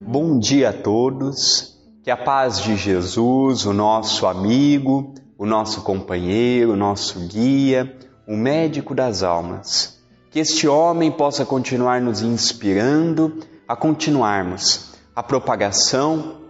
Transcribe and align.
Bom 0.00 0.38
dia 0.38 0.70
a 0.70 0.72
todos, 0.72 1.76
que 2.04 2.10
a 2.10 2.16
paz 2.16 2.62
de 2.62 2.76
Jesus, 2.76 3.66
o 3.66 3.74
nosso 3.74 4.26
amigo, 4.26 5.12
o 5.36 5.44
nosso 5.44 5.82
companheiro, 5.82 6.72
o 6.72 6.76
nosso 6.76 7.26
guia, 7.26 7.94
o 8.26 8.36
médico 8.36 8.94
das 8.94 9.24
almas, 9.24 10.00
que 10.30 10.38
este 10.38 10.68
homem 10.68 11.10
possa 11.10 11.44
continuar 11.44 12.00
nos 12.00 12.22
inspirando 12.22 13.40
a 13.66 13.74
continuarmos 13.74 14.94
a 15.14 15.22
propagação 15.22 16.42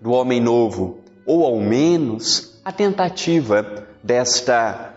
do 0.00 0.10
homem 0.10 0.40
novo, 0.40 0.98
ou 1.24 1.44
ao 1.44 1.60
menos 1.60 2.58
a 2.64 2.72
tentativa 2.72 3.86
desta 4.02 4.92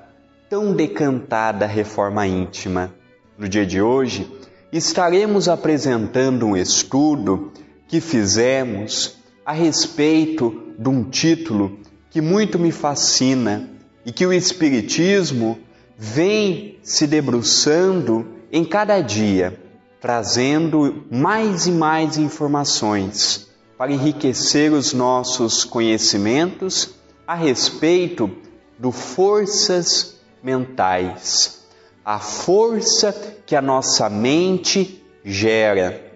tão 0.50 0.74
decantada 0.74 1.68
reforma 1.68 2.26
íntima. 2.26 2.92
No 3.38 3.50
dia 3.50 3.66
de 3.66 3.80
hoje, 3.80 4.28
estaremos 4.71 5.48
apresentando 5.48 6.48
um 6.48 6.58
estudo 6.58 7.52
que 7.88 8.02
fizemos 8.02 9.18
a 9.46 9.54
respeito 9.54 10.74
de 10.78 10.89
um 10.89 11.04
título 11.04 11.80
que 12.10 12.21
muito 12.21 12.60
me 12.60 12.71
fascina 12.71 13.70
e 14.06 14.11
que 14.11 14.25
o 14.25 14.34
Espiritismo 14.34 15.57
vem 15.97 16.78
se 16.84 17.08
debruçando 17.08 18.28
em 18.52 18.64
cada 18.64 19.02
dia, 19.02 19.60
trazendo 20.00 21.06
mais 21.10 21.66
e 21.68 21.71
mais 21.71 22.18
informações 22.18 23.47
para 23.78 23.92
enriquecer 23.92 24.72
os 24.72 24.94
nossos 24.94 25.64
conhecimentos 25.64 26.96
a 27.25 27.36
respeito 27.36 28.30
do 28.78 28.92
forças 28.92 30.19
mentais, 30.42 31.66
a 32.03 32.19
força 32.19 33.14
que 33.45 33.56
a 33.56 33.61
nossa 33.61 34.09
mente 34.09 35.03
gera 35.23 36.06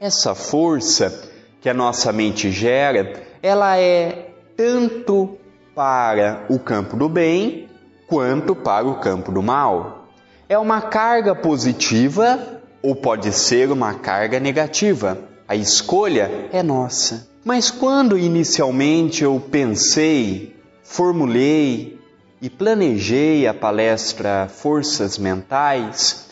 essa 0.00 0.34
força 0.34 1.28
que 1.60 1.68
a 1.68 1.74
nossa 1.74 2.12
mente 2.12 2.50
gera, 2.50 3.20
ela 3.42 3.76
é 3.78 4.30
tanto 4.56 5.36
para 5.74 6.44
o 6.48 6.58
campo 6.58 6.96
do 6.96 7.08
bem 7.08 7.68
quanto 8.06 8.54
para 8.54 8.86
o 8.86 9.00
campo 9.00 9.32
do 9.32 9.42
mal. 9.42 10.08
É 10.48 10.58
uma 10.58 10.80
carga 10.80 11.34
positiva 11.34 12.60
ou 12.82 12.94
pode 12.94 13.32
ser 13.32 13.70
uma 13.70 13.94
carga 13.94 14.40
negativa. 14.40 15.18
A 15.46 15.56
escolha 15.56 16.48
é 16.52 16.62
nossa. 16.62 17.28
Mas 17.44 17.70
quando 17.70 18.18
inicialmente 18.18 19.24
eu 19.24 19.40
pensei, 19.50 20.56
formulei 20.82 21.98
e 22.40 22.48
planejei 22.48 23.46
a 23.46 23.54
palestra 23.54 24.48
Forças 24.48 25.18
Mentais, 25.18 26.27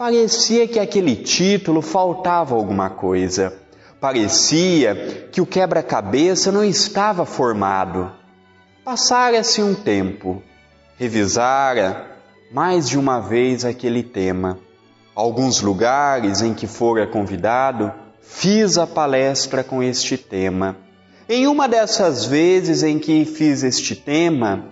Parecia 0.00 0.66
que 0.66 0.78
aquele 0.78 1.14
título 1.14 1.82
faltava 1.82 2.54
alguma 2.54 2.88
coisa. 2.88 3.52
Parecia 4.00 5.28
que 5.30 5.42
o 5.42 5.46
quebra-cabeça 5.46 6.50
não 6.50 6.64
estava 6.64 7.26
formado. 7.26 8.10
Passara-se 8.82 9.62
um 9.62 9.74
tempo, 9.74 10.42
revisara 10.96 12.16
mais 12.50 12.88
de 12.88 12.98
uma 12.98 13.20
vez 13.20 13.62
aquele 13.62 14.02
tema. 14.02 14.58
Alguns 15.14 15.60
lugares 15.60 16.40
em 16.40 16.54
que 16.54 16.66
fora 16.66 17.06
convidado, 17.06 17.92
fiz 18.22 18.78
a 18.78 18.86
palestra 18.86 19.62
com 19.62 19.82
este 19.82 20.16
tema. 20.16 20.78
Em 21.28 21.46
uma 21.46 21.68
dessas 21.68 22.24
vezes 22.24 22.82
em 22.82 22.98
que 22.98 23.26
fiz 23.26 23.62
este 23.62 23.94
tema, 23.94 24.64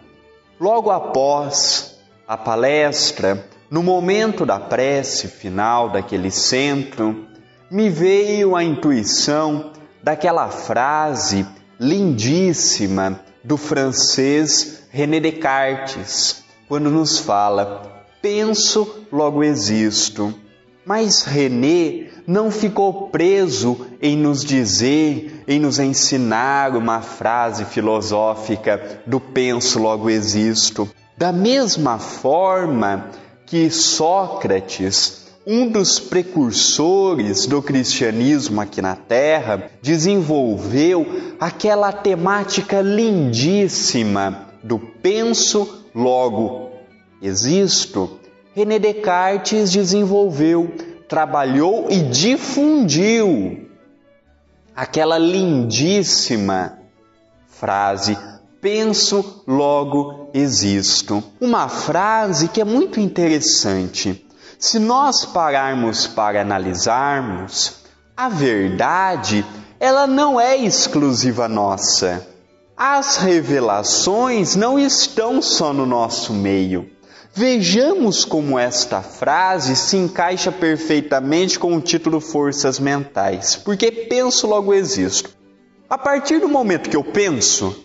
logo 0.59 0.91
após 0.91 1.99
a 2.27 2.35
palestra, 2.35 3.47
no 3.71 3.83
momento 3.83 4.47
da 4.47 4.59
prece 4.59 5.29
final 5.29 5.91
daquele 5.91 6.31
centro, 6.31 7.27
me 7.71 7.91
veio 7.91 8.57
a 8.57 8.65
intuição 8.65 9.73
daquela 10.03 10.49
frase 10.49 11.47
lindíssima 11.79 13.21
do 13.45 13.57
francês 13.57 14.85
René 14.91 15.21
Descartes, 15.21 16.45
quando 16.67 16.91
nos 16.91 17.19
fala: 17.19 18.05
penso, 18.23 19.05
logo 19.13 19.45
existo. 19.45 20.35
Mas 20.85 21.23
René 21.23 22.09
não 22.27 22.51
ficou 22.51 23.09
preso 23.11 23.87
em 24.01 24.17
nos 24.17 24.43
dizer, 24.43 25.45
em 25.47 25.61
nos 25.61 25.79
ensinar 25.79 26.75
uma 26.75 27.03
frase 27.03 27.67
filosófica 27.67 29.03
do 29.07 29.21
penso, 29.21 29.79
logo 29.79 30.09
existo. 30.09 30.89
Da 31.19 31.31
mesma 31.31 31.99
forma 31.99 33.11
que 33.49 33.71
Sócrates, 33.71 35.27
um 35.47 35.71
dos 35.71 35.99
precursores 35.99 37.47
do 37.47 37.63
cristianismo 37.63 38.61
aqui 38.61 38.83
na 38.83 38.95
Terra, 38.95 39.71
desenvolveu 39.81 41.07
aquela 41.41 41.91
temática 41.91 42.83
lindíssima 42.83 44.49
do 44.63 44.79
penso, 44.79 45.87
logo 45.95 46.73
existo. 47.23 48.19
René 48.55 48.79
Descartes 48.79 49.73
desenvolveu, 49.73 50.75
trabalhou 51.09 51.87
e 51.89 52.03
difundiu 52.03 53.67
aquela 54.77 55.17
lindíssima 55.17 56.79
frase 57.47 58.17
penso, 58.61 59.43
logo 59.47 60.31
existo. 60.35 61.23
Uma 61.41 61.69
frase 61.69 62.49
que 62.49 62.61
é 62.61 62.65
muito 62.65 63.01
interessante. 63.01 64.27
Se 64.59 64.79
nós 64.79 65.25
pararmos 65.25 66.07
para 66.07 66.43
analisarmos, 66.43 67.77
a 68.17 68.29
verdade, 68.29 69.47
ela 69.79 70.07
não 70.07 70.41
é 70.41 70.57
exclusiva 70.57 71.49
nossa. 71.49 72.27
As 72.77 73.17
revelações 73.17 74.57
não 74.57 74.79
estão 74.79 75.41
só 75.41 75.73
no 75.73 75.87
nosso 75.87 76.33
meio. 76.33 76.91
Vejamos 77.33 78.25
como 78.25 78.59
esta 78.59 79.01
frase 79.01 79.77
se 79.77 79.97
encaixa 79.97 80.51
perfeitamente 80.51 81.59
com 81.59 81.77
o 81.77 81.81
título 81.81 82.21
Forças 82.21 82.81
Mentais, 82.81 83.55
porque 83.55 83.93
penso 83.93 84.49
logo 84.49 84.75
existo. 84.75 85.31
A 85.89 85.97
partir 85.97 86.41
do 86.41 86.49
momento 86.49 86.91
que 86.91 86.97
eu 86.97 87.05
penso, 87.05 87.85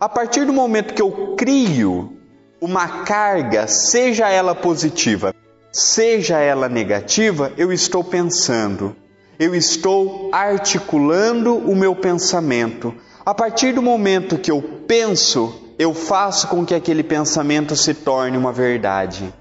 a 0.00 0.08
partir 0.08 0.44
do 0.44 0.52
momento 0.52 0.94
que 0.94 1.02
eu 1.02 1.34
crio 1.36 2.16
uma 2.60 3.04
carga, 3.04 3.66
seja 3.66 4.28
ela 4.28 4.54
positiva, 4.54 5.34
seja 5.72 6.38
ela 6.38 6.68
negativa, 6.68 7.52
eu 7.56 7.72
estou 7.72 8.04
pensando, 8.04 8.94
eu 9.38 9.54
estou 9.54 10.30
articulando 10.32 11.56
o 11.56 11.74
meu 11.74 11.96
pensamento. 11.96 12.94
A 13.24 13.34
partir 13.34 13.72
do 13.72 13.82
momento 13.82 14.38
que 14.38 14.50
eu 14.50 14.62
penso, 14.86 15.72
eu 15.78 15.92
faço 15.92 16.48
com 16.48 16.64
que 16.64 16.74
aquele 16.74 17.02
pensamento 17.02 17.74
se 17.74 17.92
torne 17.92 18.36
uma 18.36 18.52
verdade. 18.52 19.32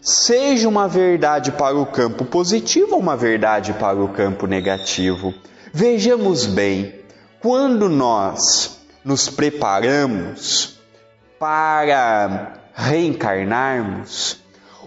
Seja 0.00 0.68
uma 0.68 0.86
verdade 0.86 1.50
para 1.52 1.76
o 1.76 1.86
campo 1.86 2.24
positivo 2.24 2.94
ou 2.94 3.00
uma 3.00 3.16
verdade 3.16 3.72
para 3.72 3.96
o 3.96 4.08
campo 4.08 4.46
negativo. 4.46 5.32
Vejamos 5.72 6.46
bem, 6.46 6.94
quando 7.40 7.88
nós 7.88 8.75
nos 9.06 9.28
preparamos 9.28 10.80
para 11.38 12.54
reencarnarmos, 12.74 14.38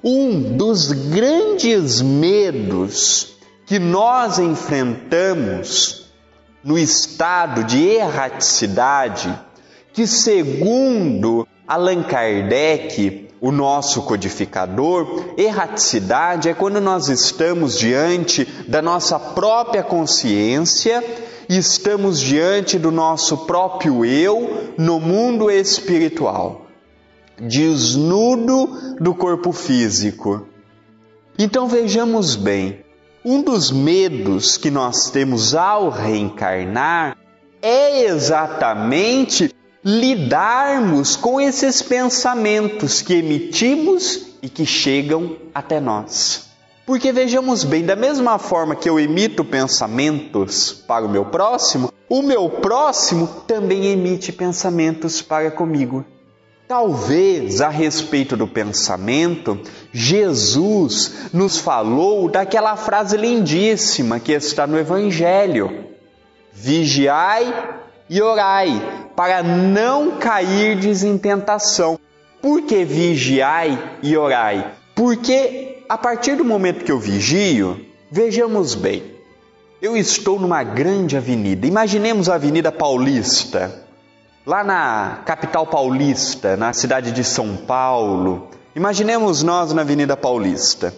um 0.03 0.57
dos 0.57 0.91
grandes 0.91 2.02
medos 2.02 3.38
que 3.66 3.79
nós 3.79 4.38
enfrentamos 4.38 6.12
no 6.62 6.78
estado 6.78 7.63
de 7.63 7.81
erraticidade, 7.81 9.34
que 9.94 10.06
segundo 10.06 11.47
Allan 11.66 12.03
Kardec, 12.03 13.29
o 13.40 13.53
nosso 13.53 14.02
codificador, 14.02 15.34
erraticidade 15.38 16.50
é 16.50 16.53
quando 16.53 16.81
nós 16.81 17.08
estamos 17.08 17.79
diante 17.79 18.44
da 18.68 18.81
nossa 18.81 19.18
própria 19.18 19.81
consciência 19.81 21.02
e 21.49 21.57
estamos 21.57 22.19
diante 22.19 22.78
do 22.78 22.91
nosso 22.91 23.35
próprio 23.47 24.05
eu 24.05 24.72
no 24.78 24.99
mundo 24.99 25.49
espiritual, 25.49 26.67
desnudo 27.41 28.96
do 28.99 29.16
corpo 29.16 29.51
físico. 29.51 30.47
Então 31.40 31.67
vejamos 31.67 32.35
bem, 32.35 32.85
um 33.25 33.41
dos 33.41 33.72
medos 33.72 34.57
que 34.57 34.69
nós 34.69 35.09
temos 35.09 35.55
ao 35.55 35.90
reencarnar 35.90 37.17
é 37.63 38.03
exatamente 38.03 39.53
lidarmos 39.84 41.16
com 41.16 41.41
esses 41.41 41.81
pensamentos 41.81 43.02
que 43.02 43.16
emitimos 43.16 44.28
e 44.43 44.49
que 44.49 44.66
chegam 44.66 45.35
até 45.53 45.79
nós. 45.79 46.48
Porque 46.90 47.12
vejamos 47.12 47.64
bem, 47.64 47.86
da 47.86 47.96
mesma 47.96 48.40
forma 48.40 48.76
que 48.76 48.90
eu 48.90 49.00
emito 49.00 49.46
pensamentos 49.46 50.72
para 50.72 51.06
o 51.06 51.08
meu 51.08 51.24
próximo, 51.24 51.94
o 52.09 52.24
meu 52.24 52.50
próximo 52.50 53.28
também 53.46 53.91
emite 53.91 54.32
pensamentos 54.32 55.22
para 55.22 55.52
comigo. 55.52 56.03
Talvez 56.68 57.62
a 57.62 57.70
respeito 57.70 58.36
do 58.36 58.47
pensamento, 58.47 59.59
Jesus 59.94 61.30
nos 61.32 61.59
falou 61.59 62.28
daquela 62.28 62.76
frase 62.76 63.16
lindíssima 63.16 64.20
que 64.20 64.32
está 64.32 64.66
no 64.66 64.80
Evangelho. 64.80 65.86
vigiai 66.52 67.53
e 68.09 68.20
orai, 68.20 69.12
para 69.16 69.44
não 69.44 70.18
cairdes 70.18 71.03
em 71.03 71.20
tentação. 71.20 72.00
Por 72.41 72.64
que 72.64 72.84
vigiai 72.84 73.78
e 74.02 74.18
orai? 74.18 74.72
Porque 74.96 75.78
a 75.90 75.97
partir 75.97 76.36
do 76.36 76.46
momento 76.46 76.86
que 76.86 76.91
eu 76.91 77.00
vigio, 77.00 77.84
vejamos 78.12 78.76
bem, 78.76 79.03
eu 79.82 79.97
estou 79.97 80.40
numa 80.40 80.62
grande 80.62 81.18
avenida. 81.18 81.66
Imaginemos 81.66 82.30
a 82.30 82.36
Avenida 82.36 82.72
Paulista, 82.72 83.84
lá 84.46 84.64
na 84.64 85.24
capital 85.26 85.66
paulista, 85.66 86.56
na 86.56 86.74
cidade 86.74 87.12
de 87.12 87.24
São 87.24 87.56
Paulo. 87.56 88.50
Imaginemos 88.76 89.41
nós 89.41 89.74
na 89.74 89.82
Avenida 89.82 90.16
Paulista. 90.16 90.94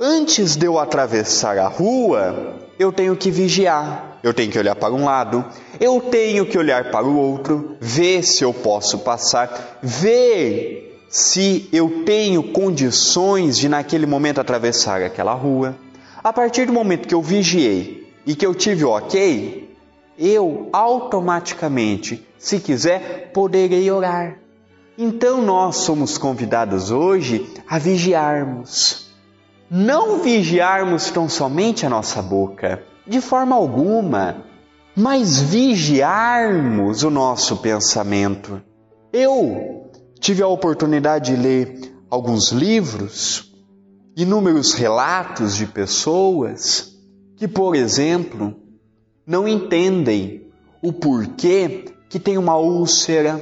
Antes 0.00 0.56
de 0.56 0.64
eu 0.64 0.78
atravessar 0.78 1.58
a 1.58 1.68
rua, 1.68 2.56
eu 2.78 2.90
tenho 2.90 3.14
que 3.14 3.30
vigiar. 3.30 4.18
Eu 4.22 4.32
tenho 4.32 4.50
que 4.50 4.58
olhar 4.58 4.74
para 4.74 4.94
um 4.94 5.04
lado, 5.04 5.44
eu 5.78 6.00
tenho 6.00 6.46
que 6.46 6.56
olhar 6.56 6.90
para 6.90 7.06
o 7.06 7.16
outro, 7.16 7.76
ver 7.78 8.22
se 8.22 8.42
eu 8.42 8.54
posso 8.54 9.00
passar, 9.00 9.78
ver 9.82 10.89
se 11.10 11.68
eu 11.72 12.04
tenho 12.04 12.40
condições 12.52 13.58
de 13.58 13.68
naquele 13.68 14.06
momento 14.06 14.40
atravessar 14.40 15.02
aquela 15.02 15.34
rua. 15.34 15.76
A 16.22 16.32
partir 16.32 16.66
do 16.66 16.72
momento 16.72 17.08
que 17.08 17.14
eu 17.14 17.20
vigiei 17.20 18.14
e 18.24 18.36
que 18.36 18.46
eu 18.46 18.54
tive 18.54 18.84
o 18.84 18.90
ok, 18.90 19.76
eu 20.16 20.68
automaticamente, 20.72 22.24
se 22.38 22.60
quiser, 22.60 23.32
poderei 23.34 23.90
orar. 23.90 24.38
Então 24.96 25.42
nós 25.42 25.78
somos 25.78 26.16
convidados 26.16 26.92
hoje 26.92 27.52
a 27.68 27.76
vigiarmos. 27.76 29.10
Não 29.68 30.20
vigiarmos 30.20 31.10
tão 31.10 31.28
somente 31.28 31.84
a 31.84 31.90
nossa 31.90 32.22
boca, 32.22 32.84
de 33.04 33.20
forma 33.20 33.56
alguma, 33.56 34.44
mas 34.94 35.40
vigiarmos 35.40 37.02
o 37.02 37.10
nosso 37.10 37.56
pensamento. 37.56 38.62
Eu 39.12 39.79
tive 40.20 40.42
a 40.42 40.46
oportunidade 40.46 41.34
de 41.34 41.40
ler 41.40 41.94
alguns 42.10 42.52
livros, 42.52 43.50
inúmeros 44.14 44.74
relatos 44.74 45.56
de 45.56 45.66
pessoas 45.66 46.94
que, 47.36 47.48
por 47.48 47.74
exemplo, 47.74 48.54
não 49.26 49.48
entendem 49.48 50.46
o 50.82 50.92
porquê 50.92 51.86
que 52.10 52.18
tem 52.18 52.36
uma 52.36 52.56
úlcera, 52.58 53.40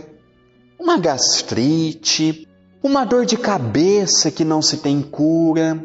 uma 0.78 0.96
gastrite, 0.96 2.46
uma 2.80 3.04
dor 3.04 3.26
de 3.26 3.36
cabeça 3.36 4.30
que 4.30 4.44
não 4.44 4.62
se 4.62 4.76
tem 4.76 5.02
cura, 5.02 5.84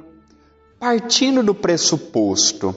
partindo 0.80 1.42
do 1.42 1.56
pressuposto 1.56 2.76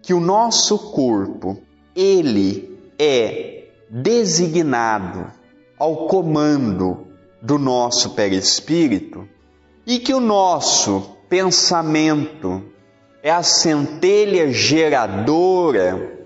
que 0.00 0.14
o 0.14 0.20
nosso 0.20 0.78
corpo, 0.78 1.58
ele 1.94 2.78
é 2.98 3.68
designado 3.90 5.30
ao 5.78 6.06
comando 6.06 7.09
do 7.40 7.58
nosso 7.58 8.10
perispírito 8.10 9.28
e 9.86 9.98
que 9.98 10.12
o 10.12 10.20
nosso 10.20 11.16
pensamento 11.28 12.62
é 13.22 13.30
a 13.30 13.42
centelha 13.42 14.52
geradora. 14.52 16.18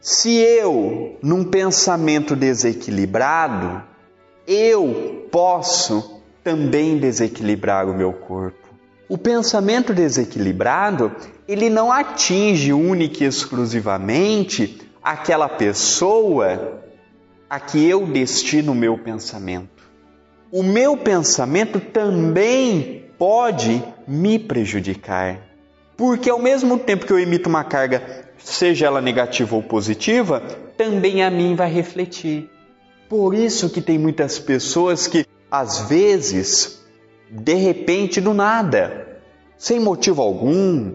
Se 0.00 0.36
eu, 0.36 1.16
num 1.22 1.44
pensamento 1.44 2.36
desequilibrado, 2.36 3.82
eu 4.46 5.26
posso 5.30 6.22
também 6.42 6.98
desequilibrar 6.98 7.88
o 7.88 7.94
meu 7.94 8.12
corpo. 8.12 8.68
O 9.08 9.16
pensamento 9.16 9.94
desequilibrado, 9.94 11.12
ele 11.46 11.70
não 11.70 11.90
atinge 11.90 12.72
única 12.72 13.24
e 13.24 13.26
exclusivamente 13.26 14.80
aquela 15.02 15.48
pessoa 15.48 16.82
a 17.48 17.58
que 17.58 17.82
eu 17.86 18.06
destino 18.06 18.72
o 18.72 18.74
meu 18.74 18.98
pensamento. 18.98 19.77
O 20.50 20.62
meu 20.62 20.96
pensamento 20.96 21.78
também 21.78 23.04
pode 23.18 23.82
me 24.06 24.38
prejudicar. 24.38 25.38
Porque 25.96 26.30
ao 26.30 26.38
mesmo 26.38 26.78
tempo 26.78 27.04
que 27.04 27.12
eu 27.12 27.18
emito 27.18 27.48
uma 27.48 27.64
carga, 27.64 28.24
seja 28.38 28.86
ela 28.86 29.02
negativa 29.02 29.54
ou 29.54 29.62
positiva, 29.62 30.40
também 30.76 31.22
a 31.22 31.30
mim 31.30 31.54
vai 31.54 31.70
refletir. 31.70 32.48
Por 33.08 33.34
isso 33.34 33.68
que 33.68 33.82
tem 33.82 33.98
muitas 33.98 34.38
pessoas 34.38 35.06
que 35.06 35.26
às 35.50 35.80
vezes 35.88 36.78
de 37.30 37.54
repente, 37.54 38.20
do 38.20 38.32
nada, 38.32 39.20
sem 39.58 39.78
motivo 39.78 40.22
algum, 40.22 40.94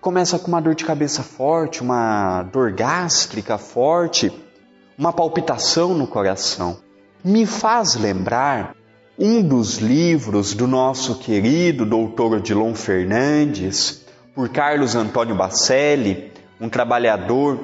começa 0.00 0.36
com 0.38 0.48
uma 0.48 0.60
dor 0.60 0.74
de 0.74 0.84
cabeça 0.84 1.22
forte, 1.22 1.80
uma 1.80 2.42
dor 2.42 2.72
gástrica 2.72 3.56
forte, 3.56 4.32
uma 4.98 5.12
palpitação 5.12 5.94
no 5.94 6.08
coração. 6.08 6.78
Me 7.22 7.46
faz 7.46 7.94
lembrar 7.94 8.74
um 9.22 9.42
dos 9.42 9.76
livros 9.76 10.54
do 10.54 10.66
nosso 10.66 11.16
querido 11.16 11.84
doutor 11.84 12.36
Odilon 12.36 12.74
Fernandes, 12.74 14.06
por 14.34 14.48
Carlos 14.48 14.94
Antônio 14.94 15.34
Bacelli, 15.34 16.32
um 16.58 16.70
trabalhador 16.70 17.60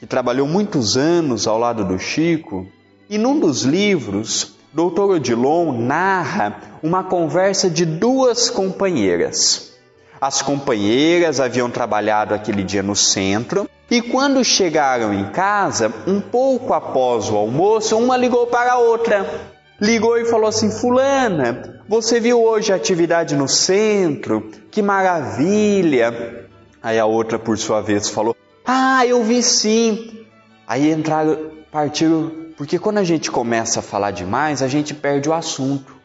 que 0.00 0.06
trabalhou 0.06 0.48
muitos 0.48 0.96
anos 0.96 1.46
ao 1.46 1.56
lado 1.56 1.84
do 1.84 1.96
Chico, 1.96 2.66
e 3.08 3.16
num 3.16 3.38
dos 3.38 3.62
livros 3.62 4.56
Doutor 4.72 5.10
Odilon 5.12 5.78
narra 5.78 6.56
uma 6.82 7.04
conversa 7.04 7.70
de 7.70 7.84
duas 7.84 8.50
companheiras. 8.50 9.72
As 10.20 10.42
companheiras 10.42 11.38
haviam 11.38 11.70
trabalhado 11.70 12.34
aquele 12.34 12.64
dia 12.64 12.82
no 12.82 12.96
centro 12.96 13.68
e 13.88 14.02
quando 14.02 14.44
chegaram 14.44 15.14
em 15.14 15.26
casa, 15.30 15.92
um 16.06 16.20
pouco 16.20 16.74
após 16.74 17.30
o 17.30 17.36
almoço, 17.36 17.96
uma 17.96 18.16
ligou 18.16 18.48
para 18.48 18.72
a 18.72 18.78
outra. 18.78 19.59
Ligou 19.80 20.18
e 20.18 20.24
falou 20.24 20.48
assim: 20.48 20.70
Fulana, 20.70 21.80
você 21.88 22.20
viu 22.20 22.42
hoje 22.42 22.72
a 22.72 22.76
atividade 22.76 23.34
no 23.34 23.48
centro? 23.48 24.50
Que 24.70 24.82
maravilha! 24.82 26.48
Aí 26.82 26.98
a 26.98 27.06
outra, 27.06 27.38
por 27.38 27.56
sua 27.58 27.80
vez, 27.80 28.08
falou: 28.08 28.36
Ah, 28.64 29.06
eu 29.06 29.22
vi 29.24 29.42
sim. 29.42 30.26
Aí 30.66 30.90
entraram, 30.90 31.50
partiram 31.72 32.40
porque 32.60 32.78
quando 32.78 32.98
a 32.98 33.04
gente 33.04 33.30
começa 33.30 33.80
a 33.80 33.82
falar 33.82 34.10
demais, 34.10 34.62
a 34.62 34.68
gente 34.68 34.92
perde 34.92 35.30
o 35.30 35.32
assunto. 35.32 35.96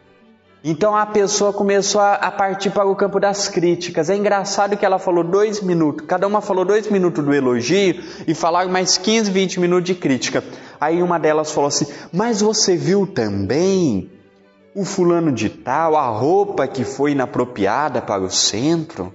Então 0.64 0.96
a 0.96 1.06
pessoa 1.06 1.52
começou 1.52 2.00
a, 2.00 2.32
partir 2.32 2.70
para 2.70 2.88
o 2.88 2.96
campo 2.96 3.20
das 3.20 3.50
críticas. 3.50 4.10
É 4.10 4.16
engraçado 4.16 4.78
que 4.78 4.86
ela 4.86 4.98
falou 4.98 5.22
dois 5.22 5.62
minutos, 5.62 6.08
cada 6.08 6.26
uma 6.26 6.40
falou 6.40 6.64
dois 6.64 6.90
minutos 6.90 7.26
do 7.26 7.34
elogio 7.34 8.02
e 8.26 8.34
falaram 8.34 8.72
mais 8.72 8.98
15, 8.98 9.30
20 9.32 9.60
minutos 9.60 9.86
de 9.86 9.96
crítica. 9.96 10.42
Aí 10.80 11.02
uma 11.02 11.18
delas 11.18 11.52
falou 11.52 11.68
assim: 11.68 11.88
Mas 12.12 12.42
você 12.42 12.76
viu 12.76 13.08
também 13.08 14.10
o 14.76 14.84
fulano 14.84 15.32
de 15.32 15.50
tal, 15.50 15.96
a 15.96 16.08
roupa 16.08 16.68
que 16.68 16.84
foi 16.84 17.12
inapropriada 17.12 18.02
para 18.02 18.22
o 18.22 18.30
centro? 18.30 19.14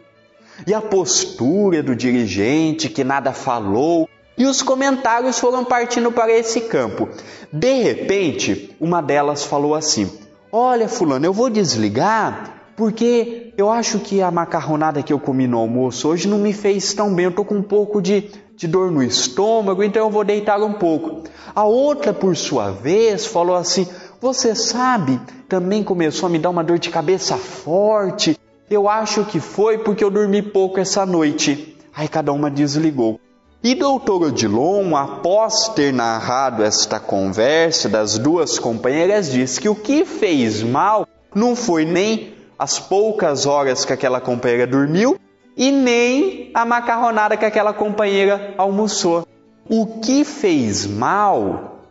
E 0.66 0.75
a 0.75 0.80
postura 0.80 1.82
do 1.82 1.96
dirigente 1.96 2.88
que 2.88 3.02
nada 3.02 3.32
falou, 3.32 4.08
e 4.37 4.46
os 4.46 4.62
comentários 4.62 5.38
foram 5.38 5.64
partindo 5.64 6.11
para 6.11 6.32
esse 6.32 6.62
campo. 6.62 7.08
De 7.52 7.82
repente, 7.82 8.75
uma 8.80 9.00
delas 9.00 9.44
falou 9.44 9.75
assim: 9.75 10.11
Olha, 10.52 10.88
Fulano, 10.88 11.26
eu 11.26 11.32
vou 11.32 11.50
desligar 11.50 12.61
porque 12.80 13.52
eu 13.58 13.70
acho 13.70 13.99
que 13.99 14.23
a 14.23 14.30
macarronada 14.30 15.02
que 15.02 15.12
eu 15.12 15.18
comi 15.18 15.46
no 15.46 15.58
almoço 15.58 16.08
hoje 16.08 16.26
não 16.26 16.38
me 16.38 16.54
fez 16.54 16.94
tão 16.94 17.14
bem. 17.14 17.26
Eu 17.26 17.30
estou 17.30 17.44
com 17.44 17.56
um 17.56 17.62
pouco 17.62 18.00
de, 18.00 18.30
de 18.61 18.69
dor 18.69 18.90
no 18.90 19.02
estômago, 19.02 19.83
então 19.83 20.05
eu 20.05 20.11
vou 20.11 20.23
deitar 20.23 20.62
um 20.62 20.75
pouco. 20.75 21.23
A 21.55 21.64
outra, 21.64 22.12
por 22.12 22.37
sua 22.37 22.71
vez, 22.71 23.25
falou 23.25 23.57
assim: 23.57 23.88
Você 24.21 24.55
sabe, 24.55 25.19
também 25.49 25.83
começou 25.83 26.26
a 26.26 26.31
me 26.31 26.38
dar 26.38 26.50
uma 26.50 26.62
dor 26.62 26.79
de 26.79 26.90
cabeça 26.90 27.38
forte. 27.38 28.38
Eu 28.69 28.87
acho 28.87 29.25
que 29.25 29.40
foi 29.40 29.79
porque 29.79 30.05
eu 30.05 30.11
dormi 30.11 30.43
pouco 30.43 30.79
essa 30.79 31.07
noite. 31.07 31.75
Aí 31.97 32.07
cada 32.07 32.35
uma 32.35 32.50
desligou. 32.50 33.19
E 33.64 33.75
doutor 33.75 34.25
Odilon, 34.25 34.95
após 34.95 35.71
ter 35.71 35.90
narrado 35.90 36.62
esta 36.62 37.00
conversa 37.00 37.88
das 37.88 38.19
duas 38.19 38.59
companheiras, 38.59 39.33
diz 39.33 39.59
que 39.59 39.71
o 39.71 39.75
que 39.75 40.05
fez 40.05 40.62
mal 40.62 41.09
não 41.35 41.57
foi 41.57 41.87
nem 41.87 42.35
as 42.59 42.79
poucas 42.79 43.47
horas 43.47 43.87
que 43.87 43.93
aquela 43.95 44.21
companheira 44.21 44.67
dormiu 44.67 45.19
e 45.61 45.71
nem 45.71 46.50
a 46.55 46.64
macarronada 46.64 47.37
que 47.37 47.45
aquela 47.45 47.75
companheira 47.75 48.55
almoçou. 48.57 49.29
O 49.69 50.00
que 50.00 50.25
fez 50.25 50.87
mal, 50.87 51.85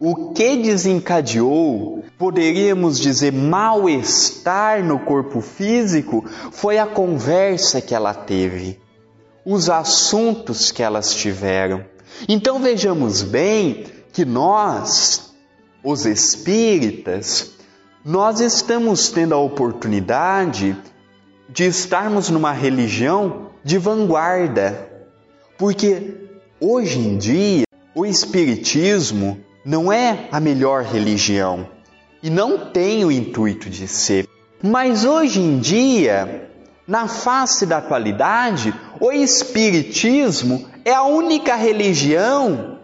o 0.00 0.32
que 0.32 0.56
desencadeou, 0.56 2.04
poderíamos 2.18 2.98
dizer, 2.98 3.32
mal-estar 3.32 4.82
no 4.82 4.98
corpo 4.98 5.40
físico, 5.40 6.24
foi 6.50 6.78
a 6.78 6.86
conversa 6.86 7.80
que 7.80 7.94
ela 7.94 8.12
teve 8.12 8.80
os 9.44 9.70
assuntos 9.70 10.72
que 10.72 10.82
elas 10.82 11.14
tiveram. 11.14 11.84
Então 12.28 12.58
vejamos 12.58 13.22
bem 13.22 13.84
que 14.12 14.24
nós, 14.24 15.32
os 15.84 16.04
espíritas, 16.06 17.52
nós 18.04 18.40
estamos 18.40 19.10
tendo 19.10 19.32
a 19.32 19.38
oportunidade 19.38 20.76
de 21.48 21.64
estarmos 21.64 22.30
numa 22.30 22.52
religião 22.52 23.50
de 23.62 23.78
vanguarda, 23.78 24.88
porque 25.58 26.14
hoje 26.60 26.98
em 26.98 27.16
dia 27.16 27.64
o 27.94 28.04
Espiritismo 28.04 29.38
não 29.64 29.92
é 29.92 30.28
a 30.30 30.38
melhor 30.38 30.84
religião 30.84 31.68
e 32.22 32.30
não 32.30 32.70
tem 32.70 33.04
o 33.04 33.10
intuito 33.10 33.68
de 33.68 33.88
ser. 33.88 34.26
Mas 34.62 35.04
hoje 35.04 35.40
em 35.40 35.58
dia, 35.58 36.50
na 36.86 37.08
face 37.08 37.66
da 37.66 37.78
atualidade, 37.78 38.74
o 39.00 39.12
Espiritismo 39.12 40.66
é 40.84 40.92
a 40.92 41.04
única 41.04 41.56
religião 41.56 42.78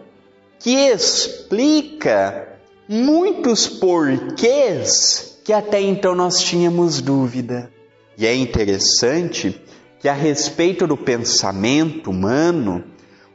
que 0.59 0.71
explica 0.71 2.47
muitos 2.87 3.67
porquês 3.67 5.39
que 5.43 5.51
até 5.51 5.81
então 5.81 6.15
nós 6.15 6.41
tínhamos 6.41 7.01
dúvida. 7.01 7.69
E 8.17 8.25
é 8.25 8.35
interessante 8.35 9.59
que, 9.99 10.07
a 10.07 10.13
respeito 10.13 10.85
do 10.85 10.95
pensamento 10.95 12.11
humano, 12.11 12.83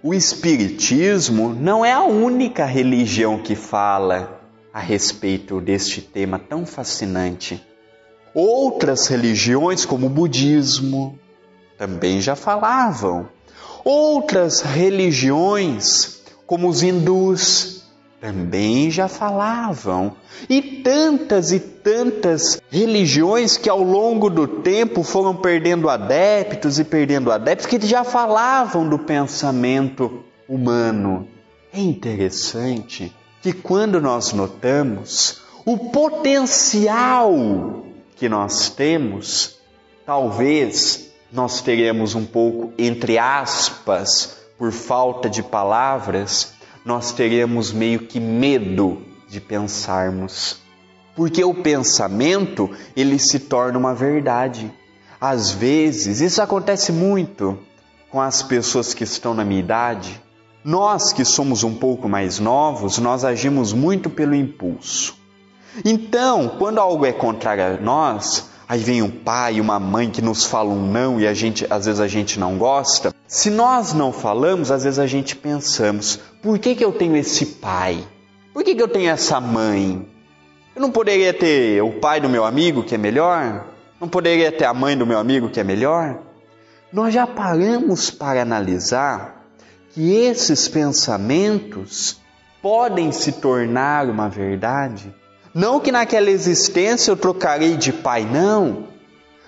o 0.03 0.15
Espiritismo 0.15 1.55
não 1.55 1.85
é 1.85 1.93
a 1.93 2.05
única 2.05 2.65
religião 2.65 3.39
que 3.39 3.57
fala 3.57 4.41
a 4.73 4.81
respeito 4.81 5.61
deste 5.61 6.01
tema 6.01 6.39
tão 6.39 6.65
fascinante. 6.65 7.61
Outras 8.33 9.09
religiões, 9.09 9.85
como 9.85 10.07
o 10.07 10.11
budismo, 10.11 11.19
também 11.77 12.21
já 12.21 12.37
falavam. 12.37 13.29
Outras 13.85 14.61
religiões, 14.61 16.23
como 16.47 16.69
os 16.69 16.83
hindus, 16.83 17.78
também 18.21 18.91
já 18.91 19.09
falavam. 19.09 20.17
E 20.49 20.61
tantas 20.61 21.53
e 21.53 21.61
tantas 21.61 22.61
religiões 22.71 23.57
que 23.57 23.69
ao 23.69 23.83
longo 23.83 24.29
do 24.29 24.47
tempo 24.47 25.03
foram 25.03 25.37
perdendo 25.37 25.89
adeptos 25.89 26.79
e 26.79 26.85
perdendo 26.85 27.31
adeptos 27.31 27.67
que 27.67 27.81
já 27.87 28.05
falavam 28.05 28.89
do 28.89 28.99
pensamento 28.99 30.25
humano. 30.49 31.29
É 31.73 31.81
interessante 31.81 33.15
que 33.43 33.53
quando 33.53 34.01
nós 34.01 34.33
notamos 34.33 35.41
o 35.65 35.77
potencial 35.91 37.85
que 38.17 38.29
nós 38.29 38.71
temos, 38.71 39.59
talvez 40.05 41.13
nós 41.31 41.61
teremos 41.61 42.15
um 42.15 42.25
pouco, 42.25 42.73
entre 42.79 43.19
aspas, 43.19 44.39
por 44.57 44.73
falta 44.73 45.29
de 45.29 45.43
palavras, 45.43 46.55
nós 46.89 47.13
teremos 47.13 47.71
meio 47.71 47.99
que 47.99 48.19
medo 48.19 49.03
de 49.29 49.43
pensarmos. 49.43 50.57
Porque 51.15 51.45
o 51.45 51.53
pensamento, 51.53 52.71
ele 52.97 53.19
se 53.19 53.41
torna 53.41 53.79
uma 53.79 53.95
verdade. 53.95 54.73
Às 55.21 55.51
vezes, 55.51 56.23
isso 56.23 56.41
acontece 56.41 56.91
muito 56.91 57.59
com 58.11 58.19
as 58.19 58.43
pessoas 58.43 58.95
que 58.95 59.05
estão 59.05 59.35
na 59.35 59.45
minha 59.45 59.61
idade. 59.61 60.19
Nós 60.65 61.13
que 61.13 61.27
somos 61.27 61.63
um 61.63 61.75
pouco 61.75 62.09
mais 62.09 62.39
novos, 62.39 62.97
nós 62.97 63.23
agimos 63.23 63.75
muito 63.75 64.09
pelo 64.09 64.35
impulso. 64.35 65.15
Então, 65.85 66.57
quando 66.59 66.79
algo 66.79 67.05
é 67.05 67.13
contrário 67.13 67.65
a 67.65 67.77
nós, 67.77 68.49
aí 68.67 68.81
vem 68.81 69.03
um 69.03 69.11
pai 69.11 69.61
uma 69.61 69.79
mãe 69.79 70.09
que 70.09 70.23
nos 70.23 70.47
falam 70.47 70.79
um 70.79 70.91
não 70.91 71.21
e 71.21 71.27
a 71.27 71.35
gente, 71.35 71.67
às 71.69 71.85
vezes 71.85 72.01
a 72.01 72.09
gente 72.09 72.41
não 72.41 72.57
gosta. 72.57 73.15
Se 73.29 73.51
nós 73.51 73.93
não 73.93 74.11
falamos, 74.11 74.71
às 74.71 74.85
vezes 74.85 74.99
a 74.99 75.07
gente 75.07 75.37
pensamos, 75.37 76.19
por 76.43 76.59
que, 76.59 76.75
que 76.75 76.83
eu 76.83 76.91
tenho 76.91 77.15
esse 77.15 77.45
pai? 77.45 78.03
Por 78.55 78.65
que, 78.65 78.75
que 78.75 78.83
eu 78.83 78.89
tenho 78.89 79.11
essa 79.11 79.39
mãe? 79.39 80.09
Eu 80.75 80.81
não 80.81 80.91
poderia 80.91 81.35
ter 81.35 81.83
o 81.83 82.01
pai 82.01 82.23
do 82.23 82.29
meu 82.29 82.43
amigo 82.43 82.83
que 82.83 82.95
é 82.95 82.99
melhor? 82.99 83.67
Não 84.01 84.09
poderia 84.09 84.51
ter 84.51 84.65
a 84.65 84.73
mãe 84.73 84.97
do 84.97 85.05
meu 85.05 85.19
amigo 85.19 85.51
que 85.51 85.61
é 85.61 85.65
melhor? 85.65 86.21
Nós 86.91 87.13
já 87.13 87.27
paramos 87.27 88.11
para 88.11 88.41
analisar 88.41 89.45
que 89.91 90.11
esses 90.11 90.67
pensamentos 90.67 92.19
podem 92.63 93.13
se 93.13 93.33
tornar 93.33 94.09
uma 94.09 94.31
verdade? 94.31 95.15
Não 95.53 95.81
que 95.81 95.93
naquela 95.93 96.31
existência 96.31 97.11
eu 97.11 97.17
trocarei 97.17 97.77
de 97.77 97.93
pai, 97.93 98.25
não, 98.25 98.89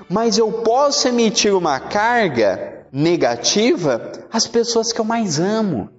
mas 0.07 0.37
eu 0.37 0.53
posso 0.53 1.09
emitir 1.09 1.55
uma 1.55 1.81
carga 1.81 2.80
negativa 2.93 4.13
às 4.33 4.47
pessoas 4.47 4.93
que 4.93 5.01
eu 5.01 5.05
mais 5.05 5.39
amo. 5.39 5.91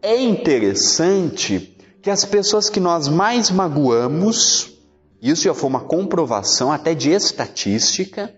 É 0.00 0.20
interessante 0.20 1.76
que 2.00 2.10
as 2.10 2.24
pessoas 2.24 2.70
que 2.70 2.80
nós 2.80 3.08
mais 3.08 3.50
magoamos, 3.50 4.72
isso 5.20 5.42
já 5.42 5.54
foi 5.54 5.68
uma 5.68 5.80
comprovação 5.80 6.70
até 6.70 6.94
de 6.94 7.10
estatística, 7.10 8.32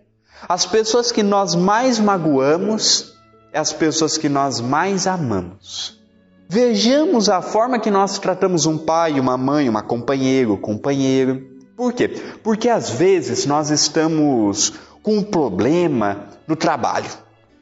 as 0.49 0.65
pessoas 0.65 1.13
que 1.13 1.23
nós 1.23 1.55
mais 1.55 1.99
magoamos 1.99 3.15
é 3.53 3.59
as 3.59 3.73
pessoas 3.73 4.17
que 4.17 4.29
nós 4.29 4.61
mais 4.61 5.07
amamos. 5.07 6.01
Vejamos 6.49 7.29
a 7.29 7.43
forma 7.43 7.79
que 7.79 7.91
nós 7.91 8.19
tratamos 8.19 8.67
um 8.67 8.77
pai, 8.77 9.21
uma 9.21 9.37
mãe, 9.37 9.69
uma 9.69 9.83
companheiro, 9.83 10.57
companheiro. 10.57 11.47
Por 11.77 11.93
quê? 11.93 12.09
Porque 12.43 12.69
às 12.69 12.91
vezes 12.91 13.47
nós 13.47 13.71
estamos 13.71 14.73
com 15.03 15.19
um 15.19 15.23
problema 15.23 16.27
no 16.49 16.57
trabalho. 16.57 17.11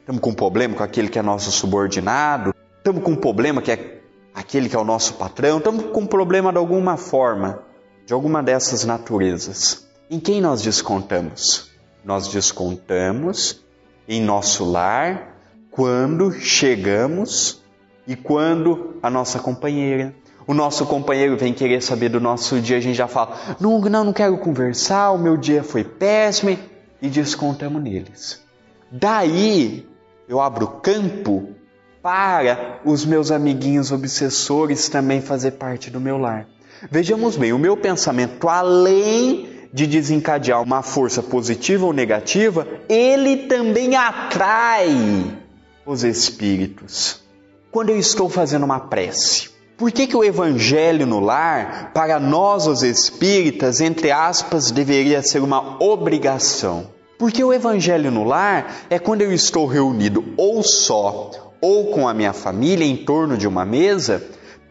Estamos 0.09 0.23
com 0.23 0.31
um 0.31 0.33
problema 0.33 0.73
com 0.73 0.81
aquele 0.81 1.07
que 1.07 1.19
é 1.19 1.21
nosso 1.21 1.51
subordinado, 1.51 2.51
Estamos 2.77 3.03
com 3.03 3.11
um 3.11 3.15
problema 3.15 3.61
que 3.61 3.71
é 3.71 4.01
aquele 4.33 4.67
que 4.67 4.75
é 4.75 4.79
o 4.79 4.83
nosso 4.83 5.13
patrão, 5.13 5.59
estamos 5.59 5.85
com 5.91 5.99
um 5.99 6.07
problema 6.07 6.51
de 6.51 6.57
alguma 6.57 6.97
forma, 6.97 7.59
de 8.07 8.11
alguma 8.11 8.41
dessas 8.41 8.83
naturezas. 8.83 9.87
Em 10.09 10.19
quem 10.19 10.41
nós 10.41 10.63
descontamos? 10.63 11.69
Nós 12.03 12.27
descontamos 12.27 13.63
em 14.07 14.19
nosso 14.19 14.65
lar 14.65 15.37
quando 15.69 16.31
chegamos 16.31 17.61
e 18.07 18.15
quando 18.15 18.95
a 19.03 19.11
nossa 19.11 19.37
companheira, 19.37 20.15
o 20.47 20.55
nosso 20.55 20.87
companheiro 20.87 21.37
vem 21.37 21.53
querer 21.53 21.83
saber 21.83 22.09
do 22.09 22.19
nosso 22.19 22.59
dia, 22.59 22.77
a 22.77 22.81
gente 22.81 22.95
já 22.95 23.07
fala: 23.07 23.37
não, 23.59 23.79
não, 23.79 24.05
não 24.05 24.13
quero 24.13 24.39
conversar, 24.39 25.11
o 25.11 25.19
meu 25.19 25.37
dia 25.37 25.63
foi 25.63 25.83
péssimo, 25.83 26.57
e 26.99 27.09
descontamos 27.09 27.83
neles. 27.83 28.41
Daí 28.91 29.87
eu 30.29 30.39
abro 30.39 30.67
campo 30.67 31.55
para 32.03 32.79
os 32.85 33.03
meus 33.03 33.31
amiguinhos 33.31 33.91
obsessores 33.91 34.87
também 34.87 35.21
fazer 35.21 35.51
parte 35.51 35.89
do 35.89 35.99
meu 35.99 36.19
lar. 36.19 36.47
Vejamos 36.91 37.35
bem, 37.35 37.51
o 37.51 37.57
meu 37.57 37.75
pensamento, 37.75 38.47
além 38.47 39.49
de 39.73 39.87
desencadear 39.87 40.61
uma 40.61 40.83
força 40.83 41.23
positiva 41.23 41.83
ou 41.87 41.91
negativa, 41.91 42.67
ele 42.87 43.47
também 43.47 43.95
atrai 43.95 45.35
os 45.83 46.03
espíritos. 46.03 47.21
Quando 47.71 47.89
eu 47.89 47.97
estou 47.97 48.29
fazendo 48.29 48.65
uma 48.65 48.79
prece, 48.79 49.49
por 49.75 49.91
que, 49.91 50.05
que 50.05 50.15
o 50.15 50.23
evangelho 50.23 51.07
no 51.07 51.19
lar, 51.19 51.91
para 51.91 52.19
nós 52.19 52.67
os 52.67 52.83
espíritas, 52.83 53.81
entre 53.81 54.11
aspas, 54.11 54.69
deveria 54.69 55.23
ser 55.23 55.41
uma 55.41 55.83
obrigação? 55.83 56.98
Porque 57.19 57.43
o 57.43 57.51
evangelho 57.51 58.09
no 58.09 58.23
lar 58.23 58.85
é 58.89 58.97
quando 58.97 59.21
eu 59.21 59.33
estou 59.33 59.67
reunido 59.67 60.33
ou 60.37 60.63
só 60.63 61.53
ou 61.59 61.87
com 61.87 62.07
a 62.07 62.13
minha 62.13 62.31
família 62.31 62.85
em 62.85 62.95
torno 62.95 63.35
de 63.35 63.45
uma 63.45 63.65
mesa, 63.65 64.23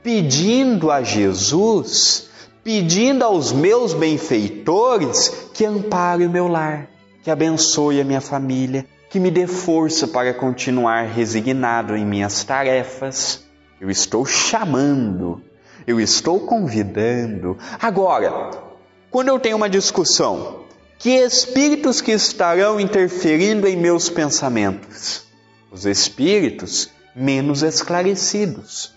pedindo 0.02 0.90
a 0.90 1.02
Jesus, 1.02 2.30
pedindo 2.64 3.22
aos 3.22 3.52
meus 3.52 3.92
benfeitores 3.92 5.50
que 5.52 5.66
ampare 5.66 6.24
o 6.24 6.30
meu 6.30 6.48
lar, 6.48 6.88
que 7.22 7.30
abençoe 7.30 8.00
a 8.00 8.04
minha 8.04 8.22
família, 8.22 8.86
que 9.10 9.20
me 9.20 9.30
dê 9.30 9.46
força 9.46 10.08
para 10.08 10.32
continuar 10.32 11.02
resignado 11.02 11.94
em 11.94 12.06
minhas 12.06 12.44
tarefas. 12.44 13.44
Eu 13.78 13.90
estou 13.90 14.24
chamando, 14.24 15.42
eu 15.86 16.00
estou 16.00 16.40
convidando. 16.40 17.58
Agora, 17.78 18.52
quando 19.10 19.28
eu 19.28 19.38
tenho 19.38 19.58
uma 19.58 19.68
discussão, 19.68 20.66
que 20.98 21.10
espíritos 21.10 22.00
que 22.00 22.12
estarão 22.12 22.80
interferindo 22.80 23.66
em 23.66 23.76
meus 23.76 24.08
pensamentos? 24.08 25.28
os 25.70 25.84
espíritos 25.86 26.90
menos 27.14 27.62
esclarecidos, 27.62 28.92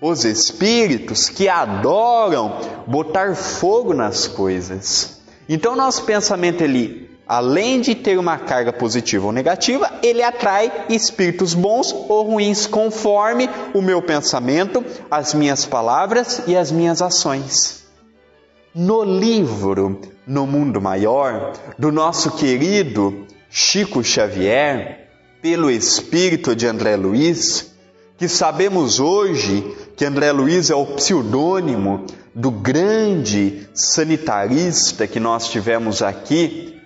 os 0.00 0.24
espíritos 0.24 1.28
que 1.28 1.48
adoram 1.48 2.60
botar 2.86 3.34
fogo 3.34 3.94
nas 3.94 4.26
coisas. 4.26 5.20
Então, 5.48 5.76
nosso 5.76 6.04
pensamento 6.04 6.62
ele, 6.62 7.10
além 7.26 7.80
de 7.80 7.94
ter 7.94 8.18
uma 8.18 8.38
carga 8.38 8.72
positiva 8.72 9.26
ou 9.26 9.32
negativa, 9.32 9.90
ele 10.02 10.22
atrai 10.22 10.86
espíritos 10.88 11.54
bons 11.54 11.92
ou 11.92 12.24
ruins 12.24 12.66
conforme 12.66 13.48
o 13.72 13.80
meu 13.80 14.02
pensamento, 14.02 14.84
as 15.10 15.32
minhas 15.32 15.64
palavras 15.64 16.42
e 16.46 16.56
as 16.56 16.72
minhas 16.72 17.00
ações. 17.00 17.85
No 18.78 19.02
livro 19.04 20.02
No 20.26 20.46
Mundo 20.46 20.82
Maior, 20.82 21.54
do 21.78 21.90
nosso 21.90 22.32
querido 22.32 23.26
Chico 23.48 24.04
Xavier, 24.04 25.08
pelo 25.40 25.70
espírito 25.70 26.54
de 26.54 26.66
André 26.66 26.94
Luiz, 26.94 27.74
que 28.18 28.28
sabemos 28.28 29.00
hoje 29.00 29.64
que 29.96 30.04
André 30.04 30.30
Luiz 30.30 30.68
é 30.68 30.74
o 30.74 30.84
pseudônimo 30.84 32.04
do 32.34 32.50
grande 32.50 33.66
sanitarista 33.72 35.06
que 35.06 35.18
nós 35.18 35.48
tivemos 35.48 36.02
aqui 36.02 36.78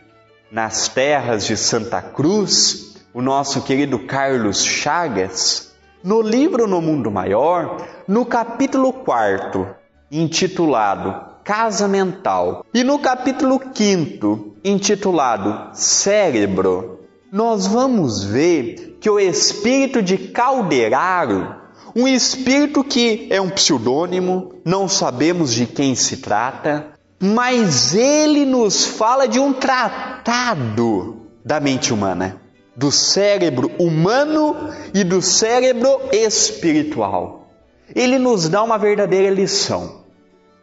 nas 0.48 0.86
terras 0.86 1.44
de 1.44 1.56
Santa 1.56 2.00
Cruz, 2.00 3.02
o 3.12 3.20
nosso 3.20 3.62
querido 3.62 3.98
Carlos 3.98 4.64
Chagas. 4.64 5.74
No 6.04 6.22
livro 6.22 6.68
No 6.68 6.80
Mundo 6.80 7.10
Maior, 7.10 7.84
no 8.06 8.24
capítulo 8.24 8.92
4, 8.92 9.74
intitulado 10.08 11.29
Casa 11.50 11.88
Mental, 11.88 12.64
e 12.72 12.84
no 12.84 13.00
capítulo 13.00 13.60
5, 13.74 14.58
intitulado 14.62 15.76
Cérebro, 15.76 17.00
nós 17.32 17.66
vamos 17.66 18.22
ver 18.22 18.98
que 19.00 19.10
o 19.10 19.18
espírito 19.18 20.00
de 20.00 20.16
Calderaro, 20.16 21.56
um 21.96 22.06
espírito 22.06 22.84
que 22.84 23.26
é 23.30 23.40
um 23.40 23.50
pseudônimo, 23.50 24.60
não 24.64 24.88
sabemos 24.88 25.52
de 25.52 25.66
quem 25.66 25.96
se 25.96 26.18
trata, 26.18 26.92
mas 27.18 27.96
ele 27.96 28.46
nos 28.46 28.86
fala 28.86 29.26
de 29.26 29.40
um 29.40 29.52
tratado 29.52 31.16
da 31.44 31.58
mente 31.58 31.92
humana 31.92 32.40
do 32.76 32.92
cérebro 32.92 33.72
humano 33.76 34.54
e 34.94 35.02
do 35.02 35.20
cérebro 35.20 35.98
espiritual. 36.12 37.50
Ele 37.92 38.20
nos 38.20 38.48
dá 38.48 38.62
uma 38.62 38.78
verdadeira 38.78 39.34
lição. 39.34 39.99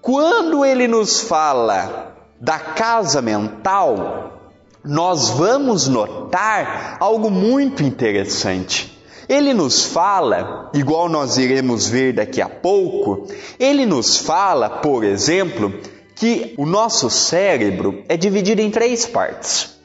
Quando 0.01 0.63
ele 0.63 0.87
nos 0.87 1.21
fala 1.21 2.15
da 2.39 2.59
casa 2.59 3.21
mental, 3.21 4.37
nós 4.83 5.29
vamos 5.29 5.87
notar 5.87 6.97
algo 6.99 7.29
muito 7.29 7.83
interessante. 7.83 8.97
Ele 9.27 9.53
nos 9.53 9.83
fala, 9.83 10.71
igual 10.73 11.09
nós 11.09 11.37
iremos 11.37 11.87
ver 11.87 12.13
daqui 12.13 12.41
a 12.41 12.47
pouco, 12.47 13.27
ele 13.59 13.85
nos 13.85 14.17
fala, 14.17 14.69
por 14.69 15.03
exemplo, 15.03 15.73
que 16.15 16.53
o 16.57 16.65
nosso 16.65 17.09
cérebro 17.09 18.03
é 18.07 18.15
dividido 18.15 18.61
em 18.61 18.71
três 18.71 19.05
partes. 19.05 19.77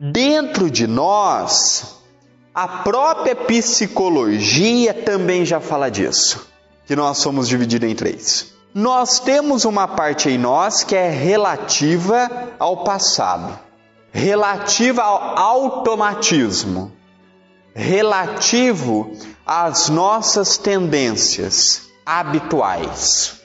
Dentro 0.00 0.70
de 0.70 0.86
nós, 0.86 1.98
a 2.54 2.66
própria 2.66 3.36
psicologia 3.36 4.94
também 4.94 5.44
já 5.44 5.60
fala 5.60 5.90
disso, 5.90 6.48
que 6.86 6.96
nós 6.96 7.18
somos 7.18 7.46
divididos 7.46 7.90
em 7.90 7.94
três. 7.94 8.59
Nós 8.74 9.18
temos 9.18 9.64
uma 9.64 9.88
parte 9.88 10.30
em 10.30 10.38
nós 10.38 10.84
que 10.84 10.94
é 10.94 11.10
relativa 11.10 12.54
ao 12.58 12.84
passado, 12.84 13.58
relativa 14.12 15.02
ao 15.02 15.38
automatismo, 15.38 16.92
relativo 17.74 19.10
às 19.44 19.88
nossas 19.88 20.56
tendências 20.56 21.82
habituais. 22.06 23.40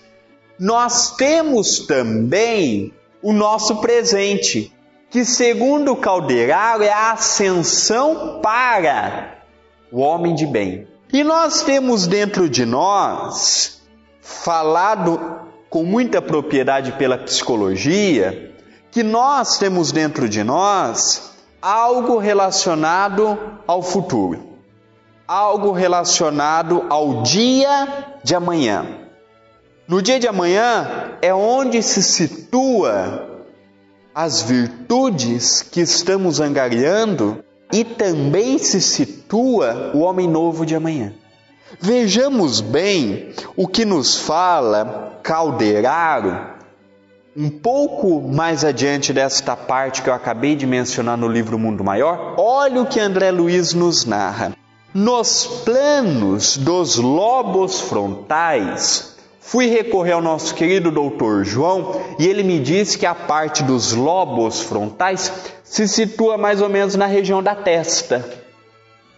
Nós 0.60 1.16
temos 1.16 1.80
também 1.80 2.94
o 3.22 3.34
nosso 3.34 3.78
presente, 3.78 4.72
que, 5.10 5.26
segundo 5.26 5.96
Calderaro, 5.96 6.84
é 6.84 6.92
a 6.92 7.14
ascensão 7.14 8.40
para 8.44 9.40
o 9.92 10.00
homem 10.00 10.36
de 10.36 10.46
bem. 10.46 10.88
E 11.12 11.24
nós 11.24 11.64
temos 11.64 12.06
dentro 12.06 12.48
de 12.48 12.66
nós, 12.66 13.75
falado 14.26 15.22
com 15.70 15.84
muita 15.84 16.20
propriedade 16.20 16.94
pela 16.94 17.16
psicologia, 17.16 18.52
que 18.90 19.04
nós 19.04 19.60
temos 19.60 19.92
dentro 19.92 20.28
de 20.28 20.44
nós 20.44 21.32
algo 21.62 22.18
relacionado 22.18 23.38
ao 23.68 23.84
futuro, 23.84 24.58
algo 25.28 25.72
relacionado 25.72 26.86
ao 26.90 27.22
dia 27.22 28.18
de 28.24 28.34
amanhã. 28.34 28.88
No 29.88 30.02
dia 30.02 30.20
de 30.20 30.28
amanhã 30.28 31.12
é 31.22 31.32
onde 31.32 31.84
se 31.84 32.02
situa 32.02 33.44
as 34.14 34.42
virtudes 34.42 35.62
que 35.62 35.82
estamos 35.82 36.40
angariando 36.40 37.44
e 37.72 37.84
também 37.84 38.58
se 38.58 38.82
situa 38.82 39.92
o 39.94 40.00
homem 40.00 40.28
novo 40.28 40.66
de 40.66 40.74
amanhã. 40.76 41.14
Vejamos 41.80 42.62
bem 42.62 43.34
o 43.56 43.68
que 43.68 43.86
nos 43.86 44.20
fala 44.20 45.20
Calderaro 45.24 46.54
um 47.36 47.50
pouco 47.50 48.22
mais 48.22 48.64
adiante 48.64 49.12
desta 49.12 49.58
parte 49.58 50.02
que 50.02 50.10
eu 50.10 50.14
acabei 50.14 50.56
de 50.56 50.66
mencionar 50.66 51.18
no 51.18 51.28
livro 51.28 51.60
Mundo 51.60 51.84
Maior. 51.84 52.36
Olha 52.38 52.82
o 52.82 52.86
que 52.86 53.00
André 53.00 53.30
Luiz 53.30 53.74
nos 53.74 54.06
narra. 54.06 54.54
Nos 54.94 55.46
planos 55.66 56.56
dos 56.56 56.96
lobos 56.96 57.82
frontais, 57.82 59.16
Fui 59.48 59.68
recorrer 59.68 60.14
ao 60.14 60.24
nosso 60.24 60.56
querido 60.56 60.90
doutor 60.90 61.46
João 61.46 62.02
e 62.18 62.26
ele 62.26 62.42
me 62.42 62.58
disse 62.60 62.98
que 62.98 63.06
a 63.06 63.14
parte 63.14 63.62
dos 63.62 63.94
lobos 63.94 64.60
frontais 64.60 65.32
se 65.64 65.88
situa 65.88 66.36
mais 66.36 66.64
ou 66.64 66.68
menos 66.68 66.96
na 66.96 67.06
região 67.06 67.44
da 67.44 67.54
testa. 67.54 68.45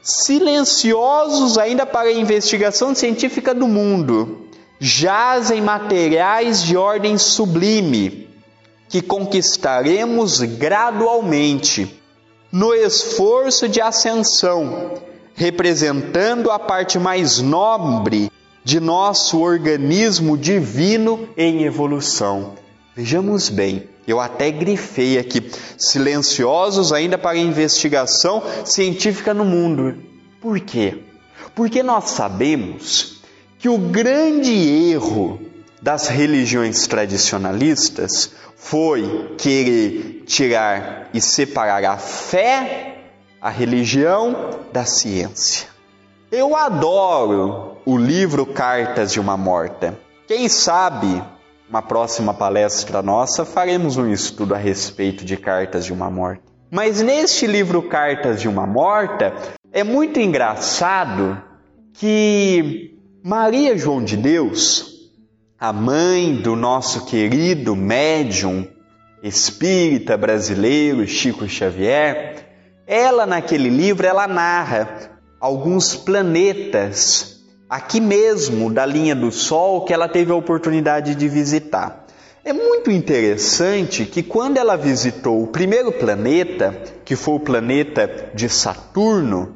Silenciosos 0.07 1.57
ainda 1.57 1.85
para 1.85 2.07
a 2.07 2.13
investigação 2.13 2.95
científica 2.95 3.53
do 3.53 3.67
mundo, 3.67 4.47
jazem 4.79 5.61
materiais 5.61 6.63
de 6.63 6.77
ordem 6.77 7.17
sublime 7.17 8.29
que 8.87 9.01
conquistaremos 9.01 10.39
gradualmente 10.39 12.01
no 12.49 12.73
esforço 12.73 13.67
de 13.67 13.81
ascensão, 13.81 14.93
representando 15.35 16.51
a 16.51 16.57
parte 16.57 16.97
mais 16.97 17.41
nobre 17.41 18.31
de 18.63 18.79
nosso 18.79 19.41
organismo 19.41 20.37
divino 20.37 21.27
em 21.35 21.65
evolução. 21.65 22.53
Vejamos 22.95 23.49
bem, 23.49 23.89
eu 24.07 24.21
até 24.21 24.49
grifei 24.49 25.19
aqui, 25.19 25.51
silenciosos 25.77 26.93
ainda 26.93 27.17
para 27.17 27.31
a 27.31 27.37
investigação 27.37 28.41
científica 28.63 29.33
no 29.33 29.43
mundo. 29.43 29.97
Por 30.39 30.59
quê? 30.61 31.03
Porque 31.53 31.83
nós 31.83 32.11
sabemos 32.11 33.21
que 33.59 33.67
o 33.67 33.77
grande 33.77 34.51
erro 34.91 35.41
das 35.81 36.07
religiões 36.07 36.87
tradicionalistas 36.87 38.31
foi 38.55 39.35
querer 39.37 40.23
tirar 40.25 41.09
e 41.13 41.21
separar 41.21 41.83
a 41.85 41.97
fé, 41.97 42.97
a 43.41 43.49
religião, 43.49 44.59
da 44.71 44.85
ciência. 44.85 45.67
Eu 46.31 46.55
adoro 46.55 47.77
o 47.85 47.97
livro 47.97 48.45
Cartas 48.45 49.11
de 49.11 49.19
uma 49.19 49.37
Morta. 49.37 49.97
Quem 50.27 50.49
sabe, 50.49 51.23
uma 51.69 51.81
próxima 51.81 52.33
palestra 52.33 53.01
nossa, 53.01 53.43
faremos 53.43 53.97
um 53.97 54.11
estudo 54.11 54.55
a 54.55 54.57
respeito 54.57 55.25
de 55.25 55.35
Cartas 55.35 55.85
de 55.85 55.91
uma 55.91 56.09
Morta. 56.09 56.41
Mas 56.71 57.01
neste 57.01 57.45
livro 57.45 57.81
Cartas 57.81 58.41
de 58.41 58.47
uma 58.47 58.65
Morta, 58.65 59.33
é 59.71 59.83
muito 59.83 60.19
engraçado 60.19 61.41
que 61.93 62.97
Maria 63.23 63.77
João 63.77 64.03
de 64.03 64.15
Deus, 64.15 65.11
a 65.59 65.73
mãe 65.73 66.35
do 66.35 66.55
nosso 66.55 67.05
querido 67.05 67.75
médium 67.75 68.65
espírita 69.21 70.15
brasileiro 70.15 71.05
Chico 71.05 71.47
Xavier, 71.49 72.45
ela 72.85 73.25
naquele 73.25 73.69
livro 73.69 74.07
ela 74.07 74.27
narra 74.27 75.19
alguns 75.39 75.95
planetas 75.95 77.36
aqui 77.69 77.99
mesmo 77.99 78.71
da 78.71 78.85
linha 78.85 79.15
do 79.15 79.31
Sol 79.31 79.83
que 79.83 79.93
ela 79.93 80.07
teve 80.07 80.31
a 80.31 80.35
oportunidade 80.35 81.15
de 81.15 81.27
visitar. 81.27 82.05
É 82.43 82.53
muito 82.53 82.89
interessante 82.89 84.05
que 84.05 84.23
quando 84.23 84.57
ela 84.57 84.77
visitou 84.77 85.43
o 85.43 85.47
primeiro 85.47 85.91
planeta, 85.91 86.81
que 87.03 87.15
foi 87.15 87.35
o 87.35 87.39
planeta 87.39 88.31
de 88.33 88.47
Saturno, 88.47 89.53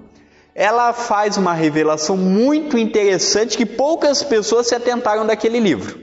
ela 0.53 0.91
faz 0.91 1.37
uma 1.37 1.53
revelação 1.53 2.17
muito 2.17 2.77
interessante 2.77 3.57
que 3.57 3.65
poucas 3.65 4.21
pessoas 4.21 4.67
se 4.67 4.75
atentaram 4.75 5.25
daquele 5.25 5.59
livro. 5.59 6.01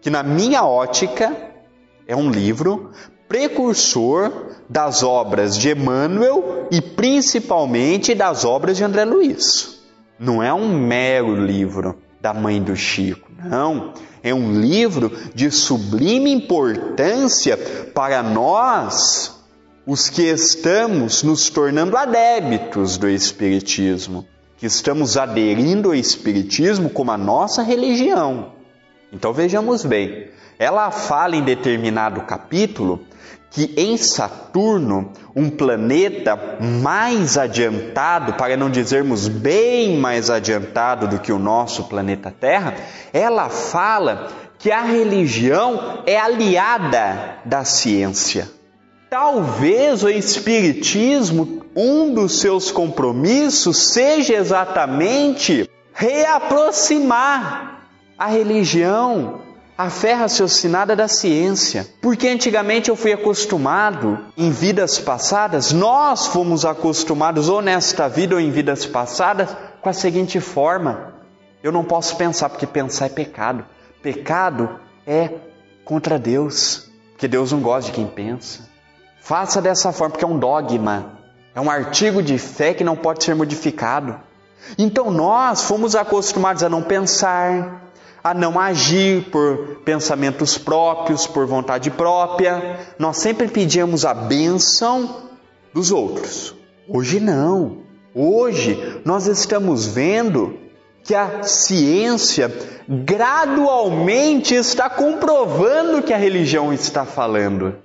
Que 0.00 0.08
na 0.08 0.22
minha 0.22 0.64
ótica 0.64 1.36
é 2.06 2.14
um 2.14 2.30
livro 2.30 2.92
precursor 3.28 4.32
das 4.68 5.02
obras 5.02 5.56
de 5.56 5.70
Emmanuel 5.70 6.68
e 6.70 6.80
principalmente 6.80 8.14
das 8.14 8.44
obras 8.44 8.76
de 8.76 8.84
André 8.84 9.04
Luiz. 9.04 9.79
Não 10.20 10.42
é 10.42 10.52
um 10.52 10.68
mero 10.78 11.34
livro 11.34 11.98
da 12.20 12.34
mãe 12.34 12.62
do 12.62 12.76
Chico, 12.76 13.30
não. 13.42 13.94
É 14.22 14.34
um 14.34 14.60
livro 14.60 15.10
de 15.34 15.50
sublime 15.50 16.30
importância 16.30 17.56
para 17.94 18.22
nós, 18.22 19.42
os 19.86 20.10
que 20.10 20.24
estamos 20.24 21.22
nos 21.22 21.48
tornando 21.48 21.96
adébitos 21.96 22.98
do 22.98 23.08
Espiritismo, 23.08 24.26
que 24.58 24.66
estamos 24.66 25.16
aderindo 25.16 25.88
ao 25.88 25.94
Espiritismo 25.94 26.90
como 26.90 27.12
a 27.12 27.16
nossa 27.16 27.62
religião. 27.62 28.52
Então 29.10 29.32
vejamos 29.32 29.86
bem, 29.86 30.28
ela 30.58 30.90
fala 30.90 31.34
em 31.34 31.42
determinado 31.42 32.20
capítulo 32.26 33.06
que 33.50 33.74
em 33.76 33.96
Saturno, 33.96 35.10
um 35.34 35.50
planeta 35.50 36.38
mais 36.60 37.36
adiantado, 37.36 38.34
para 38.34 38.56
não 38.56 38.70
dizermos 38.70 39.26
bem 39.26 39.98
mais 39.98 40.30
adiantado 40.30 41.08
do 41.08 41.18
que 41.18 41.32
o 41.32 41.38
nosso 41.38 41.84
planeta 41.84 42.32
Terra, 42.38 42.76
ela 43.12 43.48
fala 43.48 44.28
que 44.58 44.70
a 44.70 44.82
religião 44.82 46.02
é 46.06 46.18
aliada 46.18 47.38
da 47.44 47.64
ciência. 47.64 48.48
Talvez 49.08 50.04
o 50.04 50.08
Espiritismo, 50.08 51.64
um 51.74 52.14
dos 52.14 52.40
seus 52.40 52.70
compromissos, 52.70 53.76
seja 53.76 54.34
exatamente 54.34 55.68
reaproximar 55.92 57.80
a 58.16 58.26
religião, 58.26 59.40
a 59.80 59.88
fé 59.88 60.12
raciocinada 60.12 60.94
da 60.94 61.08
ciência. 61.08 61.88
Porque 62.02 62.28
antigamente 62.28 62.90
eu 62.90 62.96
fui 62.96 63.14
acostumado, 63.14 64.18
em 64.36 64.50
vidas 64.50 64.98
passadas, 64.98 65.72
nós 65.72 66.26
fomos 66.26 66.66
acostumados, 66.66 67.48
ou 67.48 67.62
nesta 67.62 68.06
vida 68.06 68.34
ou 68.34 68.40
em 68.42 68.50
vidas 68.50 68.84
passadas, 68.84 69.48
com 69.80 69.88
a 69.88 69.94
seguinte 69.94 70.38
forma: 70.38 71.14
eu 71.62 71.72
não 71.72 71.82
posso 71.82 72.14
pensar, 72.16 72.50
porque 72.50 72.66
pensar 72.66 73.06
é 73.06 73.08
pecado. 73.08 73.64
Pecado 74.02 74.68
é 75.06 75.30
contra 75.82 76.18
Deus, 76.18 76.90
porque 77.12 77.26
Deus 77.26 77.50
não 77.50 77.60
gosta 77.60 77.90
de 77.90 77.96
quem 77.96 78.06
pensa. 78.06 78.68
Faça 79.22 79.62
dessa 79.62 79.92
forma, 79.92 80.10
porque 80.10 80.26
é 80.26 80.28
um 80.28 80.38
dogma, 80.38 81.12
é 81.54 81.60
um 81.60 81.70
artigo 81.70 82.22
de 82.22 82.36
fé 82.36 82.74
que 82.74 82.84
não 82.84 82.96
pode 82.96 83.24
ser 83.24 83.34
modificado. 83.34 84.20
Então 84.76 85.10
nós 85.10 85.62
fomos 85.62 85.96
acostumados 85.96 86.62
a 86.62 86.68
não 86.68 86.82
pensar, 86.82 87.89
a 88.22 88.34
não 88.34 88.58
agir 88.58 89.30
por 89.30 89.80
pensamentos 89.84 90.58
próprios, 90.58 91.26
por 91.26 91.46
vontade 91.46 91.90
própria. 91.90 92.78
Nós 92.98 93.16
sempre 93.16 93.48
pedíamos 93.48 94.04
a 94.04 94.14
bênção 94.14 95.28
dos 95.72 95.90
outros. 95.90 96.54
Hoje 96.88 97.20
não. 97.20 97.78
Hoje 98.14 99.00
nós 99.04 99.26
estamos 99.26 99.86
vendo 99.86 100.58
que 101.02 101.14
a 101.14 101.42
ciência 101.42 102.52
gradualmente 102.88 104.54
está 104.54 104.90
comprovando 104.90 106.02
que 106.02 106.12
a 106.12 106.18
religião 106.18 106.72
está 106.72 107.04
falando. 107.04 107.76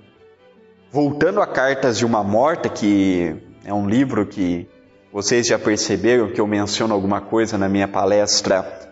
Voltando 0.90 1.40
a 1.40 1.46
Cartas 1.46 1.98
de 1.98 2.04
uma 2.04 2.22
Morta, 2.22 2.68
que 2.68 3.36
é 3.64 3.72
um 3.72 3.88
livro 3.88 4.26
que 4.26 4.68
vocês 5.12 5.46
já 5.46 5.58
perceberam 5.58 6.30
que 6.30 6.40
eu 6.40 6.46
menciono 6.46 6.92
alguma 6.92 7.20
coisa 7.20 7.56
na 7.56 7.68
minha 7.68 7.88
palestra 7.88 8.86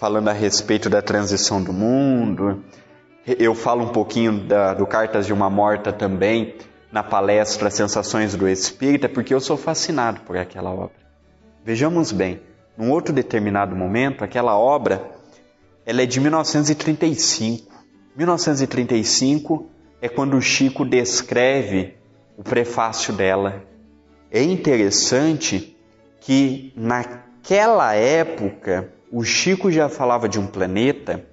falando 0.00 0.28
a 0.28 0.32
respeito 0.32 0.88
da 0.88 1.02
transição 1.02 1.62
do 1.62 1.74
mundo. 1.74 2.64
Eu 3.26 3.54
falo 3.54 3.84
um 3.84 3.88
pouquinho 3.88 4.40
da, 4.40 4.72
do 4.72 4.86
Cartas 4.86 5.26
de 5.26 5.32
uma 5.32 5.50
Morta 5.50 5.92
também 5.92 6.54
na 6.90 7.02
palestra 7.02 7.68
Sensações 7.68 8.34
do 8.34 8.48
Espírita, 8.48 9.10
porque 9.10 9.34
eu 9.34 9.40
sou 9.40 9.58
fascinado 9.58 10.22
por 10.22 10.38
aquela 10.38 10.70
obra. 10.70 10.96
Vejamos 11.62 12.12
bem, 12.12 12.40
num 12.78 12.90
outro 12.90 13.12
determinado 13.12 13.76
momento, 13.76 14.24
aquela 14.24 14.58
obra 14.58 15.06
ela 15.84 16.00
é 16.00 16.06
de 16.06 16.18
1935. 16.18 17.70
1935 18.16 19.68
é 20.00 20.08
quando 20.08 20.34
o 20.34 20.40
Chico 20.40 20.82
descreve 20.82 21.94
o 22.38 22.42
prefácio 22.42 23.12
dela. 23.12 23.62
É 24.30 24.42
interessante 24.42 25.76
que 26.20 26.72
naquela 26.74 27.92
época 27.94 28.94
o 29.10 29.24
Chico 29.24 29.72
já 29.72 29.88
falava 29.88 30.28
de 30.28 30.38
um 30.38 30.46
planeta 30.46 31.24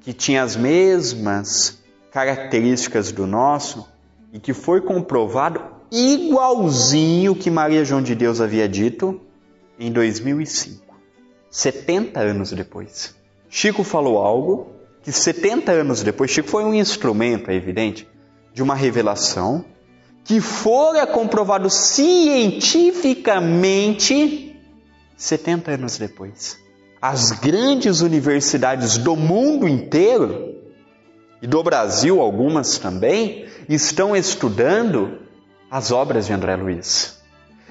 que 0.00 0.12
tinha 0.12 0.42
as 0.42 0.54
mesmas 0.54 1.80
características 2.10 3.10
do 3.10 3.26
nosso 3.26 3.88
e 4.32 4.38
que 4.38 4.52
foi 4.52 4.82
comprovado 4.82 5.62
igualzinho 5.90 7.34
que 7.34 7.50
Maria 7.50 7.84
João 7.84 8.02
de 8.02 8.14
Deus 8.14 8.40
havia 8.40 8.68
dito 8.68 9.20
em 9.78 9.90
2005, 9.90 10.94
70 11.50 12.20
anos 12.20 12.52
depois. 12.52 13.16
Chico 13.48 13.82
falou 13.82 14.18
algo 14.18 14.72
que 15.02 15.10
70 15.10 15.72
anos 15.72 16.02
depois, 16.02 16.30
Chico 16.30 16.48
foi 16.48 16.64
um 16.64 16.74
instrumento, 16.74 17.50
é 17.50 17.54
evidente, 17.54 18.06
de 18.52 18.62
uma 18.62 18.74
revelação 18.74 19.64
que 20.24 20.38
fora 20.40 21.06
comprovado 21.06 21.70
cientificamente 21.70 24.54
70 25.16 25.70
anos 25.72 25.98
depois 25.98 26.61
as 27.02 27.32
grandes 27.32 28.00
universidades 28.00 28.96
do 28.96 29.16
mundo 29.16 29.66
inteiro, 29.66 30.54
e 31.42 31.48
do 31.48 31.60
Brasil 31.60 32.20
algumas 32.20 32.78
também, 32.78 33.46
estão 33.68 34.14
estudando 34.14 35.18
as 35.68 35.90
obras 35.90 36.26
de 36.26 36.32
André 36.32 36.54
Luiz. 36.54 37.20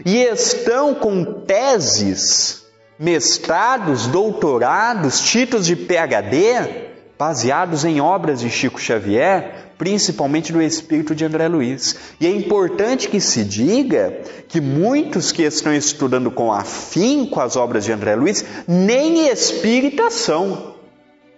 E 0.06 0.18
estão 0.24 0.94
com 0.94 1.24
teses, 1.24 2.66
mestrados, 3.00 4.08
doutorados, 4.08 5.22
títulos 5.22 5.66
de 5.66 5.78
PhD, 5.78 6.91
baseados 7.22 7.86
em 7.86 8.02
obras 8.02 8.40
de 8.40 8.50
Chico 8.50 8.82
Xavier, 8.82 9.74
principalmente 9.78 10.52
do 10.52 10.60
espírito 10.60 11.14
de 11.14 11.24
André 11.24 11.48
Luiz. 11.48 11.96
E 12.20 12.26
é 12.26 12.32
importante 12.32 13.08
que 13.08 13.22
se 13.22 13.44
diga 13.44 14.22
que 14.48 14.60
muitos 14.60 15.32
que 15.32 15.44
estão 15.44 15.72
estudando 15.72 16.32
com 16.32 16.52
afinco 16.52 17.40
as 17.40 17.56
obras 17.56 17.86
de 17.86 17.92
André 17.92 18.16
Luiz 18.16 18.44
nem 18.68 19.28
espíritas 19.28 20.16
são. 20.16 20.74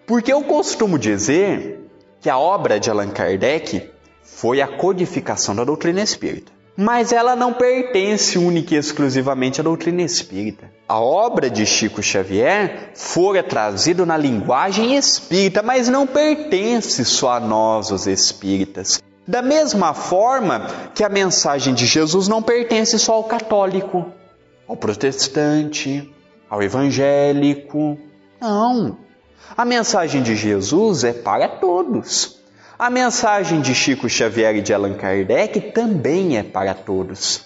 Porque 0.08 0.32
eu 0.32 0.42
costumo 0.44 0.98
dizer 0.98 1.86
que 2.22 2.30
a 2.30 2.40
obra 2.40 2.80
de 2.80 2.90
Allan 2.90 3.10
Kardec 3.10 3.92
foi 4.22 4.62
a 4.62 4.68
codificação 4.70 5.54
da 5.54 5.66
doutrina 5.66 6.02
espírita 6.02 6.53
mas 6.76 7.12
ela 7.12 7.36
não 7.36 7.54
pertence 7.54 8.38
única 8.38 8.74
e 8.74 8.78
exclusivamente 8.78 9.62
à 9.62 9.64
doutrina 9.64 10.02
espírita. 10.02 10.70
A 10.88 11.00
obra 11.00 11.50
de 11.50 11.66
Chico 11.66 12.02
Xavier 12.02 12.92
fora 12.96 13.44
trazida 13.44 14.06
na 14.06 14.18
linguagem 14.18 14.96
espírita, 14.96 15.62
mas 15.62 15.88
não 15.88 16.08
pertence 16.08 17.06
só 17.06 17.34
a 17.34 17.40
nós, 17.40 17.92
os 17.92 18.08
espíritas. 18.08 19.02
Da 19.26 19.42
mesma 19.42 19.94
forma 19.94 20.68
que 20.94 21.04
a 21.04 21.10
mensagem 21.10 21.74
de 21.74 21.86
Jesus 21.86 22.28
não 22.28 22.42
pertence 22.42 23.00
só 23.00 23.14
ao 23.14 23.24
católico, 23.24 24.06
ao 24.68 24.76
protestante, 24.76 26.12
ao 26.50 26.62
evangélico. 26.62 27.98
Não. 28.42 28.98
A 29.56 29.64
mensagem 29.64 30.22
de 30.22 30.36
Jesus 30.36 31.04
é 31.04 31.14
para 31.14 31.48
todos. 31.48 32.43
A 32.78 32.90
mensagem 32.90 33.62
de 33.62 33.76
Chico 33.76 34.10
Xavier 34.10 34.56
e 34.56 34.62
de 34.62 34.74
Allan 34.74 34.96
Kardec 34.96 35.72
também 35.72 36.38
é 36.38 36.44
para 36.44 36.74
todos. 36.74 37.46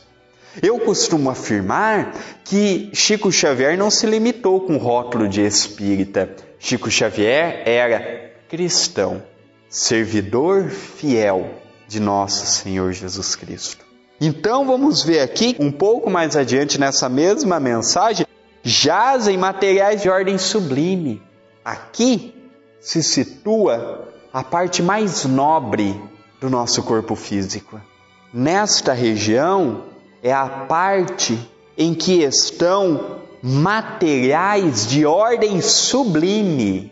Eu 0.61 0.79
costumo 0.79 1.29
afirmar 1.29 2.13
que 2.45 2.89
Chico 2.93 3.29
Xavier 3.29 3.77
não 3.77 3.91
se 3.91 4.07
limitou 4.07 4.61
com 4.61 4.75
o 4.75 4.79
rótulo 4.79 5.27
de 5.27 5.41
espírita. 5.41 6.33
Chico 6.57 6.89
Xavier 6.89 7.61
era 7.65 8.31
cristão, 8.47 9.21
servidor 9.69 10.69
fiel 10.69 11.49
de 11.87 11.99
nosso 11.99 12.45
Senhor 12.45 12.93
Jesus 12.93 13.35
Cristo. 13.35 13.85
Então 14.19 14.65
vamos 14.65 15.03
ver 15.03 15.19
aqui, 15.19 15.57
um 15.59 15.71
pouco 15.71 16.09
mais 16.09 16.37
adiante 16.37 16.79
nessa 16.79 17.09
mesma 17.09 17.59
mensagem, 17.59 18.25
jazem 18.63 19.37
materiais 19.37 20.01
de 20.01 20.09
ordem 20.09 20.37
sublime. 20.37 21.21
Aqui 21.63 22.33
se 22.79 23.03
situa 23.03 24.06
a 24.33 24.43
parte 24.43 24.81
mais 24.81 25.25
nobre 25.25 25.99
do 26.39 26.49
nosso 26.49 26.83
corpo 26.83 27.15
físico. 27.15 27.79
Nesta 28.33 28.93
região 28.93 29.83
é 30.21 30.33
a 30.33 30.47
parte 30.47 31.39
em 31.77 31.93
que 31.93 32.23
estão 32.23 33.17
materiais 33.41 34.87
de 34.87 35.05
ordem 35.05 35.61
sublime, 35.61 36.91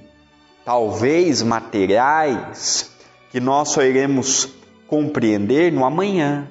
talvez 0.63 1.41
materiais 1.41 2.91
que 3.31 3.39
nós 3.39 3.69
só 3.69 3.83
iremos 3.83 4.49
compreender 4.87 5.71
no 5.71 5.83
amanhã. 5.83 6.47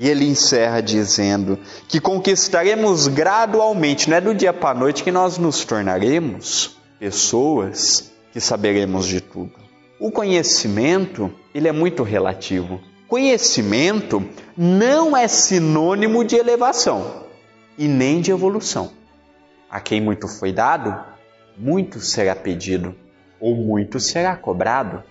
E 0.00 0.08
ele 0.08 0.26
encerra 0.26 0.80
dizendo 0.80 1.58
que 1.88 2.00
conquistaremos 2.00 3.08
gradualmente, 3.08 4.08
não 4.08 4.16
é 4.16 4.20
do 4.20 4.32
dia 4.32 4.52
para 4.52 4.70
a 4.70 4.80
noite 4.80 5.02
que 5.02 5.10
nós 5.10 5.38
nos 5.38 5.64
tornaremos 5.64 6.76
pessoas 7.00 8.12
que 8.32 8.40
saberemos 8.40 9.06
de 9.06 9.20
tudo. 9.20 9.57
O 10.00 10.12
conhecimento, 10.12 11.28
ele 11.52 11.66
é 11.66 11.72
muito 11.72 12.04
relativo. 12.04 12.80
Conhecimento 13.08 14.24
não 14.56 15.16
é 15.16 15.26
sinônimo 15.26 16.24
de 16.24 16.36
elevação 16.36 17.24
e 17.76 17.88
nem 17.88 18.20
de 18.20 18.30
evolução. 18.30 18.92
A 19.68 19.80
quem 19.80 20.00
muito 20.00 20.28
foi 20.28 20.52
dado, 20.52 20.96
muito 21.56 21.98
será 21.98 22.36
pedido 22.36 22.94
ou 23.40 23.56
muito 23.56 23.98
será 23.98 24.36
cobrado. 24.36 25.02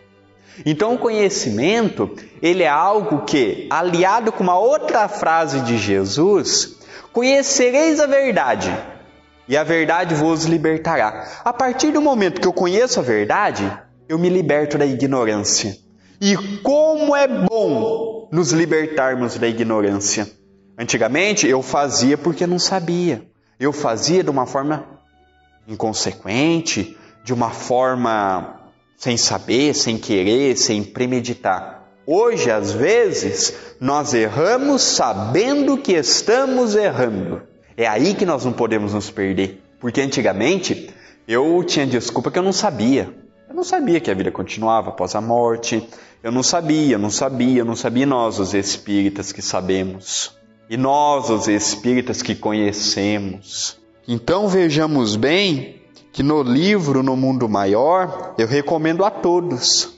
Então 0.66 0.96
o 0.96 0.98
conhecimento, 0.98 2.16
ele 2.42 2.64
é 2.64 2.70
algo 2.70 3.26
que, 3.26 3.68
aliado 3.70 4.32
com 4.32 4.42
uma 4.42 4.58
outra 4.58 5.10
frase 5.10 5.60
de 5.62 5.78
Jesus, 5.78 6.78
conhecereis 7.12 8.00
a 8.00 8.08
verdade, 8.08 8.74
e 9.50 9.58
a 9.58 9.64
verdade 9.64 10.16
vos 10.16 10.46
libertará. 10.46 11.42
A 11.44 11.52
partir 11.52 11.92
do 11.92 12.02
momento 12.02 12.40
que 12.40 12.48
eu 12.48 12.54
conheço 12.54 13.00
a 13.02 13.04
verdade, 13.04 13.70
eu 14.08 14.18
me 14.18 14.30
liberto 14.30 14.78
da 14.78 14.86
ignorância. 14.86 15.78
E 16.20 16.36
como 16.62 17.16
é 17.16 17.28
bom 17.28 18.28
nos 18.32 18.52
libertarmos 18.52 19.38
da 19.38 19.48
ignorância. 19.48 20.28
Antigamente 20.78 21.48
eu 21.48 21.62
fazia 21.62 22.18
porque 22.18 22.48
não 22.48 22.60
sabia. 22.60 23.24
Eu 23.60 23.74
fazia 23.74 24.24
de 24.24 24.30
uma 24.30 24.46
forma 24.46 24.86
inconsequente, 25.68 26.98
de 27.24 27.34
uma 27.34 27.50
forma 27.50 28.62
sem 28.96 29.18
saber, 29.18 29.74
sem 29.74 29.98
querer, 29.98 30.58
sem 30.58 30.84
premeditar. 30.84 31.84
Hoje, 32.06 32.50
às 32.50 32.72
vezes, 32.72 33.54
nós 33.80 34.14
erramos 34.14 34.82
sabendo 34.82 35.78
que 35.78 35.94
estamos 35.94 36.76
errando. 36.76 37.42
É 37.76 37.86
aí 37.86 38.14
que 38.14 38.26
nós 38.26 38.46
não 38.46 38.54
podemos 38.54 38.94
nos 38.94 39.12
perder. 39.12 39.62
Porque 39.80 40.02
antigamente 40.02 40.90
Eu 41.28 41.62
tinha 41.66 41.86
desculpa 41.86 42.32
que 42.32 42.40
eu 42.40 42.44
não 42.44 42.54
sabia. 42.54 43.14
Eu 43.50 43.56
não 43.56 43.64
sabia 43.64 44.00
que 44.00 44.12
a 44.12 44.14
vida 44.14 44.32
continuava 44.32 44.90
após 44.90 45.16
a 45.16 45.22
morte. 45.22 45.88
Eu 46.22 46.32
não 46.32 46.44
sabia, 46.44 46.98
não 46.98 47.10
sabia, 47.10 47.64
não 47.64 47.76
sabia. 47.76 48.04
E 48.04 48.06
nós, 48.06 48.40
os 48.40 48.54
espíritas 48.54 49.32
que 49.32 49.42
sabemos. 49.42 50.38
E 50.70 50.76
nós, 50.76 51.30
os 51.30 51.48
espíritas 51.48 52.22
que 52.22 52.36
conhecemos. 52.36 53.80
Então 54.08 54.48
vejamos 54.48 55.16
bem 55.16 55.82
que 56.12 56.24
no 56.24 56.42
livro 56.42 57.04
No 57.04 57.16
Mundo 57.16 57.48
Maior, 57.48 58.34
eu 58.38 58.48
recomendo 58.48 59.06
a 59.06 59.12
todos 59.12 59.98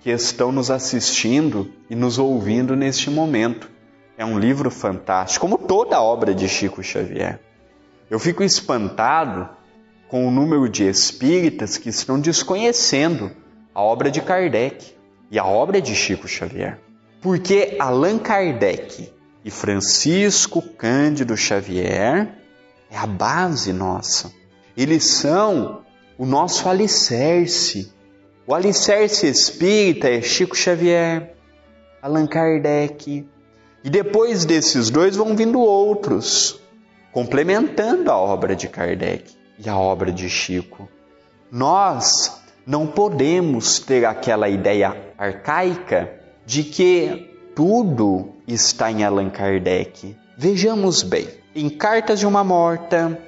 que 0.00 0.10
estão 0.10 0.50
nos 0.50 0.70
assistindo 0.70 1.70
e 1.88 1.94
nos 1.94 2.18
ouvindo 2.18 2.74
neste 2.74 3.10
momento. 3.10 3.70
É 4.18 4.24
um 4.24 4.38
livro 4.38 4.70
fantástico, 4.70 5.46
como 5.46 5.56
toda 5.56 5.96
a 5.96 6.02
obra 6.02 6.34
de 6.34 6.48
Chico 6.48 6.82
Xavier. 6.82 7.40
Eu 8.10 8.18
fico 8.18 8.42
espantado 8.42 9.48
com 10.10 10.26
o 10.26 10.30
número 10.30 10.68
de 10.68 10.88
espíritas 10.88 11.78
que 11.78 11.88
estão 11.88 12.18
desconhecendo 12.18 13.30
a 13.72 13.80
obra 13.80 14.10
de 14.10 14.20
Kardec 14.20 14.92
e 15.30 15.38
a 15.38 15.46
obra 15.46 15.80
de 15.80 15.94
Chico 15.94 16.26
Xavier. 16.26 16.80
Porque 17.22 17.76
Allan 17.78 18.18
Kardec 18.18 19.08
e 19.44 19.50
Francisco 19.52 20.60
Cândido 20.60 21.36
Xavier 21.36 22.28
é 22.90 22.96
a 22.96 23.06
base 23.06 23.72
nossa. 23.72 24.32
Eles 24.76 25.06
são 25.06 25.82
o 26.18 26.26
nosso 26.26 26.68
alicerce. 26.68 27.92
O 28.48 28.52
alicerce 28.52 29.28
espírita 29.28 30.08
é 30.08 30.20
Chico 30.20 30.56
Xavier, 30.56 31.36
Allan 32.02 32.26
Kardec. 32.26 33.28
E 33.84 33.88
depois 33.88 34.44
desses 34.44 34.90
dois 34.90 35.14
vão 35.14 35.36
vindo 35.36 35.60
outros, 35.60 36.60
complementando 37.12 38.10
a 38.10 38.16
obra 38.16 38.56
de 38.56 38.66
Kardec 38.66 39.38
e 39.64 39.68
a 39.68 39.76
obra 39.76 40.10
de 40.10 40.28
Chico. 40.28 40.88
Nós 41.50 42.40
não 42.66 42.86
podemos 42.86 43.78
ter 43.78 44.04
aquela 44.04 44.48
ideia 44.48 44.96
arcaica 45.18 46.10
de 46.46 46.64
que 46.64 47.30
tudo 47.54 48.30
está 48.46 48.90
em 48.90 49.04
Allan 49.04 49.30
Kardec. 49.30 50.16
Vejamos 50.36 51.02
bem, 51.02 51.28
em 51.54 51.68
Cartas 51.68 52.20
de 52.20 52.26
uma 52.26 52.42
Morta, 52.42 53.20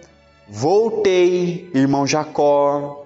Voltei, 0.49 1.71
Irmão 1.75 2.07
Jacó, 2.07 3.05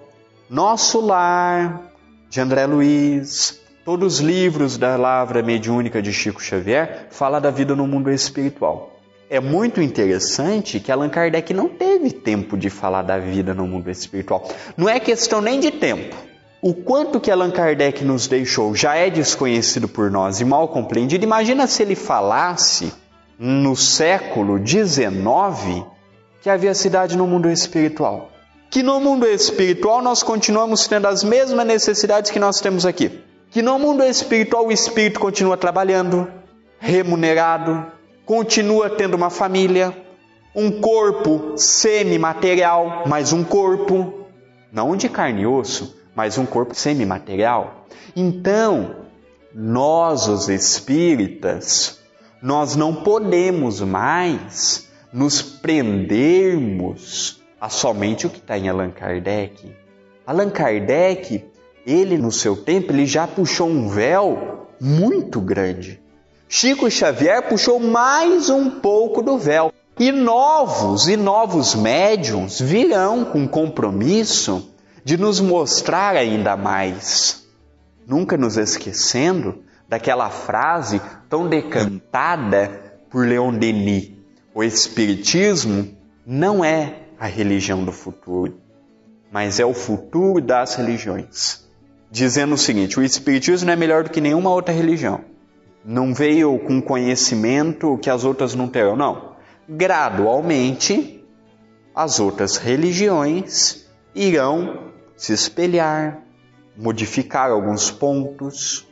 Nosso 0.49 1.01
Lar, 1.01 1.91
de 2.29 2.41
André 2.41 2.65
Luiz, 2.65 3.59
todos 3.85 4.15
os 4.15 4.19
livros 4.19 4.77
da 4.77 4.95
Lavra 4.95 5.41
Mediúnica 5.41 6.01
de 6.01 6.11
Chico 6.11 6.41
Xavier 6.41 7.07
falam 7.09 7.39
da 7.39 7.49
vida 7.49 7.75
no 7.75 7.87
mundo 7.87 8.11
espiritual. 8.11 8.96
É 9.29 9.41
muito 9.41 9.81
interessante 9.81 10.79
que 10.79 10.89
Allan 10.89 11.09
Kardec 11.09 11.53
não 11.53 11.67
teve 11.67 12.11
tempo 12.11 12.57
de 12.57 12.69
falar 12.69 13.01
da 13.01 13.17
vida 13.17 13.53
no 13.53 13.67
mundo 13.67 13.91
espiritual. 13.91 14.47
Não 14.77 14.87
é 14.87 15.01
questão 15.01 15.41
nem 15.41 15.59
de 15.59 15.69
tempo. 15.69 16.15
O 16.61 16.73
quanto 16.73 17.19
que 17.19 17.29
Allan 17.29 17.51
Kardec 17.51 18.05
nos 18.05 18.25
deixou 18.27 18.73
já 18.73 18.95
é 18.95 19.09
desconhecido 19.09 19.89
por 19.89 20.09
nós 20.09 20.39
e 20.39 20.45
mal 20.45 20.69
compreendido. 20.69 21.25
Imagina 21.25 21.67
se 21.67 21.83
ele 21.83 21.93
falasse 21.93 22.93
no 23.37 23.75
século 23.75 24.65
XIX 24.65 25.85
que 26.41 26.49
havia 26.49 26.73
cidade 26.73 27.17
no 27.17 27.27
mundo 27.27 27.49
espiritual. 27.49 28.31
Que 28.69 28.81
no 28.81 29.01
mundo 29.01 29.27
espiritual 29.27 30.01
nós 30.01 30.23
continuamos 30.23 30.87
tendo 30.87 31.05
as 31.05 31.21
mesmas 31.21 31.67
necessidades 31.67 32.31
que 32.31 32.39
nós 32.39 32.61
temos 32.61 32.85
aqui. 32.85 33.19
Que 33.51 33.61
no 33.61 33.77
mundo 33.77 34.03
espiritual 34.03 34.67
o 34.67 34.71
espírito 34.71 35.19
continua 35.19 35.57
trabalhando, 35.57 36.31
remunerado, 36.79 37.96
continua 38.27 38.89
tendo 38.89 39.15
uma 39.15 39.29
família, 39.29 39.95
um 40.53 40.81
corpo 40.81 41.53
semimaterial, 41.55 43.05
mas 43.07 43.31
um 43.31 43.41
corpo, 43.41 44.25
não 44.69 44.97
de 44.97 45.07
carne 45.07 45.43
e 45.43 45.47
osso, 45.47 45.95
mas 46.13 46.37
um 46.37 46.45
corpo 46.45 46.75
semimaterial. 46.75 47.85
Então, 48.13 48.97
nós, 49.55 50.27
os 50.27 50.49
espíritas, 50.49 52.01
nós 52.41 52.75
não 52.75 52.95
podemos 52.95 53.79
mais 53.79 54.89
nos 55.13 55.41
prendermos 55.41 57.41
a 57.61 57.69
somente 57.69 58.27
o 58.27 58.29
que 58.29 58.39
está 58.39 58.57
em 58.57 58.67
Allan 58.67 58.91
Kardec. 58.91 59.73
Allan 60.25 60.49
Kardec, 60.49 61.45
ele 61.85 62.17
no 62.17 62.31
seu 62.31 62.57
tempo, 62.57 62.91
ele 62.91 63.05
já 63.05 63.25
puxou 63.25 63.69
um 63.69 63.87
véu 63.87 64.67
muito 64.81 65.39
grande. 65.39 66.05
Chico 66.49 66.89
Xavier 66.89 67.41
puxou 67.49 67.77
mais 67.79 68.49
um 68.49 68.69
pouco 68.69 69.21
do 69.21 69.37
véu. 69.37 69.73
E 69.99 70.11
novos 70.11 71.07
e 71.07 71.17
novos 71.17 71.75
médiums 71.75 72.61
virão 72.61 73.25
com 73.25 73.47
compromisso 73.47 74.71
de 75.03 75.17
nos 75.17 75.39
mostrar 75.39 76.15
ainda 76.15 76.55
mais. 76.55 77.45
Nunca 78.07 78.37
nos 78.37 78.57
esquecendo 78.57 79.63
daquela 79.89 80.29
frase 80.29 81.01
tão 81.29 81.49
decantada 81.49 82.99
por 83.09 83.27
Leon 83.27 83.53
Denis: 83.53 84.11
o 84.53 84.63
Espiritismo 84.63 85.89
não 86.25 86.63
é 86.63 86.99
a 87.19 87.25
religião 87.25 87.83
do 87.83 87.91
futuro, 87.91 88.57
mas 89.31 89.59
é 89.59 89.65
o 89.65 89.73
futuro 89.73 90.39
das 90.39 90.75
religiões. 90.75 91.65
Dizendo 92.09 92.53
o 92.53 92.57
seguinte: 92.57 92.99
o 92.99 93.03
Espiritismo 93.03 93.65
não 93.65 93.73
é 93.73 93.75
melhor 93.75 94.03
do 94.03 94.11
que 94.11 94.21
nenhuma 94.21 94.51
outra 94.51 94.73
religião 94.73 95.21
não 95.87 96.13
veio 96.13 96.59
com 96.59 96.81
conhecimento 96.81 97.97
que 97.99 98.09
as 98.09 98.25
outras 98.25 98.53
não 98.53 98.67
terão, 98.67 98.97
não. 98.97 99.37
Gradualmente, 99.69 101.25
as 101.95 102.19
outras 102.19 102.57
religiões 102.57 103.87
irão 104.13 104.91
se 105.15 105.31
espelhar, 105.31 106.19
modificar 106.75 107.51
alguns 107.51 107.89
pontos, 107.89 108.85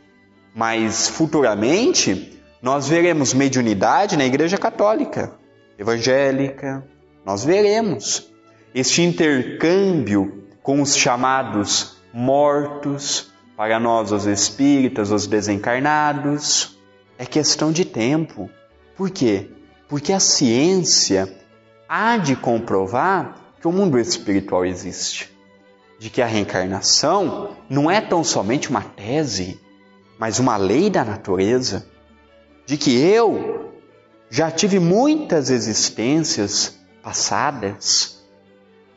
mas 0.55 1.09
futuramente 1.09 2.39
nós 2.61 2.87
veremos 2.87 3.33
mediunidade 3.33 4.15
na 4.15 4.25
Igreja 4.25 4.57
Católica, 4.57 5.33
evangélica, 5.77 6.87
nós 7.25 7.43
veremos 7.43 8.31
este 8.73 9.01
intercâmbio 9.01 10.45
com 10.63 10.81
os 10.81 10.95
chamados 10.95 11.97
mortos, 12.13 13.33
para 13.57 13.81
nós, 13.81 14.13
os 14.13 14.25
espíritas, 14.25 15.11
os 15.11 15.27
desencarnados 15.27 16.74
é 17.17 17.25
questão 17.25 17.71
de 17.71 17.85
tempo. 17.85 18.49
Por 18.95 19.09
quê? 19.09 19.49
Porque 19.87 20.11
a 20.11 20.19
ciência 20.19 21.33
há 21.87 22.17
de 22.17 22.35
comprovar 22.35 23.53
que 23.59 23.67
o 23.67 23.71
mundo 23.71 23.99
espiritual 23.99 24.65
existe. 24.65 25.31
De 25.99 26.09
que 26.09 26.21
a 26.21 26.25
reencarnação 26.25 27.55
não 27.69 27.89
é 27.89 28.01
tão 28.01 28.23
somente 28.23 28.69
uma 28.69 28.81
tese, 28.81 29.59
mas 30.19 30.39
uma 30.39 30.57
lei 30.57 30.89
da 30.89 31.05
natureza. 31.05 31.87
De 32.65 32.77
que 32.77 32.97
eu 32.99 33.73
já 34.29 34.51
tive 34.51 34.79
muitas 34.79 35.49
existências 35.49 36.77
passadas 37.01 38.15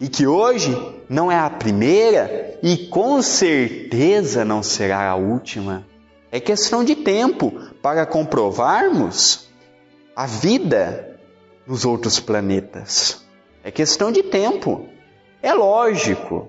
e 0.00 0.09
que 0.09 0.26
hoje 0.26 0.76
não 1.09 1.31
é 1.31 1.38
a 1.38 1.50
primeira 1.50 2.59
e 2.62 2.88
com 2.88 3.20
certeza 3.20 4.44
não 4.44 4.62
será 4.62 5.09
a 5.09 5.16
última. 5.16 5.87
É 6.31 6.38
questão 6.38 6.85
de 6.85 6.95
tempo 6.95 7.53
para 7.83 8.05
comprovarmos 8.05 9.49
a 10.14 10.27
vida 10.27 11.19
nos 11.67 11.85
outros 11.85 12.21
planetas. 12.21 13.25
É 13.64 13.71
questão 13.71 14.12
de 14.12 14.23
tempo. 14.23 14.88
É 15.43 15.55
lógico. 15.55 16.49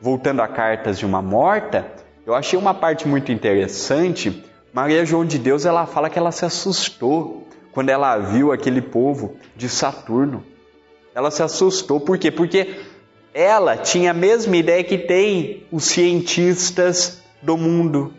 Voltando 0.00 0.40
a 0.40 0.48
cartas 0.48 0.98
de 0.98 1.04
uma 1.04 1.20
morta, 1.20 1.92
eu 2.24 2.34
achei 2.34 2.58
uma 2.58 2.72
parte 2.72 3.06
muito 3.06 3.32
interessante. 3.32 4.44
Maria 4.72 5.04
João 5.04 5.24
de 5.24 5.38
Deus, 5.38 5.66
ela 5.66 5.86
fala 5.86 6.08
que 6.08 6.18
ela 6.18 6.30
se 6.30 6.44
assustou 6.44 7.46
quando 7.72 7.88
ela 7.90 8.16
viu 8.18 8.52
aquele 8.52 8.80
povo 8.80 9.36
de 9.56 9.68
Saturno. 9.68 10.44
Ela 11.14 11.30
se 11.30 11.42
assustou, 11.42 12.00
por 12.00 12.16
quê? 12.16 12.30
Porque 12.30 12.80
ela 13.34 13.76
tinha 13.76 14.12
a 14.12 14.14
mesma 14.14 14.56
ideia 14.56 14.84
que 14.84 14.98
tem 14.98 15.66
os 15.70 15.84
cientistas 15.84 17.22
do 17.42 17.56
mundo 17.56 18.14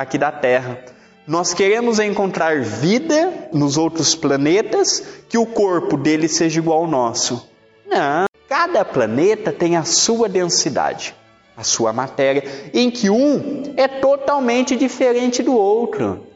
aqui 0.00 0.16
da 0.16 0.32
Terra. 0.32 0.78
Nós 1.26 1.52
queremos 1.52 1.98
encontrar 2.00 2.60
vida 2.62 3.48
nos 3.52 3.76
outros 3.76 4.14
planetas 4.14 5.04
que 5.28 5.36
o 5.36 5.46
corpo 5.46 5.96
dele 5.96 6.26
seja 6.26 6.58
igual 6.58 6.80
ao 6.80 6.86
nosso. 6.86 7.48
Não, 7.86 8.24
cada 8.48 8.84
planeta 8.84 9.52
tem 9.52 9.76
a 9.76 9.84
sua 9.84 10.28
densidade, 10.28 11.14
a 11.56 11.62
sua 11.62 11.92
matéria, 11.92 12.42
em 12.72 12.90
que 12.90 13.10
um 13.10 13.74
é 13.76 13.86
totalmente 13.86 14.74
diferente 14.74 15.42
do 15.42 15.54
outro. 15.54 16.26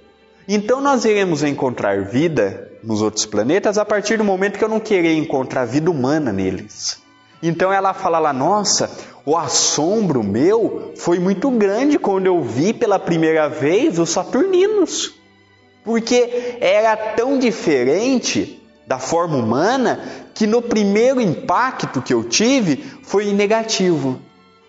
Então 0.46 0.80
nós 0.80 1.06
iremos 1.06 1.42
encontrar 1.42 2.04
vida 2.04 2.70
nos 2.82 3.00
outros 3.00 3.24
planetas 3.24 3.78
a 3.78 3.84
partir 3.84 4.18
do 4.18 4.24
momento 4.24 4.58
que 4.58 4.64
eu 4.64 4.68
não 4.68 4.78
querer 4.78 5.16
encontrar 5.16 5.64
vida 5.64 5.90
humana 5.90 6.30
neles. 6.30 7.02
Então 7.42 7.72
ela 7.72 7.94
fala 7.94 8.18
lá: 8.18 8.32
nossa, 8.32 8.90
o 9.26 9.36
assombro 9.36 10.22
meu 10.22 10.92
foi 10.96 11.18
muito 11.18 11.50
grande 11.50 11.98
quando 11.98 12.26
eu 12.26 12.42
vi 12.42 12.74
pela 12.74 12.98
primeira 12.98 13.48
vez 13.48 13.98
os 13.98 14.10
Saturninos, 14.10 15.14
porque 15.82 16.58
era 16.60 16.96
tão 16.96 17.38
diferente 17.38 18.62
da 18.86 18.98
forma 18.98 19.36
humana 19.36 20.00
que 20.34 20.46
no 20.46 20.60
primeiro 20.60 21.20
impacto 21.20 22.02
que 22.02 22.12
eu 22.12 22.22
tive 22.24 22.84
foi 23.02 23.32
negativo. 23.32 24.20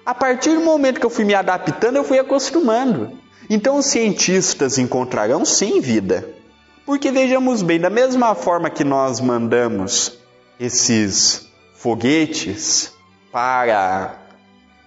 A 0.06 0.14
partir 0.14 0.54
do 0.54 0.62
momento 0.62 1.00
que 1.00 1.06
eu 1.06 1.10
fui 1.10 1.26
me 1.26 1.34
adaptando, 1.34 1.98
eu 1.98 2.04
fui 2.04 2.20
acostumando. 2.20 3.18
Então 3.50 3.78
os 3.78 3.88
cientistas 3.88 4.78
encontrarão 4.78 5.44
sim 5.44 5.82
vida. 5.82 6.30
Porque 6.86 7.12
vejamos 7.12 7.62
bem, 7.62 7.80
da 7.80 7.90
mesma 7.90 8.36
forma 8.36 8.70
que 8.70 8.84
nós 8.84 9.20
mandamos 9.20 10.20
esses 10.60 11.50
foguetes 11.74 12.94
para 13.32 14.25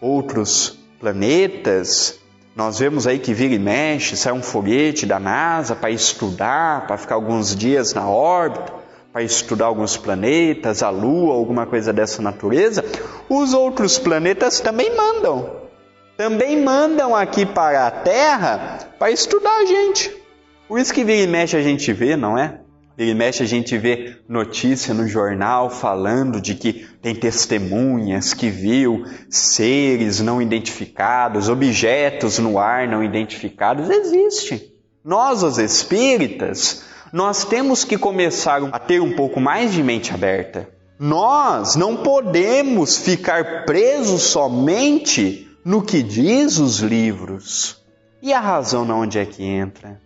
outros 0.00 0.78
planetas, 1.00 2.18
nós 2.54 2.78
vemos 2.78 3.06
aí 3.06 3.18
que 3.18 3.32
vira 3.32 3.54
e 3.54 3.58
mexe, 3.58 4.16
sai 4.16 4.32
um 4.32 4.42
foguete 4.42 5.06
da 5.06 5.20
NASA 5.20 5.76
para 5.76 5.90
estudar, 5.90 6.86
para 6.86 6.96
ficar 6.96 7.14
alguns 7.14 7.54
dias 7.54 7.94
na 7.94 8.08
órbita 8.08 8.78
para 9.12 9.22
estudar 9.22 9.66
alguns 9.66 9.96
planetas, 9.96 10.82
a 10.82 10.90
Lua, 10.90 11.34
alguma 11.34 11.66
coisa 11.66 11.92
dessa 11.92 12.20
natureza, 12.22 12.84
os 13.28 13.54
outros 13.54 13.98
planetas 13.98 14.60
também 14.60 14.94
mandam. 14.94 15.56
Também 16.16 16.62
mandam 16.62 17.14
aqui 17.14 17.46
para 17.46 17.86
a 17.86 17.90
Terra 17.90 18.78
para 18.98 19.10
estudar 19.10 19.56
a 19.56 19.64
gente. 19.64 20.14
Por 20.66 20.78
isso 20.78 20.92
que 20.92 21.04
vira 21.04 21.22
e 21.22 21.26
mexe 21.26 21.56
a 21.56 21.62
gente 21.62 21.92
vê, 21.92 22.16
não 22.16 22.36
é? 22.36 22.60
Vira 22.98 23.12
e 23.12 23.14
mexe 23.14 23.44
a 23.44 23.46
gente 23.46 23.78
vê 23.78 24.16
notícia 24.28 24.92
no 24.92 25.06
jornal 25.06 25.70
falando 25.70 26.40
de 26.40 26.56
que 26.56 26.84
tem 27.00 27.14
testemunhas 27.14 28.34
que 28.34 28.50
viu 28.50 29.04
seres 29.30 30.18
não 30.18 30.42
identificados, 30.42 31.48
objetos 31.48 32.40
no 32.40 32.58
ar 32.58 32.88
não 32.88 33.04
identificados. 33.04 33.88
Existe. 33.88 34.74
Nós, 35.04 35.44
os 35.44 35.58
espíritas, 35.58 36.82
nós 37.12 37.44
temos 37.44 37.84
que 37.84 37.96
começar 37.96 38.64
a 38.72 38.80
ter 38.80 39.00
um 39.00 39.14
pouco 39.14 39.40
mais 39.40 39.72
de 39.72 39.80
mente 39.80 40.12
aberta. 40.12 40.68
Nós 40.98 41.76
não 41.76 41.98
podemos 41.98 42.98
ficar 42.98 43.64
presos 43.64 44.22
somente 44.22 45.48
no 45.64 45.82
que 45.82 46.02
diz 46.02 46.58
os 46.58 46.80
livros. 46.80 47.80
E 48.20 48.32
a 48.32 48.40
razão 48.40 48.84
na 48.84 48.96
onde 48.96 49.20
é 49.20 49.24
que 49.24 49.44
entra? 49.44 50.00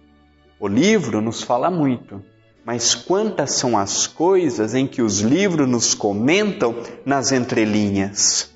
O 0.60 0.68
livro 0.68 1.22
nos 1.22 1.42
fala 1.42 1.70
muito, 1.70 2.22
mas 2.64 2.94
quantas 2.94 3.52
são 3.52 3.76
as 3.76 4.06
coisas 4.06 4.74
em 4.74 4.86
que 4.86 5.02
os 5.02 5.20
livros 5.20 5.68
nos 5.68 5.94
comentam 5.94 6.76
nas 7.04 7.32
entrelinhas? 7.32 8.52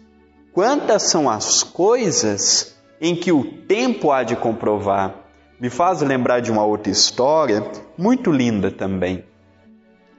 Quantas 0.53 1.03
são 1.05 1.29
as 1.29 1.63
coisas 1.63 2.77
em 3.01 3.15
que 3.15 3.33
o 3.33 3.45
tempo 3.45 4.11
há 4.11 4.23
de 4.23 4.37
comprovar? 4.37 5.27
me 5.59 5.71
faz 5.71 6.03
lembrar 6.03 6.41
de 6.41 6.51
uma 6.51 6.65
outra 6.65 6.93
história 6.93 7.65
muito 7.97 8.31
linda 8.31 8.71
também. 8.71 9.25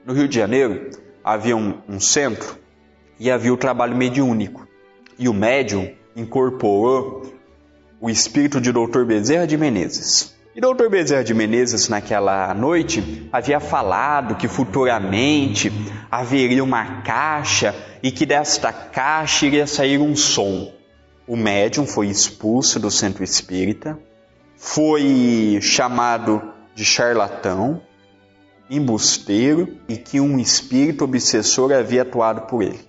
No 0.04 0.12
Rio 0.12 0.28
de 0.28 0.36
Janeiro 0.36 0.90
havia 1.22 1.56
um, 1.56 1.78
um 1.88 2.00
centro 2.00 2.56
e 3.18 3.30
havia 3.30 3.52
o 3.52 3.56
trabalho 3.56 3.96
mediúnico. 3.96 4.66
E 5.18 5.28
o 5.28 5.34
médium 5.34 5.92
incorporou 6.16 7.22
o 8.00 8.08
espírito 8.08 8.60
de 8.60 8.72
Dr. 8.72 9.04
Bezerra 9.04 9.46
de 9.46 9.56
Menezes. 9.56 10.36
E 10.58 10.60
Dr. 10.60 10.88
Bezerra 10.88 11.22
de 11.22 11.32
Menezes, 11.32 11.88
naquela 11.88 12.52
noite, 12.52 13.28
havia 13.32 13.60
falado 13.60 14.34
que 14.34 14.48
futuramente 14.48 15.70
haveria 16.10 16.64
uma 16.64 17.00
caixa 17.02 17.72
e 18.02 18.10
que 18.10 18.26
desta 18.26 18.72
caixa 18.72 19.46
iria 19.46 19.68
sair 19.68 20.00
um 20.00 20.16
som. 20.16 20.72
O 21.28 21.36
médium 21.36 21.86
foi 21.86 22.08
expulso 22.08 22.80
do 22.80 22.90
centro 22.90 23.22
espírita, 23.22 23.96
foi 24.56 25.60
chamado 25.62 26.42
de 26.74 26.84
charlatão, 26.84 27.80
embusteiro 28.68 29.78
e 29.88 29.96
que 29.96 30.20
um 30.20 30.40
espírito 30.40 31.04
obsessor 31.04 31.72
havia 31.72 32.02
atuado 32.02 32.48
por 32.48 32.64
ele. 32.64 32.80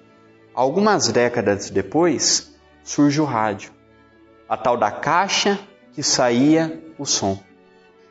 Algumas 0.56 1.10
décadas 1.10 1.70
depois, 1.70 2.52
surge 2.84 3.22
o 3.22 3.26
rádio, 3.26 3.72
a 4.50 4.58
tal 4.58 4.76
da 4.76 4.90
caixa 4.90 5.60
que 5.94 6.02
saía 6.02 6.84
o 6.98 7.06
som. 7.06 7.38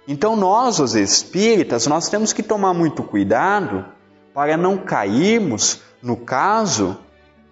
Então 0.09 0.35
nós, 0.35 0.81
os 0.81 0.95
espíritas, 0.95 1.87
nós 1.87 2.09
temos 2.09 2.33
que 2.33 2.43
tomar 2.43 2.73
muito 2.73 3.03
cuidado 3.03 3.85
para 4.33 4.57
não 4.57 4.79
cairmos 4.79 5.83
no 6.03 6.17
caso 6.17 6.97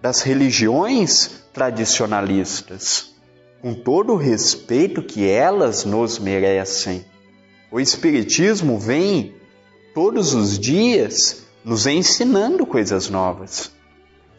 das 0.01 0.21
religiões 0.21 1.43
tradicionalistas 1.53 3.15
com 3.61 3.73
todo 3.73 4.13
o 4.13 4.17
respeito 4.17 5.01
que 5.01 5.27
elas 5.27 5.83
nos 5.83 6.19
merecem. 6.19 7.05
O 7.71 7.79
Espiritismo 7.79 8.79
vem 8.79 9.35
todos 9.93 10.33
os 10.33 10.57
dias 10.57 11.43
nos 11.65 11.85
ensinando 11.85 12.65
coisas 12.65 13.09
novas, 13.09 13.71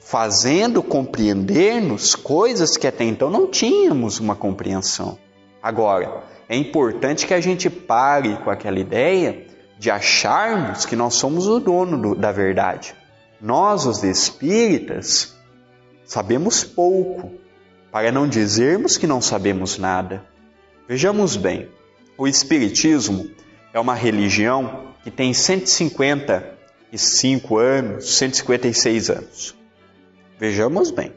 fazendo 0.00 0.82
compreender-nos 0.82 2.14
coisas 2.14 2.76
que 2.76 2.86
até 2.86 3.04
então 3.04 3.28
não 3.28 3.46
tínhamos 3.46 4.18
uma 4.18 4.34
compreensão. 4.34 5.18
Agora, 5.62 6.22
é 6.48 6.56
importante 6.56 7.26
que 7.26 7.34
a 7.34 7.40
gente 7.40 7.68
pare 7.68 8.36
com 8.38 8.50
aquela 8.50 8.78
ideia 8.78 9.46
de 9.78 9.90
acharmos 9.90 10.86
que 10.86 10.96
nós 10.96 11.14
somos 11.14 11.46
o 11.46 11.60
dono 11.60 12.00
do, 12.00 12.14
da 12.14 12.32
verdade. 12.32 12.94
Nós, 13.40 13.86
os 13.86 14.02
espíritas, 14.02 15.36
sabemos 16.04 16.64
pouco, 16.64 17.30
para 17.92 18.10
não 18.10 18.26
dizermos 18.26 18.96
que 18.96 19.06
não 19.06 19.20
sabemos 19.20 19.78
nada. 19.78 20.24
Vejamos 20.88 21.36
bem, 21.36 21.68
o 22.16 22.26
Espiritismo 22.26 23.30
é 23.72 23.78
uma 23.78 23.94
religião 23.94 24.88
que 25.04 25.10
tem 25.10 25.32
155 25.32 27.58
anos, 27.58 28.16
156 28.16 29.10
anos. 29.10 29.54
Vejamos 30.38 30.90
bem. 30.90 31.12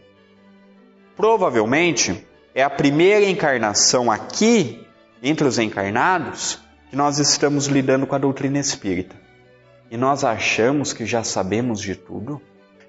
Provavelmente 1.15 2.27
é 2.53 2.61
a 2.63 2.69
primeira 2.69 3.25
encarnação 3.25 4.11
aqui, 4.11 4.85
entre 5.21 5.47
os 5.47 5.60
encarnados, 5.60 6.60
que 6.89 6.95
nós 6.95 7.19
estamos 7.19 7.67
lidando 7.67 8.07
com 8.07 8.15
a 8.15 8.19
doutrina 8.19 8.60
espírita. 8.60 9.15
E 9.89 9.97
nós 9.97 10.23
achamos 10.23 10.93
que 10.93 11.05
já 11.05 11.23
sabemos 11.23 11.79
de 11.79 11.95
tudo. 11.95 12.41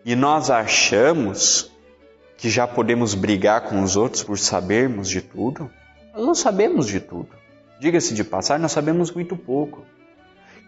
E 0.05 0.17
nós 0.17 0.51
achamos 0.51 1.71
que 2.37 2.49
já 2.49 2.67
podemos 2.67 3.15
brigar 3.15 3.63
com 3.63 3.83
os 3.83 3.97
outros 3.97 4.23
por 4.23 4.39
sabermos 4.39 5.09
de 5.09 5.21
tudo? 5.21 5.71
Nós 6.13 6.27
não 6.27 6.35
sabemos 6.35 6.87
de 6.87 7.01
tudo. 7.01 7.29
Diga-se 7.79 8.15
de 8.15 8.25
passar, 8.25 8.59
nós 8.59 8.73
sabemos 8.73 9.11
muito 9.13 9.37
pouco. 9.37 9.85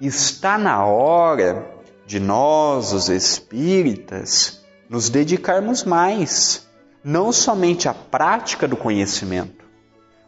Está 0.00 0.58
na 0.58 0.84
hora 0.84 1.66
de 2.06 2.20
nós, 2.20 2.92
os 2.92 3.08
espíritas, 3.08 4.64
nos 4.88 5.08
dedicarmos 5.08 5.84
mais, 5.84 6.68
não 7.02 7.32
somente 7.32 7.88
à 7.88 7.94
prática 7.94 8.68
do 8.68 8.76
conhecimento, 8.76 9.64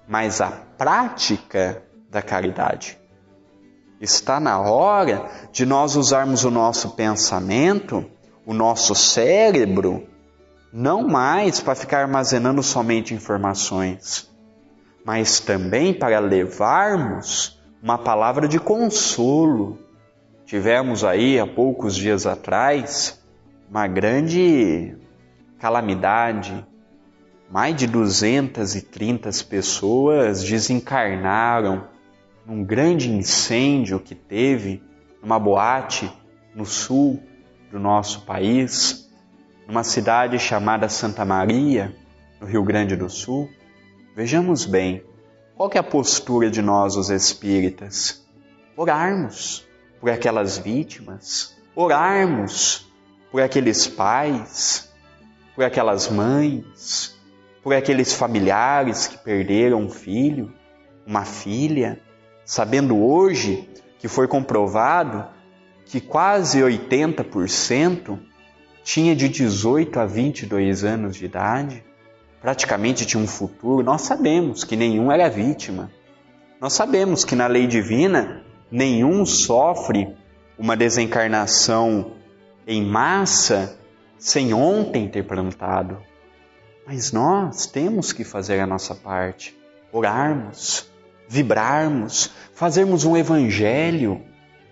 mas 0.09 0.41
à 0.41 0.66
prática 0.77 1.83
da 2.11 2.23
caridade. 2.23 2.99
Está 4.01 4.39
na 4.39 4.61
hora 4.61 5.29
de 5.53 5.65
nós 5.65 5.97
usarmos 5.97 6.45
o 6.45 6.51
nosso 6.51 6.91
pensamento, 6.91 8.05
o 8.45 8.53
nosso 8.53 8.95
cérebro, 8.95 10.07
não 10.73 11.07
mais 11.07 11.61
para 11.61 11.75
ficar 11.75 12.03
armazenando 12.03 12.63
somente 12.63 13.15
informações, 13.15 14.31
mas 15.05 15.41
também 15.41 15.95
para 15.95 16.19
levarmos 16.19 17.59
uma 17.83 17.97
palavra 17.97 18.47
de 18.47 18.59
consolo. 18.59 19.79
Tivemos 20.45 21.03
aí 21.05 21.41
há 21.41 21.47
poucos 21.47 21.95
dias 21.95 22.27
atrás 22.27 23.25
uma 23.71 23.87
grande 23.87 24.97
calamidade. 25.59 26.67
Mais 27.51 27.77
de 27.77 27.87
230 27.87 29.31
pessoas 29.49 30.43
desencarnaram 30.43 31.89
num 32.45 32.65
grande 32.65 33.11
incêndio 33.11 34.01
que 34.01 34.15
teve 34.15 34.83
numa 35.23 35.39
boate 35.39 36.11
no 36.55 36.67
sul 36.67 37.23
do 37.71 37.79
nosso 37.79 38.23
país 38.23 39.07
numa 39.67 39.83
cidade 39.83 40.39
chamada 40.39 40.89
Santa 40.89 41.25
Maria, 41.25 41.95
no 42.41 42.47
Rio 42.47 42.63
Grande 42.63 42.95
do 42.95 43.11
Sul, 43.11 43.51
vejamos 44.15 44.65
bem 44.65 45.03
qual 45.57 45.71
é 45.75 45.79
a 45.79 45.83
postura 45.83 46.51
de 46.51 46.63
nós, 46.63 46.97
os 46.97 47.11
espíritas. 47.11 48.25
Orarmos 48.77 49.67
por 50.01 50.11
aquelas 50.11 50.59
vítimas, 50.59 51.57
orarmos 51.75 52.87
por 53.33 53.43
aqueles 53.43 53.87
pais, 53.87 54.93
por 55.55 55.65
aquelas 55.65 56.09
mães, 56.09 57.16
por 57.67 57.75
aqueles 57.75 58.13
familiares 58.13 59.09
que 59.09 59.19
perderam 59.19 59.81
um 59.81 59.91
filho, 59.91 60.55
uma 61.05 61.25
filha, 61.25 61.99
sabendo 62.45 62.97
hoje 62.97 63.69
que 63.99 64.07
foi 64.07 64.29
comprovado 64.29 65.27
que 65.85 66.01
quase 66.01 66.61
80% 66.61 68.21
tinha 68.85 69.17
de 69.17 69.29
18 69.29 69.99
a 69.99 70.07
22 70.07 70.85
anos 70.85 71.17
de 71.17 71.25
idade, 71.25 71.83
praticamente 72.41 73.05
tinha 73.05 73.21
um 73.21 73.27
futuro, 73.27 73.83
nós 73.83 74.03
sabemos 74.03 74.63
que 74.63 74.77
nenhum 74.77 75.11
era 75.11 75.29
vítima. 75.29 75.91
Nós 76.61 76.73
sabemos 76.73 77.25
que 77.25 77.35
na 77.35 77.49
lei 77.49 77.67
divina 77.67 78.45
nenhum 78.71 79.27
sofre 79.27 80.17
uma 80.57 80.77
desencarnação 80.77 82.13
em 82.65 82.85
massa 82.85 83.77
sem 84.17 84.55
ontem 84.55 85.09
ter 85.09 85.25
plantado. 85.25 85.99
Mas 86.87 87.11
nós 87.11 87.67
temos 87.67 88.13
que 88.13 88.23
fazer 88.23 88.61
a 88.61 88.67
nossa 88.67 88.95
parte, 88.95 89.59
orarmos, 89.93 90.89
vibrarmos, 91.29 92.31
fazermos 92.55 93.05
um 93.05 93.17
evangelho 93.17 94.23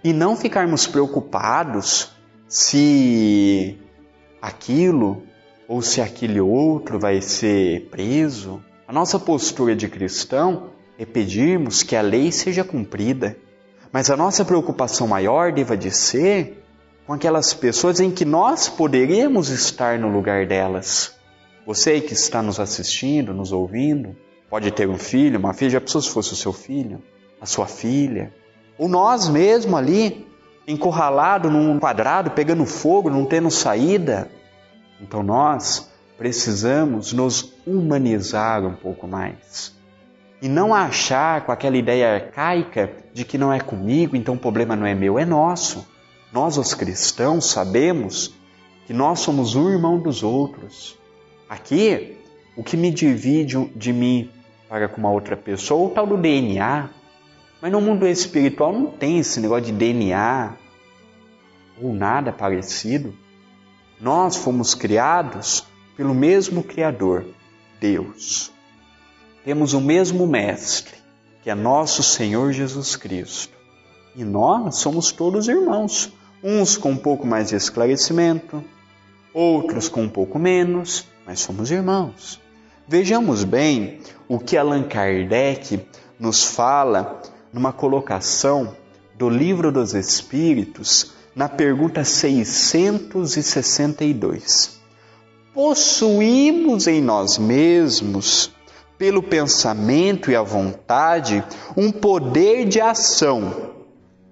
e 0.04 0.12
não 0.12 0.36
ficarmos 0.36 0.86
preocupados 0.86 2.12
se 2.46 3.76
aquilo 4.40 5.24
ou 5.66 5.82
se 5.82 6.00
aquele 6.00 6.40
outro 6.40 7.00
vai 7.00 7.20
ser 7.20 7.88
preso. 7.90 8.62
A 8.86 8.92
nossa 8.92 9.18
postura 9.18 9.74
de 9.74 9.88
cristão 9.88 10.70
é 10.96 11.04
pedirmos 11.04 11.82
que 11.82 11.96
a 11.96 12.00
lei 12.00 12.30
seja 12.30 12.62
cumprida, 12.62 13.36
mas 13.90 14.08
a 14.08 14.16
nossa 14.16 14.44
preocupação 14.44 15.08
maior 15.08 15.50
deva 15.50 15.76
de 15.76 15.90
ser 15.90 16.64
com 17.08 17.12
aquelas 17.12 17.52
pessoas 17.52 17.98
em 17.98 18.12
que 18.12 18.24
nós 18.24 18.68
poderíamos 18.68 19.48
estar 19.48 19.98
no 19.98 20.08
lugar 20.12 20.46
delas. 20.46 21.12
Você 21.66 22.00
que 22.00 22.12
está 22.12 22.42
nos 22.42 22.60
assistindo, 22.60 23.32
nos 23.32 23.50
ouvindo, 23.50 24.14
pode 24.50 24.70
ter 24.70 24.88
um 24.88 24.98
filho, 24.98 25.38
uma 25.38 25.54
filha, 25.54 25.70
já 25.70 25.80
pensou 25.80 26.02
se 26.02 26.10
fosse 26.10 26.32
o 26.32 26.36
seu 26.36 26.52
filho, 26.52 27.02
a 27.40 27.46
sua 27.46 27.66
filha, 27.66 28.32
ou 28.76 28.88
nós 28.88 29.28
mesmo 29.28 29.76
ali, 29.76 30.26
encurralado 30.66 31.50
num 31.50 31.78
quadrado, 31.78 32.30
pegando 32.32 32.66
fogo, 32.66 33.08
não 33.08 33.24
tendo 33.24 33.50
saída. 33.50 34.30
Então 35.00 35.22
nós 35.22 35.90
precisamos 36.18 37.12
nos 37.12 37.54
humanizar 37.66 38.64
um 38.64 38.74
pouco 38.74 39.06
mais. 39.06 39.74
E 40.42 40.48
não 40.48 40.74
achar 40.74 41.46
com 41.46 41.52
aquela 41.52 41.76
ideia 41.76 42.14
arcaica 42.14 42.92
de 43.12 43.24
que 43.24 43.38
não 43.38 43.52
é 43.52 43.60
comigo, 43.60 44.14
então 44.14 44.34
o 44.34 44.38
problema 44.38 44.76
não 44.76 44.86
é 44.86 44.94
meu, 44.94 45.18
é 45.18 45.24
nosso. 45.24 45.86
Nós, 46.32 46.58
os 46.58 46.74
cristãos, 46.74 47.46
sabemos 47.46 48.34
que 48.86 48.92
nós 48.92 49.20
somos 49.20 49.54
um 49.54 49.70
irmão 49.70 49.98
dos 49.98 50.22
outros. 50.22 50.98
Aqui, 51.54 52.16
o 52.56 52.64
que 52.64 52.76
me 52.76 52.90
divide 52.90 53.64
de 53.76 53.92
mim 53.92 54.28
para 54.68 54.88
com 54.88 54.98
uma 54.98 55.12
outra 55.12 55.36
pessoa 55.36 55.86
o 55.86 55.90
tal 55.90 56.04
do 56.04 56.16
DNA. 56.16 56.90
Mas 57.62 57.70
no 57.70 57.80
mundo 57.80 58.08
espiritual 58.08 58.72
não 58.72 58.86
tem 58.86 59.20
esse 59.20 59.38
negócio 59.38 59.66
de 59.66 59.72
DNA 59.72 60.56
ou 61.80 61.94
nada 61.94 62.32
parecido. 62.32 63.14
Nós 64.00 64.36
fomos 64.36 64.74
criados 64.74 65.64
pelo 65.96 66.12
mesmo 66.12 66.64
Criador, 66.64 67.24
Deus. 67.80 68.50
Temos 69.44 69.74
o 69.74 69.80
mesmo 69.80 70.26
Mestre, 70.26 70.96
que 71.40 71.50
é 71.50 71.54
nosso 71.54 72.02
Senhor 72.02 72.52
Jesus 72.52 72.96
Cristo. 72.96 73.56
E 74.16 74.24
nós 74.24 74.78
somos 74.78 75.12
todos 75.12 75.46
irmãos 75.46 76.12
uns 76.42 76.76
com 76.76 76.90
um 76.90 76.96
pouco 76.96 77.24
mais 77.24 77.50
de 77.50 77.54
esclarecimento, 77.54 78.62
outros 79.32 79.88
com 79.88 80.02
um 80.02 80.08
pouco 80.08 80.36
menos, 80.36 81.06
mas 81.26 81.40
somos 81.40 81.70
irmãos. 81.70 82.40
Vejamos 82.86 83.44
bem 83.44 84.00
o 84.28 84.38
que 84.38 84.54
Allan 84.56 84.82
Kardec 84.82 85.80
nos 86.18 86.44
fala 86.44 87.22
numa 87.52 87.72
colocação 87.72 88.76
do 89.16 89.30
Livro 89.30 89.70
dos 89.72 89.94
Espíritos, 89.94 91.12
na 91.34 91.48
pergunta 91.48 92.04
662. 92.04 94.78
Possuímos 95.52 96.86
em 96.86 97.00
nós 97.00 97.38
mesmos, 97.38 98.52
pelo 98.98 99.20
pensamento 99.22 100.30
e 100.30 100.36
a 100.36 100.42
vontade, 100.42 101.42
um 101.76 101.90
poder 101.90 102.66
de 102.66 102.80
ação 102.80 103.72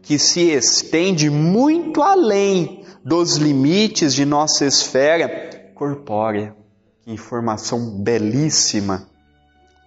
que 0.03 0.19
se 0.19 0.51
estende 0.51 1.31
muito 1.31 2.03
além 2.03 2.85
dos 3.05 3.37
limites 3.37 4.15
de 4.15 4.25
nossa 4.25 4.65
esfera 4.67 5.73
corpórea. 5.75 6.62
Que 7.05 7.13
informação 7.13 7.99
belíssima 7.99 9.09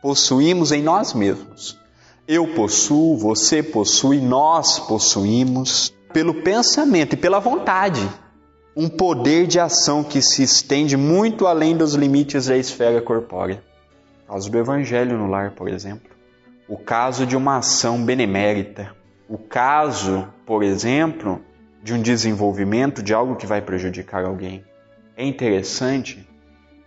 possuímos 0.02 0.72
em 0.72 0.84
nós 0.84 1.14
mesmos. 1.14 1.80
Eu 2.28 2.54
possuo, 2.54 3.18
você 3.18 3.64
possui, 3.64 4.20
nós 4.20 4.80
possuímos, 4.80 5.94
pelo 6.12 6.44
pensamento 6.44 7.14
e 7.14 7.18
pela 7.18 7.40
vontade, 7.40 8.08
um 8.76 8.90
poder 8.90 9.48
de 9.48 9.60
ação 9.60 10.04
que 10.04 10.22
se 10.22 10.44
estende 10.44 10.98
muito 10.98 11.48
além 11.48 11.78
dos 11.78 11.94
limites 11.94 12.48
da 12.48 12.58
esfera 12.58 13.02
corpórea. 13.02 13.64
O 14.24 14.34
caso 14.34 14.52
do 14.52 14.58
Evangelho 14.58 15.18
no 15.18 15.28
lar, 15.28 15.52
por 15.52 15.70
exemplo. 15.70 16.12
O 16.68 16.78
caso 16.78 17.26
de 17.26 17.38
uma 17.38 17.58
ação 17.58 18.04
benemérita, 18.04 18.94
o 19.30 19.38
caso, 19.38 20.28
por 20.46 20.64
exemplo, 20.64 21.40
de 21.82 21.94
um 21.94 22.02
desenvolvimento 22.02 23.02
de 23.02 23.14
algo 23.14 23.36
que 23.36 23.46
vai 23.46 23.62
prejudicar 23.62 24.26
alguém. 24.26 24.66
É 25.16 25.26
interessante 25.26 26.25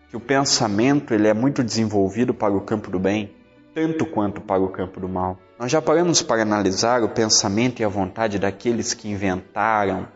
que 0.09 0.17
o 0.17 0.21
pensamento 0.21 1.13
ele 1.13 1.29
é 1.29 1.35
muito 1.35 1.63
desenvolvido 1.63 2.33
para 2.33 2.55
o 2.55 2.61
campo 2.61 2.91
do 2.91 2.99
bem, 2.99 3.35
tanto 3.75 4.07
quanto 4.07 4.41
para 4.41 4.63
o 4.63 4.69
campo 4.69 5.01
do 5.01 5.09
mal. 5.09 5.39
Nós 5.59 5.71
já 5.71 5.83
paramos 5.83 6.23
para 6.23 6.43
analisar 6.43 7.03
o 7.03 7.09
pensamento 7.09 7.81
e 7.81 7.85
a 7.85 7.89
vontade 7.89 8.39
daqueles 8.39 8.95
que 8.95 9.09
inventaram 9.09 10.09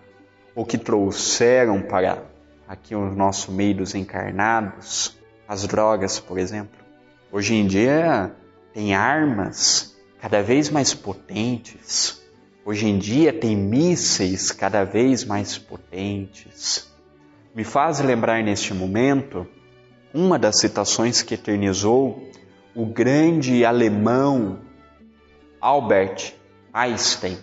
ou 0.55 0.64
que 0.64 0.78
trouxeram 0.78 1.82
para 1.82 2.24
aqui 2.66 2.95
o 2.95 3.14
nosso 3.14 3.53
meio 3.53 3.76
dos 3.76 3.95
encarnados 3.95 5.16
as 5.47 5.66
drogas, 5.66 6.18
por 6.18 6.38
exemplo. 6.38 6.80
Hoje 7.30 7.55
em 7.55 7.66
dia 7.66 8.34
tem 8.72 8.95
armas 8.95 9.95
cada 10.20 10.43
vez 10.43 10.70
mais 10.70 10.95
potentes. 10.95 12.22
Hoje 12.64 12.86
em 12.86 12.99
dia 12.99 13.32
tem 13.32 13.55
mísseis 13.55 14.53
cada 14.53 14.84
vez 14.84 15.24
mais 15.24 15.59
potentes. 15.59 16.90
Me 17.55 17.64
faz 17.64 18.01
lembrar 18.01 18.43
neste 18.43 18.72
momento 18.72 19.47
uma 20.14 20.38
das 20.38 20.58
citações 20.58 21.22
que 21.22 21.34
eternizou 21.34 22.28
o 22.74 22.86
grande 22.86 23.64
alemão 23.64 24.60
Albert 25.60 26.34
Einstein, 26.72 27.38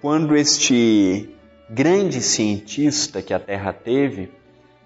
quando 0.00 0.36
este 0.36 1.30
grande 1.70 2.20
cientista 2.20 3.22
que 3.22 3.34
a 3.34 3.38
Terra 3.38 3.72
teve 3.72 4.30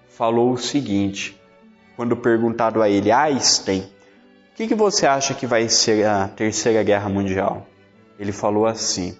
falou 0.07 0.51
o 0.51 0.57
seguinte: 0.57 1.39
quando 1.95 2.15
perguntado 2.15 2.81
a 2.81 2.89
ele, 2.89 3.11
Einstein, 3.11 3.81
o 3.81 4.55
que, 4.55 4.67
que 4.67 4.75
você 4.75 5.05
acha 5.05 5.33
que 5.33 5.47
vai 5.47 5.67
ser 5.69 6.05
a 6.05 6.27
Terceira 6.27 6.83
Guerra 6.83 7.09
Mundial? 7.09 7.67
Ele 8.19 8.31
falou 8.31 8.65
assim: 8.65 9.17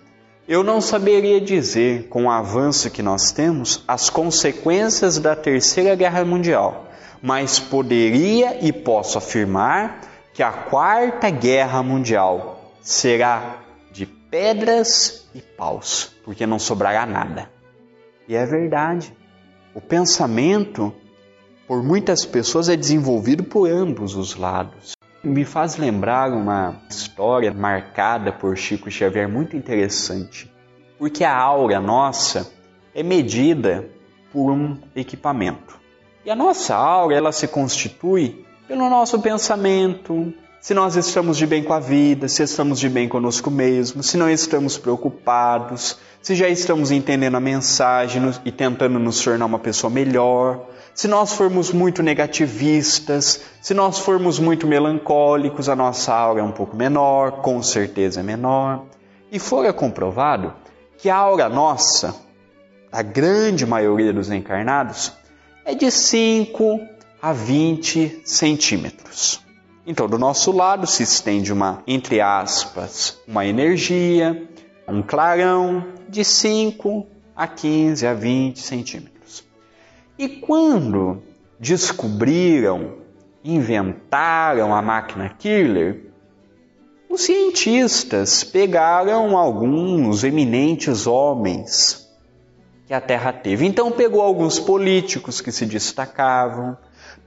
Eu 0.48 0.64
não 0.64 0.80
saberia 0.80 1.42
dizer, 1.42 2.08
com 2.08 2.26
o 2.26 2.32
avanço 2.32 2.92
que 2.92 3.02
nós 3.02 3.32
temos, 3.32 3.84
as 3.88 4.10
consequências 4.10 5.18
da 5.18 5.36
Terceira 5.36 5.96
Guerra 5.96 6.24
Mundial, 6.24 6.88
mas 7.24 7.58
poderia 7.58 8.60
e 8.62 8.74
posso 8.74 9.18
afirmar 9.18 10.02
que 10.34 10.44
a 10.44 10.52
Quarta 10.52 11.30
Guerra 11.30 11.82
Mundial 11.82 12.74
será 12.82 13.60
de 13.94 14.06
pedras 14.06 15.30
e 15.34 15.40
paus, 15.40 16.12
porque 16.26 16.46
não 16.46 16.60
sobrará 16.60 17.06
nada. 17.06 17.50
E 18.28 18.36
é 18.36 18.46
verdade. 18.46 19.16
O 19.74 19.80
pensamento, 19.80 20.94
por 21.66 21.82
muitas 21.82 22.26
pessoas, 22.26 22.68
é 22.68 22.76
desenvolvido 22.76 23.44
por 23.44 23.70
ambos 23.70 24.16
os 24.16 24.36
lados 24.36 24.94
me 25.24 25.46
faz 25.46 25.78
lembrar 25.78 26.34
uma 26.34 26.82
história 26.90 27.54
marcada 27.54 28.34
por 28.34 28.58
Chico 28.58 28.92
Xavier 28.92 29.30
muito 29.30 29.56
interessante, 29.56 30.52
porque 31.00 31.24
a 31.24 31.34
aura 31.34 31.80
nossa 31.80 32.52
é 32.94 33.02
medida 33.02 33.88
por 34.34 34.52
um 34.52 34.78
equipamento. 34.94 35.83
E 36.26 36.32
a 36.32 36.36
nossa 36.36 36.74
aura, 36.74 37.16
ela 37.16 37.32
se 37.34 37.48
constitui 37.48 38.46
pelo 38.66 38.90
nosso 38.90 39.20
pensamento, 39.20 40.34
se 40.62 40.74
nós 40.74 40.96
estamos 40.96 41.38
de 41.38 41.46
bem 41.46 41.62
com 41.62 41.74
a 41.74 41.80
vida, 41.82 42.30
se 42.30 42.42
estamos 42.42 42.80
de 42.80 42.88
bem 42.88 43.10
conosco 43.10 43.52
mesmo, 43.52 44.02
se 44.02 44.16
não 44.16 44.30
estamos 44.30 44.78
preocupados, 44.78 46.00
se 46.22 46.34
já 46.34 46.48
estamos 46.48 46.92
entendendo 46.92 47.36
a 47.36 47.42
mensagem 47.42 48.22
e 48.46 48.52
tentando 48.54 48.98
nos 48.98 49.22
tornar 49.22 49.46
uma 49.46 49.60
pessoa 49.60 49.92
melhor, 49.92 50.66
se 50.96 51.10
nós 51.10 51.34
formos 51.34 51.74
muito 51.74 52.02
negativistas, 52.02 53.42
se 53.62 53.74
nós 53.74 54.00
formos 54.00 54.40
muito 54.40 54.66
melancólicos, 54.66 55.68
a 55.68 55.76
nossa 55.76 56.14
aura 56.14 56.40
é 56.40 56.44
um 56.44 56.54
pouco 56.54 56.78
menor, 56.78 57.42
com 57.42 57.62
certeza 57.62 58.22
é 58.22 58.24
menor. 58.24 58.86
E 59.30 59.40
fora 59.40 59.74
comprovado 59.74 60.54
que 60.98 61.10
a 61.10 61.18
aura 61.18 61.50
nossa, 61.50 62.16
a 62.90 63.02
grande 63.02 63.66
maioria 63.66 64.14
dos 64.14 64.32
encarnados, 64.32 65.12
é 65.66 65.74
de 65.74 65.90
5 65.90 66.80
a 67.22 67.32
20 67.32 68.22
centímetros. 68.26 69.42
Então, 69.86 70.08
do 70.08 70.18
nosso 70.18 70.52
lado 70.52 70.86
se 70.88 71.04
estende 71.04 71.52
uma, 71.52 71.84
entre 71.88 72.22
aspas, 72.22 73.20
uma 73.28 73.46
energia, 73.46 74.48
um 74.88 75.02
clarão 75.02 75.86
de 76.08 76.24
5 76.24 77.06
a 77.36 77.48
15 77.48 78.06
a 78.06 78.14
20 78.14 78.60
centímetros. 78.60 79.44
E 80.18 80.28
quando 80.28 81.24
descobriram, 81.60 82.98
inventaram 83.44 84.74
a 84.74 84.82
máquina 84.82 85.30
Killer, 85.30 86.12
os 87.10 87.22
cientistas 87.22 88.44
pegaram 88.44 89.38
alguns 89.38 90.24
eminentes 90.24 91.08
homens 91.08 92.03
que 92.88 92.94
a 92.94 93.02
terra 93.02 93.32
teve. 93.32 93.66
Então 93.66 93.92
pegou 93.92 94.22
alguns 94.22 94.60
políticos 94.60 95.42
que 95.42 95.52
se 95.52 95.66
destacavam, 95.66 96.78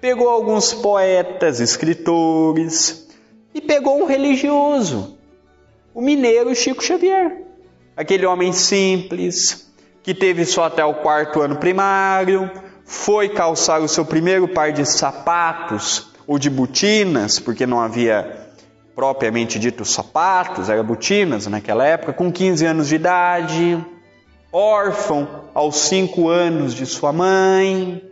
pegou 0.01 0.29
alguns 0.29 0.73
poetas, 0.73 1.61
escritores 1.61 3.09
e 3.55 3.61
pegou 3.61 4.03
um 4.03 4.07
religioso, 4.07 5.17
o 5.95 6.01
mineiro 6.01 6.55
Chico 6.55 6.85
Xavier, 6.85 7.43
aquele 7.97 8.27
homem 8.27 8.53
simples 8.53 9.67
que 10.03 10.15
teve 10.15 10.45
só 10.45 10.65
até 10.65 10.85
o 10.85 10.95
quarto 10.95 11.41
ano 11.41 11.57
primário, 11.57 12.51
foi 12.85 13.31
calçar 13.31 13.81
o 13.81 13.89
seu 13.89 14.05
primeiro 14.05 14.47
par 14.47 14.73
de 14.73 14.85
sapatos 14.85 16.11
ou 16.27 16.39
de 16.39 16.51
botinas, 16.51 17.41
porque 17.41 17.67
não 17.67 17.81
havia 17.81 18.47
propriamente 18.95 19.59
dito 19.59 19.85
sapatos, 19.85 20.69
eram 20.69 20.85
botinas 20.85 21.47
naquela 21.47 21.85
época, 21.85 22.13
com 22.13 22.31
15 22.31 22.67
anos 22.67 22.89
de 22.89 22.95
idade, 22.95 23.85
órfão 24.57 25.29
aos 25.53 25.77
5 25.81 26.29
anos 26.31 26.73
de 26.73 26.87
sua 26.87 27.13
mãe. 27.13 28.03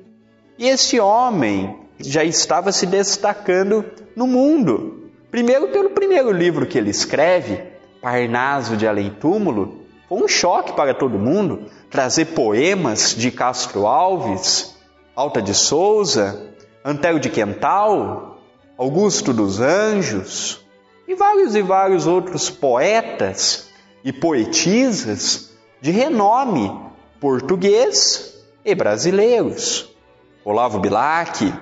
E 0.58 0.68
esse 0.68 1.00
homem 1.00 1.74
já 1.98 2.22
estava 2.22 2.70
se 2.70 2.84
destacando 2.84 3.82
no 4.14 4.26
mundo. 4.26 5.10
Primeiro, 5.30 5.68
pelo 5.68 5.90
primeiro 5.90 6.30
livro 6.30 6.66
que 6.66 6.76
ele 6.76 6.90
escreve, 6.90 7.62
Parnaso 8.02 8.76
de 8.76 8.86
Além 8.86 9.08
Túmulo, 9.08 9.86
foi 10.06 10.22
um 10.22 10.28
choque 10.28 10.74
para 10.74 10.92
todo 10.92 11.18
mundo 11.18 11.70
trazer 11.90 12.26
poemas 12.26 13.14
de 13.16 13.30
Castro 13.30 13.86
Alves, 13.86 14.76
Alta 15.16 15.40
de 15.40 15.54
Souza, 15.54 16.50
Antero 16.84 17.18
de 17.18 17.30
Quental, 17.30 18.38
Augusto 18.76 19.32
dos 19.32 19.60
Anjos 19.60 20.60
e 21.08 21.14
vários 21.14 21.56
e 21.56 21.62
vários 21.62 22.06
outros 22.06 22.50
poetas 22.50 23.70
e 24.04 24.12
poetisas 24.12 25.53
de 25.84 25.90
renome 25.90 26.74
português 27.20 28.42
e 28.64 28.74
brasileiros. 28.74 29.94
Olavo 30.42 30.78
Bilac, 30.78 31.52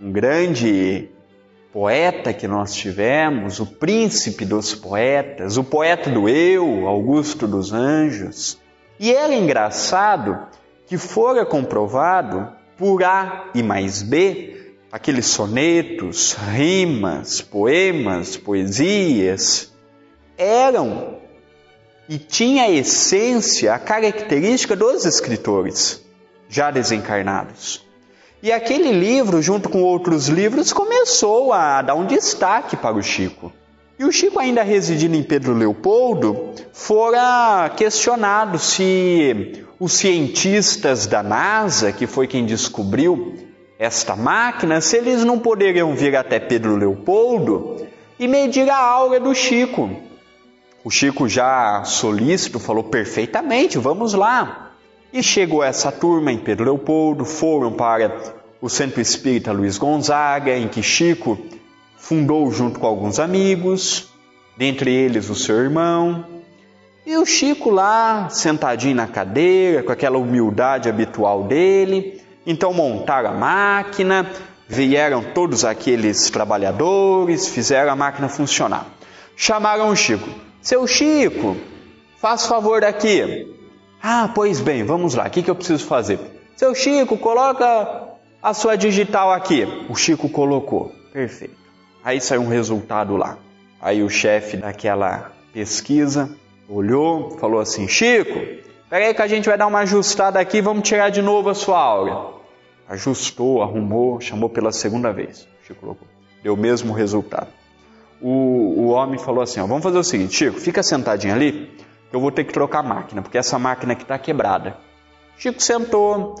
um 0.00 0.10
grande 0.10 1.08
poeta 1.72 2.34
que 2.34 2.48
nós 2.48 2.74
tivemos, 2.74 3.60
o 3.60 3.66
príncipe 3.66 4.44
dos 4.44 4.74
poetas, 4.74 5.58
o 5.58 5.62
poeta 5.62 6.10
do 6.10 6.28
eu, 6.28 6.88
Augusto 6.88 7.46
dos 7.46 7.72
Anjos. 7.72 8.58
E 8.98 9.14
era 9.14 9.32
engraçado 9.32 10.48
que 10.88 10.98
fora 10.98 11.46
comprovado 11.46 12.50
por 12.76 13.04
A 13.04 13.48
e 13.54 13.62
mais 13.62 14.02
B, 14.02 14.74
aqueles 14.90 15.26
sonetos, 15.26 16.32
rimas, 16.32 17.40
poemas, 17.40 18.36
poesias, 18.36 19.72
eram 20.36 21.21
e 22.12 22.18
tinha 22.18 22.64
a 22.64 22.70
essência, 22.70 23.72
a 23.72 23.78
característica 23.78 24.76
dos 24.76 25.06
escritores 25.06 26.04
já 26.46 26.70
desencarnados. 26.70 27.86
E 28.42 28.52
aquele 28.52 28.92
livro, 28.92 29.40
junto 29.40 29.70
com 29.70 29.82
outros 29.82 30.28
livros, 30.28 30.74
começou 30.74 31.54
a 31.54 31.80
dar 31.80 31.94
um 31.94 32.04
destaque 32.04 32.76
para 32.76 32.94
o 32.94 33.02
Chico. 33.02 33.50
E 33.98 34.04
o 34.04 34.12
Chico, 34.12 34.38
ainda 34.38 34.62
residindo 34.62 35.16
em 35.16 35.22
Pedro 35.22 35.54
Leopoldo, 35.54 36.50
fora 36.74 37.70
questionado 37.74 38.58
se 38.58 39.64
os 39.80 39.94
cientistas 39.94 41.06
da 41.06 41.22
NASA, 41.22 41.92
que 41.92 42.06
foi 42.06 42.26
quem 42.26 42.44
descobriu 42.44 43.36
esta 43.78 44.14
máquina, 44.14 44.82
se 44.82 44.98
eles 44.98 45.24
não 45.24 45.38
poderiam 45.38 45.96
vir 45.96 46.14
até 46.14 46.38
Pedro 46.38 46.76
Leopoldo 46.76 47.86
e 48.18 48.28
medir 48.28 48.68
a 48.68 48.76
aura 48.76 49.18
do 49.18 49.34
Chico. 49.34 50.11
O 50.84 50.90
Chico, 50.90 51.28
já 51.28 51.84
solícito, 51.84 52.58
falou 52.58 52.82
perfeitamente: 52.82 53.78
vamos 53.78 54.14
lá. 54.14 54.70
E 55.12 55.22
chegou 55.22 55.62
essa 55.62 55.92
turma 55.92 56.32
em 56.32 56.38
Pedro 56.38 56.64
Leopoldo, 56.64 57.24
foram 57.24 57.72
para 57.72 58.34
o 58.60 58.68
Centro 58.68 59.00
Espírita 59.00 59.52
Luiz 59.52 59.78
Gonzaga, 59.78 60.56
em 60.56 60.68
que 60.68 60.82
Chico 60.82 61.38
fundou 61.96 62.50
junto 62.50 62.80
com 62.80 62.86
alguns 62.86 63.20
amigos, 63.20 64.08
dentre 64.56 64.92
eles 64.92 65.28
o 65.28 65.34
seu 65.34 65.56
irmão. 65.56 66.24
E 67.06 67.16
o 67.16 67.26
Chico 67.26 67.70
lá, 67.70 68.28
sentadinho 68.28 68.96
na 68.96 69.06
cadeira, 69.06 69.82
com 69.82 69.92
aquela 69.92 70.18
humildade 70.18 70.88
habitual 70.88 71.44
dele. 71.44 72.20
Então 72.46 72.72
montaram 72.72 73.30
a 73.30 73.34
máquina, 73.34 74.30
vieram 74.68 75.22
todos 75.22 75.64
aqueles 75.64 76.30
trabalhadores, 76.30 77.48
fizeram 77.48 77.92
a 77.92 77.96
máquina 77.96 78.28
funcionar. 78.28 78.86
Chamaram 79.36 79.88
o 79.88 79.96
Chico. 79.96 80.28
Seu 80.62 80.86
Chico, 80.86 81.56
faz 82.18 82.46
favor 82.46 82.82
daqui. 82.82 83.52
Ah, 84.00 84.30
pois 84.32 84.60
bem, 84.60 84.84
vamos 84.84 85.16
lá, 85.16 85.26
o 85.26 85.30
que, 85.30 85.42
que 85.42 85.50
eu 85.50 85.56
preciso 85.56 85.84
fazer? 85.84 86.20
Seu 86.54 86.72
Chico, 86.72 87.18
coloca 87.18 88.10
a 88.40 88.54
sua 88.54 88.76
digital 88.76 89.32
aqui. 89.32 89.66
O 89.90 89.96
Chico 89.96 90.28
colocou, 90.28 90.92
perfeito. 91.12 91.56
Aí 92.04 92.20
saiu 92.20 92.42
um 92.42 92.48
resultado 92.48 93.16
lá. 93.16 93.38
Aí 93.80 94.04
o 94.04 94.08
chefe 94.08 94.56
daquela 94.56 95.32
pesquisa 95.52 96.30
olhou, 96.68 97.36
falou 97.38 97.58
assim: 97.58 97.88
Chico, 97.88 98.38
peraí 98.88 99.12
que 99.12 99.22
a 99.22 99.26
gente 99.26 99.48
vai 99.48 99.58
dar 99.58 99.66
uma 99.66 99.80
ajustada 99.80 100.38
aqui, 100.38 100.60
vamos 100.60 100.88
tirar 100.88 101.10
de 101.10 101.20
novo 101.20 101.50
a 101.50 101.54
sua 101.54 101.80
aura. 101.80 102.34
Ajustou, 102.88 103.62
arrumou, 103.62 104.20
chamou 104.20 104.48
pela 104.48 104.70
segunda 104.70 105.12
vez. 105.12 105.48
Chico 105.66 105.80
colocou. 105.80 106.06
Deu 106.40 106.54
o 106.54 106.56
mesmo 106.56 106.92
resultado. 106.92 107.48
O, 108.22 108.84
o 108.84 108.88
homem 108.90 109.18
falou 109.18 109.42
assim: 109.42 109.60
ó, 109.60 109.66
vamos 109.66 109.82
fazer 109.82 109.98
o 109.98 110.04
seguinte, 110.04 110.34
Chico, 110.34 110.60
fica 110.60 110.82
sentadinho 110.82 111.34
ali 111.34 111.76
eu 112.12 112.20
vou 112.20 112.30
ter 112.30 112.44
que 112.44 112.52
trocar 112.52 112.80
a 112.80 112.82
máquina, 112.82 113.22
porque 113.22 113.38
essa 113.38 113.58
máquina 113.58 113.94
aqui 113.94 114.02
está 114.02 114.18
quebrada. 114.18 114.76
Chico 115.36 115.62
sentou, 115.62 116.34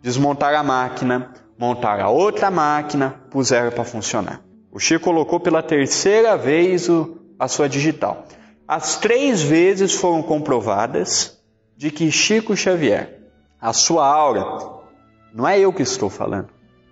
desmontaram 0.00 0.58
a 0.58 0.62
máquina, 0.62 1.32
montaram 1.58 2.04
a 2.04 2.10
outra 2.10 2.50
máquina, 2.50 3.20
puseram 3.30 3.72
para 3.72 3.84
funcionar. 3.84 4.40
O 4.70 4.78
Chico 4.78 5.04
colocou 5.04 5.40
pela 5.40 5.62
terceira 5.62 6.36
vez 6.36 6.88
o, 6.88 7.16
a 7.38 7.48
sua 7.48 7.68
digital. 7.68 8.26
As 8.68 8.98
três 8.98 9.42
vezes 9.42 9.94
foram 9.94 10.22
comprovadas 10.22 11.40
de 11.76 11.90
que 11.90 12.10
Chico 12.10 12.56
Xavier, 12.56 13.20
a 13.60 13.72
sua 13.72 14.06
aura, 14.06 14.44
não 15.34 15.46
é 15.46 15.58
eu 15.58 15.72
que 15.72 15.82
estou 15.82 16.08
falando, 16.08 16.48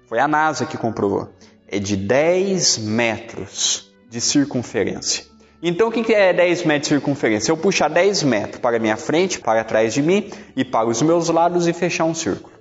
foi 0.07 0.18
a 0.18 0.28
NASA 0.28 0.66
que 0.66 0.76
comprovou, 0.76 1.30
é 1.68 1.78
de 1.78 1.97
10 1.97 2.78
metros 2.78 3.93
de 4.15 4.21
circunferência. 4.21 5.25
Então, 5.61 5.89
o 5.89 5.91
que 5.91 6.15
é 6.15 6.33
10 6.33 6.65
metros 6.65 6.83
de 6.83 6.95
circunferência? 6.95 7.51
Eu 7.51 7.57
puxar 7.57 7.89
10 7.89 8.23
metros 8.23 8.61
para 8.61 8.79
minha 8.79 8.97
frente, 8.97 9.41
para 9.41 9.65
trás 9.65 9.93
de 9.93 10.01
mim 10.01 10.31
e 10.55 10.65
para 10.65 10.87
os 10.87 11.03
meus 11.03 11.29
lados 11.29 11.67
e 11.67 11.73
fechar 11.73 12.05
um 12.05 12.15
círculo. 12.15 12.55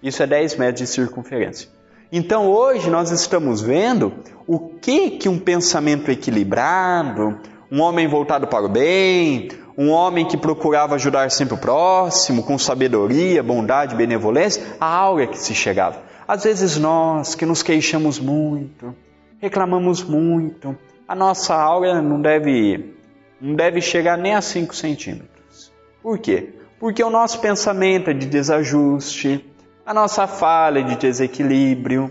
Isso 0.00 0.22
é 0.22 0.26
10 0.26 0.56
metros 0.56 0.78
de 0.78 0.86
circunferência. 0.86 1.68
Então, 2.12 2.46
hoje 2.48 2.90
nós 2.90 3.10
estamos 3.10 3.60
vendo 3.60 4.12
o 4.46 4.60
que 4.60 5.10
que 5.10 5.28
um 5.28 5.36
pensamento 5.36 6.12
equilibrado, 6.12 7.40
um 7.72 7.80
homem 7.80 8.06
voltado 8.06 8.46
para 8.46 8.64
o 8.64 8.68
bem, 8.68 9.48
um 9.76 9.90
homem 9.90 10.24
que 10.24 10.36
procurava 10.36 10.94
ajudar 10.94 11.28
sempre 11.32 11.54
o 11.54 11.58
próximo, 11.58 12.44
com 12.44 12.56
sabedoria, 12.56 13.42
bondade, 13.42 13.96
benevolência, 13.96 14.62
a 14.78 14.86
aura 14.86 15.26
que 15.26 15.38
se 15.38 15.56
chegava. 15.56 16.00
Às 16.28 16.44
vezes 16.44 16.76
nós 16.76 17.34
que 17.34 17.44
nos 17.44 17.64
queixamos 17.64 18.20
muito, 18.20 18.94
reclamamos 19.40 20.02
muito, 20.02 20.76
a 21.06 21.14
nossa 21.14 21.54
aura 21.54 22.00
não 22.00 22.20
deve, 22.20 22.94
não 23.40 23.54
deve 23.54 23.80
chegar 23.80 24.16
nem 24.16 24.34
a 24.34 24.40
5 24.40 24.74
centímetros. 24.74 25.72
Por 26.02 26.18
quê? 26.18 26.54
Porque 26.78 27.02
o 27.02 27.10
nosso 27.10 27.40
pensamento 27.40 28.10
é 28.10 28.12
de 28.12 28.26
desajuste, 28.26 29.44
a 29.86 29.92
nossa 29.92 30.26
falha 30.26 30.80
é 30.80 30.82
de 30.82 30.96
desequilíbrio, 30.96 32.10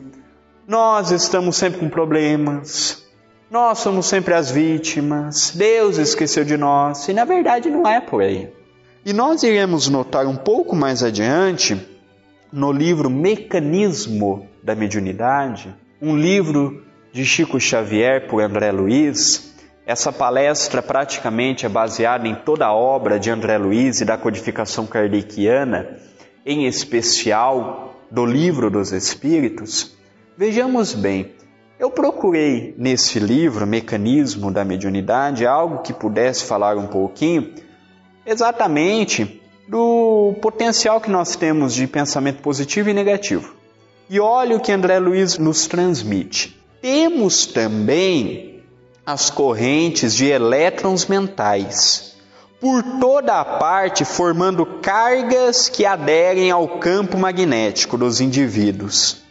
nós 0.68 1.12
estamos 1.12 1.58
sempre 1.58 1.80
com 1.80 1.90
problemas, 1.90 3.04
nós 3.50 3.80
somos 3.80 4.06
sempre 4.06 4.34
as 4.34 4.50
vítimas, 4.50 5.52
Deus 5.56 5.98
esqueceu 5.98 6.44
de 6.46 6.58
nós, 6.58 7.08
e 7.08 7.14
na 7.14 7.26
verdade 7.26 7.70
não 7.70 7.88
é 7.88 8.00
por 8.00 8.22
aí. 8.22 8.52
E 9.06 9.12
nós 9.12 9.44
iremos 9.44 9.90
notar 9.90 10.26
um 10.26 10.36
pouco 10.36 10.76
mais 10.76 11.04
adiante, 11.04 11.78
no 12.52 12.72
livro 12.72 13.10
Mecanismo 13.10 14.48
da 14.64 14.76
Mediunidade, 14.76 15.76
um 16.02 16.16
livro 16.16 16.84
de 17.14 17.24
Chico 17.24 17.60
Xavier 17.60 18.28
por 18.28 18.42
André 18.42 18.72
Luiz. 18.72 19.54
Essa 19.86 20.12
palestra 20.12 20.82
praticamente 20.82 21.64
é 21.64 21.70
baseada 21.70 22.28
em 22.28 22.34
toda 22.34 22.66
a 22.66 22.74
obra 22.74 23.20
de 23.20 23.30
André 23.30 23.56
Luiz 23.60 24.02
e 24.02 24.06
da 24.06 24.18
codificação 24.18 24.88
kardeciana, 24.88 26.00
em 26.44 26.66
especial 26.66 27.94
do 28.10 28.26
Livro 28.26 28.72
dos 28.72 28.92
Espíritos. 28.92 29.96
Vejamos 30.36 30.96
bem, 30.96 31.36
eu 31.80 31.92
procurei 31.92 32.74
nesse 32.80 33.20
livro, 33.20 33.68
Mecanismo 33.68 34.52
da 34.52 34.66
Mediunidade, 34.66 35.46
algo 35.46 35.84
que 35.84 35.94
pudesse 35.94 36.46
falar 36.46 36.78
um 36.78 36.88
pouquinho 36.88 37.54
exatamente 38.26 39.40
do 39.68 40.34
potencial 40.42 41.00
que 41.00 41.12
nós 41.12 41.36
temos 41.36 41.76
de 41.76 41.86
pensamento 41.86 42.42
positivo 42.42 42.90
e 42.90 42.94
negativo. 42.94 43.54
E 44.10 44.20
olha 44.20 44.56
o 44.56 44.60
que 44.60 44.72
André 44.72 44.98
Luiz 44.98 45.38
nos 45.38 45.68
transmite. 45.68 46.63
Temos 46.84 47.46
também 47.46 48.62
as 49.06 49.30
correntes 49.30 50.14
de 50.14 50.26
elétrons 50.26 51.06
mentais, 51.06 52.18
por 52.60 52.84
toda 53.00 53.40
a 53.40 53.46
parte, 53.46 54.04
formando 54.04 54.66
cargas 54.82 55.70
que 55.70 55.86
aderem 55.86 56.52
ao 56.52 56.80
campo 56.80 57.18
magnético 57.18 57.98
dos 57.98 58.20
indivíduos. 58.20 59.24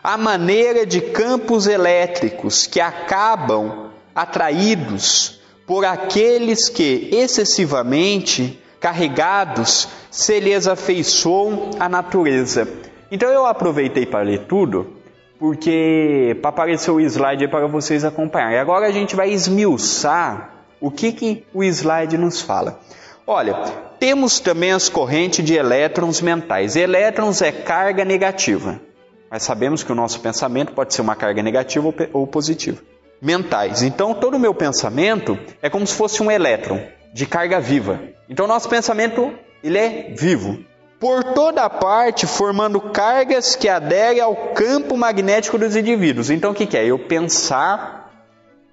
A 0.00 0.16
maneira 0.16 0.86
de 0.86 1.00
campos 1.00 1.66
elétricos 1.66 2.68
que 2.68 2.80
acabam 2.80 3.90
atraídos 4.14 5.40
por 5.66 5.84
aqueles 5.84 6.68
que 6.68 7.10
excessivamente 7.10 8.62
carregados 8.78 9.88
se 10.08 10.38
lhes 10.38 10.68
afeiçoam 10.68 11.70
a 11.80 11.88
natureza. 11.88 12.68
Então 13.10 13.28
eu 13.28 13.44
aproveitei 13.44 14.06
para 14.06 14.22
ler 14.22 14.44
tudo, 14.44 15.01
porque 15.42 16.38
para 16.40 16.50
aparecer 16.50 16.92
o 16.92 17.00
slide 17.00 17.48
para 17.48 17.66
vocês 17.66 18.04
acompanharem. 18.04 18.60
Agora 18.60 18.86
a 18.86 18.92
gente 18.92 19.16
vai 19.16 19.28
esmiuçar 19.28 20.54
o 20.80 20.88
que, 20.88 21.10
que 21.10 21.44
o 21.52 21.64
slide 21.64 22.16
nos 22.16 22.40
fala? 22.40 22.78
Olha, 23.26 23.54
temos 23.98 24.38
também 24.38 24.70
as 24.70 24.88
correntes 24.88 25.44
de 25.44 25.54
elétrons 25.54 26.20
mentais. 26.20 26.76
Elétrons 26.76 27.42
é 27.42 27.50
carga 27.50 28.04
negativa. 28.04 28.80
Mas 29.28 29.42
sabemos 29.42 29.82
que 29.82 29.90
o 29.90 29.96
nosso 29.96 30.20
pensamento 30.20 30.74
pode 30.74 30.94
ser 30.94 31.02
uma 31.02 31.16
carga 31.16 31.42
negativa 31.42 31.92
ou 32.12 32.24
positiva. 32.24 32.80
Mentais. 33.20 33.82
Então, 33.82 34.14
todo 34.14 34.36
o 34.36 34.40
meu 34.40 34.54
pensamento 34.54 35.36
é 35.60 35.68
como 35.68 35.84
se 35.84 35.94
fosse 35.94 36.22
um 36.22 36.30
elétron 36.30 36.80
de 37.12 37.26
carga 37.26 37.58
viva. 37.58 37.98
Então, 38.28 38.46
nosso 38.46 38.68
pensamento 38.68 39.32
ele 39.60 39.76
é 39.76 40.14
vivo. 40.16 40.64
Por 41.02 41.24
toda 41.34 41.68
parte, 41.68 42.28
formando 42.28 42.80
cargas 42.80 43.56
que 43.56 43.68
aderem 43.68 44.20
ao 44.20 44.36
campo 44.54 44.96
magnético 44.96 45.58
dos 45.58 45.74
indivíduos. 45.74 46.30
Então, 46.30 46.52
o 46.52 46.54
que, 46.54 46.64
que 46.64 46.76
é? 46.78 46.86
Eu 46.86 46.96
pensar 46.96 48.08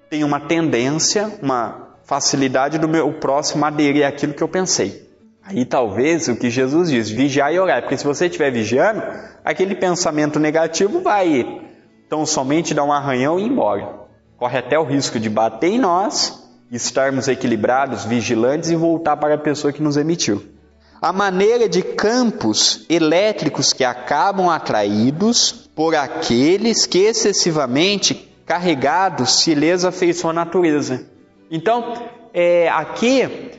tem 0.08 0.22
uma 0.22 0.38
tendência, 0.38 1.28
uma 1.42 1.96
facilidade 2.04 2.78
do 2.78 2.86
meu 2.86 3.12
próximo 3.14 3.64
aderir 3.64 4.06
àquilo 4.06 4.32
que 4.32 4.44
eu 4.44 4.46
pensei. 4.46 5.10
Aí 5.42 5.64
talvez 5.64 6.28
o 6.28 6.36
que 6.36 6.48
Jesus 6.48 6.90
diz, 6.90 7.10
vigiar 7.10 7.52
e 7.52 7.58
orar, 7.58 7.82
porque 7.82 7.96
se 7.96 8.04
você 8.04 8.26
estiver 8.26 8.52
vigiando, 8.52 9.02
aquele 9.44 9.74
pensamento 9.74 10.38
negativo 10.38 11.00
vai 11.00 11.64
então 12.06 12.24
somente 12.24 12.72
dar 12.72 12.84
um 12.84 12.92
arranhão 12.92 13.40
e 13.40 13.42
ir 13.42 13.48
embora. 13.48 13.88
Corre 14.36 14.56
até 14.56 14.78
o 14.78 14.84
risco 14.84 15.18
de 15.18 15.28
bater 15.28 15.72
em 15.72 15.80
nós, 15.80 16.48
estarmos 16.70 17.26
equilibrados, 17.26 18.04
vigilantes 18.04 18.70
e 18.70 18.76
voltar 18.76 19.16
para 19.16 19.34
a 19.34 19.38
pessoa 19.38 19.72
que 19.72 19.82
nos 19.82 19.96
emitiu. 19.96 20.59
A 21.00 21.12
maneira 21.12 21.68
de 21.68 21.82
campos 21.82 22.84
elétricos 22.88 23.72
que 23.72 23.84
acabam 23.84 24.50
atraídos 24.50 25.70
por 25.74 25.94
aqueles 25.94 26.84
que 26.84 26.98
excessivamente 26.98 28.30
carregados 28.44 29.40
se 29.40 29.54
lhes 29.54 29.84
afeiçoam 29.84 30.32
a 30.32 30.34
natureza. 30.34 31.06
Então, 31.50 31.94
é, 32.34 32.68
aqui, 32.68 33.50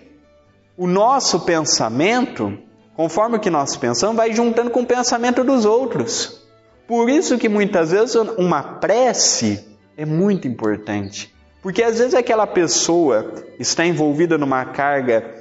o 0.78 0.86
nosso 0.86 1.40
pensamento, 1.40 2.58
conforme 2.96 3.38
o 3.38 3.40
que 3.40 3.50
nós 3.50 3.76
pensamos, 3.76 4.16
vai 4.16 4.32
juntando 4.34 4.70
com 4.70 4.82
o 4.82 4.86
pensamento 4.86 5.44
dos 5.44 5.66
outros. 5.66 6.42
Por 6.88 7.10
isso 7.10 7.38
que 7.38 7.50
muitas 7.50 7.92
vezes 7.92 8.16
uma 8.38 8.62
prece 8.62 9.66
é 9.98 10.06
muito 10.06 10.48
importante. 10.48 11.34
Porque 11.62 11.82
às 11.84 12.00
vezes 12.00 12.14
aquela 12.14 12.46
pessoa 12.46 13.34
está 13.60 13.86
envolvida 13.86 14.38
numa 14.38 14.66
carga 14.66 15.41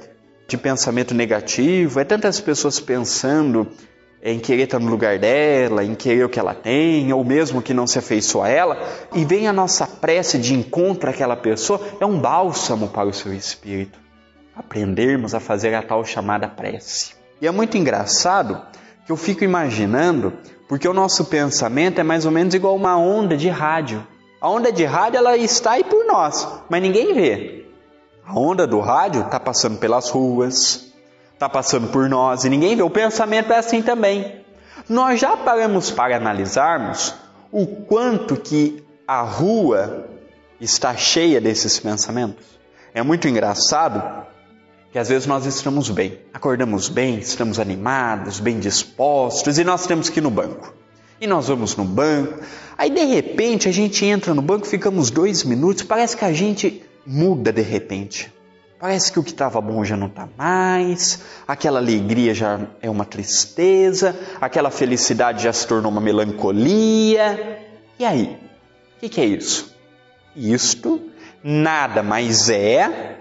de 0.51 0.57
pensamento 0.57 1.13
negativo, 1.13 1.97
é 2.01 2.03
tantas 2.03 2.41
pessoas 2.41 2.77
pensando 2.77 3.69
em 4.21 4.37
querer 4.37 4.63
estar 4.63 4.79
no 4.79 4.89
lugar 4.89 5.17
dela, 5.17 5.81
em 5.81 5.95
querer 5.95 6.25
o 6.25 6.29
que 6.29 6.37
ela 6.37 6.53
tem, 6.53 7.11
ou 7.13 7.23
mesmo 7.23 7.61
que 7.61 7.73
não 7.73 7.87
se 7.87 7.97
afeiçoa 7.97 8.47
a 8.47 8.49
ela, 8.49 8.77
e 9.15 9.23
vem 9.23 9.47
a 9.47 9.53
nossa 9.53 9.87
prece 9.87 10.37
de 10.37 10.53
encontro 10.53 11.09
àquela 11.09 11.37
pessoa, 11.37 11.79
é 12.01 12.05
um 12.05 12.19
bálsamo 12.19 12.89
para 12.89 13.07
o 13.07 13.13
seu 13.13 13.33
espírito. 13.33 13.97
Aprendermos 14.53 15.33
a 15.33 15.39
fazer 15.39 15.73
a 15.73 15.81
tal 15.81 16.03
chamada 16.03 16.49
prece. 16.49 17.13
E 17.41 17.47
é 17.47 17.51
muito 17.51 17.77
engraçado 17.77 18.61
que 19.05 19.11
eu 19.11 19.15
fico 19.15 19.45
imaginando, 19.45 20.33
porque 20.67 20.87
o 20.87 20.93
nosso 20.93 21.25
pensamento 21.25 22.01
é 22.01 22.03
mais 22.03 22.25
ou 22.25 22.31
menos 22.31 22.53
igual 22.53 22.75
uma 22.75 22.97
onda 22.97 23.37
de 23.37 23.47
rádio. 23.47 24.05
A 24.41 24.49
onda 24.49 24.69
de 24.69 24.83
rádio 24.83 25.17
ela 25.17 25.37
está 25.37 25.71
aí 25.71 25.83
por 25.85 26.05
nós, 26.05 26.45
mas 26.69 26.81
ninguém 26.81 27.13
vê. 27.13 27.60
A 28.25 28.39
onda 28.39 28.65
do 28.67 28.79
rádio 28.79 29.21
está 29.21 29.39
passando 29.39 29.77
pelas 29.77 30.09
ruas, 30.09 30.91
está 31.33 31.49
passando 31.49 31.87
por 31.87 32.07
nós 32.07 32.43
e 32.43 32.49
ninguém 32.49 32.75
vê. 32.75 32.83
O 32.83 32.89
pensamento 32.89 33.51
é 33.51 33.57
assim 33.57 33.81
também. 33.81 34.41
Nós 34.87 35.19
já 35.19 35.35
paramos 35.35 35.91
para 35.91 36.15
analisarmos 36.15 37.13
o 37.51 37.65
quanto 37.65 38.35
que 38.35 38.83
a 39.07 39.21
rua 39.21 40.07
está 40.59 40.95
cheia 40.95 41.41
desses 41.41 41.79
pensamentos. 41.79 42.45
É 42.93 43.01
muito 43.01 43.27
engraçado 43.27 44.25
que 44.91 44.99
às 44.99 45.09
vezes 45.09 45.25
nós 45.25 45.45
estamos 45.45 45.89
bem, 45.89 46.19
acordamos 46.33 46.89
bem, 46.89 47.17
estamos 47.19 47.59
animados, 47.59 48.39
bem 48.39 48.59
dispostos 48.59 49.57
e 49.57 49.63
nós 49.63 49.87
temos 49.87 50.09
que 50.09 50.19
ir 50.19 50.23
no 50.23 50.29
banco. 50.29 50.73
E 51.19 51.27
nós 51.27 51.47
vamos 51.47 51.75
no 51.75 51.85
banco, 51.85 52.39
aí 52.77 52.89
de 52.89 53.05
repente 53.05 53.69
a 53.69 53.71
gente 53.71 54.05
entra 54.05 54.33
no 54.33 54.41
banco, 54.41 54.65
ficamos 54.65 55.11
dois 55.11 55.43
minutos, 55.43 55.83
parece 55.83 56.17
que 56.17 56.25
a 56.25 56.33
gente 56.33 56.83
muda 57.05 57.51
de 57.51 57.61
repente. 57.61 58.31
Parece 58.79 59.11
que 59.11 59.19
o 59.19 59.23
que 59.23 59.29
estava 59.29 59.61
bom 59.61 59.85
já 59.85 59.95
não 59.95 60.07
está 60.07 60.27
mais, 60.35 61.21
aquela 61.47 61.79
alegria 61.79 62.33
já 62.33 62.61
é 62.81 62.89
uma 62.89 63.05
tristeza, 63.05 64.19
aquela 64.39 64.71
felicidade 64.71 65.43
já 65.43 65.53
se 65.53 65.67
tornou 65.67 65.91
uma 65.91 66.01
melancolia. 66.01 67.59
E 67.99 68.03
aí? 68.03 68.37
O 68.97 68.99
que, 69.01 69.09
que 69.09 69.21
é 69.21 69.25
isso? 69.25 69.75
Isto 70.35 70.99
nada 71.43 72.01
mais 72.01 72.49
é 72.49 73.17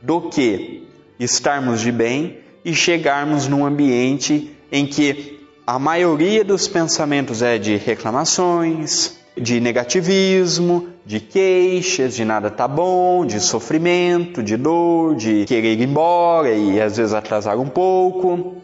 do 0.00 0.22
que 0.22 0.88
estarmos 1.18 1.80
de 1.80 1.92
bem 1.92 2.38
e 2.64 2.74
chegarmos 2.74 3.46
num 3.46 3.64
ambiente 3.64 4.56
em 4.70 4.86
que 4.86 5.40
a 5.66 5.78
maioria 5.78 6.44
dos 6.44 6.66
pensamentos 6.66 7.40
é 7.40 7.56
de 7.56 7.76
reclamações, 7.76 9.16
de 9.36 9.60
negativismo, 9.60 10.88
de 11.04 11.18
queixas, 11.20 12.14
de 12.14 12.24
nada 12.24 12.50
tá 12.50 12.68
bom, 12.68 13.26
de 13.26 13.40
sofrimento, 13.40 14.42
de 14.42 14.56
dor, 14.56 15.16
de 15.16 15.44
querer 15.44 15.74
ir 15.74 15.82
embora 15.82 16.52
e 16.52 16.80
às 16.80 16.96
vezes 16.96 17.12
atrasar 17.12 17.58
um 17.58 17.68
pouco. 17.68 18.56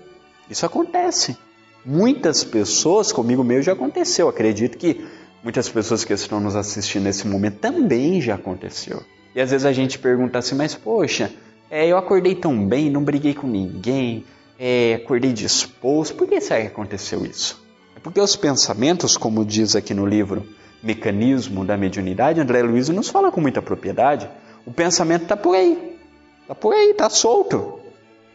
Isso 0.49 0.64
acontece. 0.64 1.36
Muitas 1.84 2.45
pessoas, 2.45 3.12
comigo 3.12 3.43
mesmo 3.43 3.62
já 3.62 3.72
aconteceu, 3.72 4.28
acredito 4.28 4.78
que 4.78 5.05
muitas 5.43 5.68
pessoas 5.68 6.05
que 6.05 6.12
estão 6.12 6.41
nos 6.41 6.55
assistindo 6.55 7.05
nesse 7.05 7.26
momento 7.26 7.59
também 7.59 8.20
já 8.20 8.34
aconteceu. 8.34 9.03
E 9.34 9.41
às 9.41 9.51
vezes 9.51 9.66
a 9.66 9.72
gente 9.72 9.99
pergunta 9.99 10.39
assim, 10.39 10.55
mas 10.55 10.74
poxa, 10.74 11.30
é, 11.70 11.86
eu 11.86 11.97
acordei 11.97 12.34
tão 12.34 12.66
bem, 12.66 12.91
não 12.91 13.03
briguei 13.03 13.34
com 13.34 13.47
ninguém, 13.47 14.24
é, 14.59 14.95
acordei 14.95 15.32
disposto, 15.32 16.14
por 16.14 16.26
que 16.26 16.41
será 16.41 16.61
que 16.61 16.66
aconteceu 16.68 17.24
isso? 17.24 17.62
É 17.97 18.01
porque 18.01 18.20
os 18.20 18.36
pensamentos, 18.36 19.16
como 19.16 19.45
diz 19.45 19.76
aqui 19.76 19.93
no 19.93 20.07
livro 20.07 20.47
Mecanismo 20.83 21.64
da 21.64 21.76
Mediunidade, 21.76 22.41
André 22.41 22.62
Luiz 22.62 22.89
nos 22.89 23.09
fala 23.09 23.33
com 23.33 23.41
muita 23.41 23.61
propriedade, 23.61 24.29
o 24.64 24.72
pensamento 24.72 25.22
está 25.22 25.37
por 25.37 25.57
aí, 25.57 25.99
está 26.43 26.55
por 26.55 26.74
aí, 26.74 26.91
está 26.91 27.11
solto. 27.11 27.81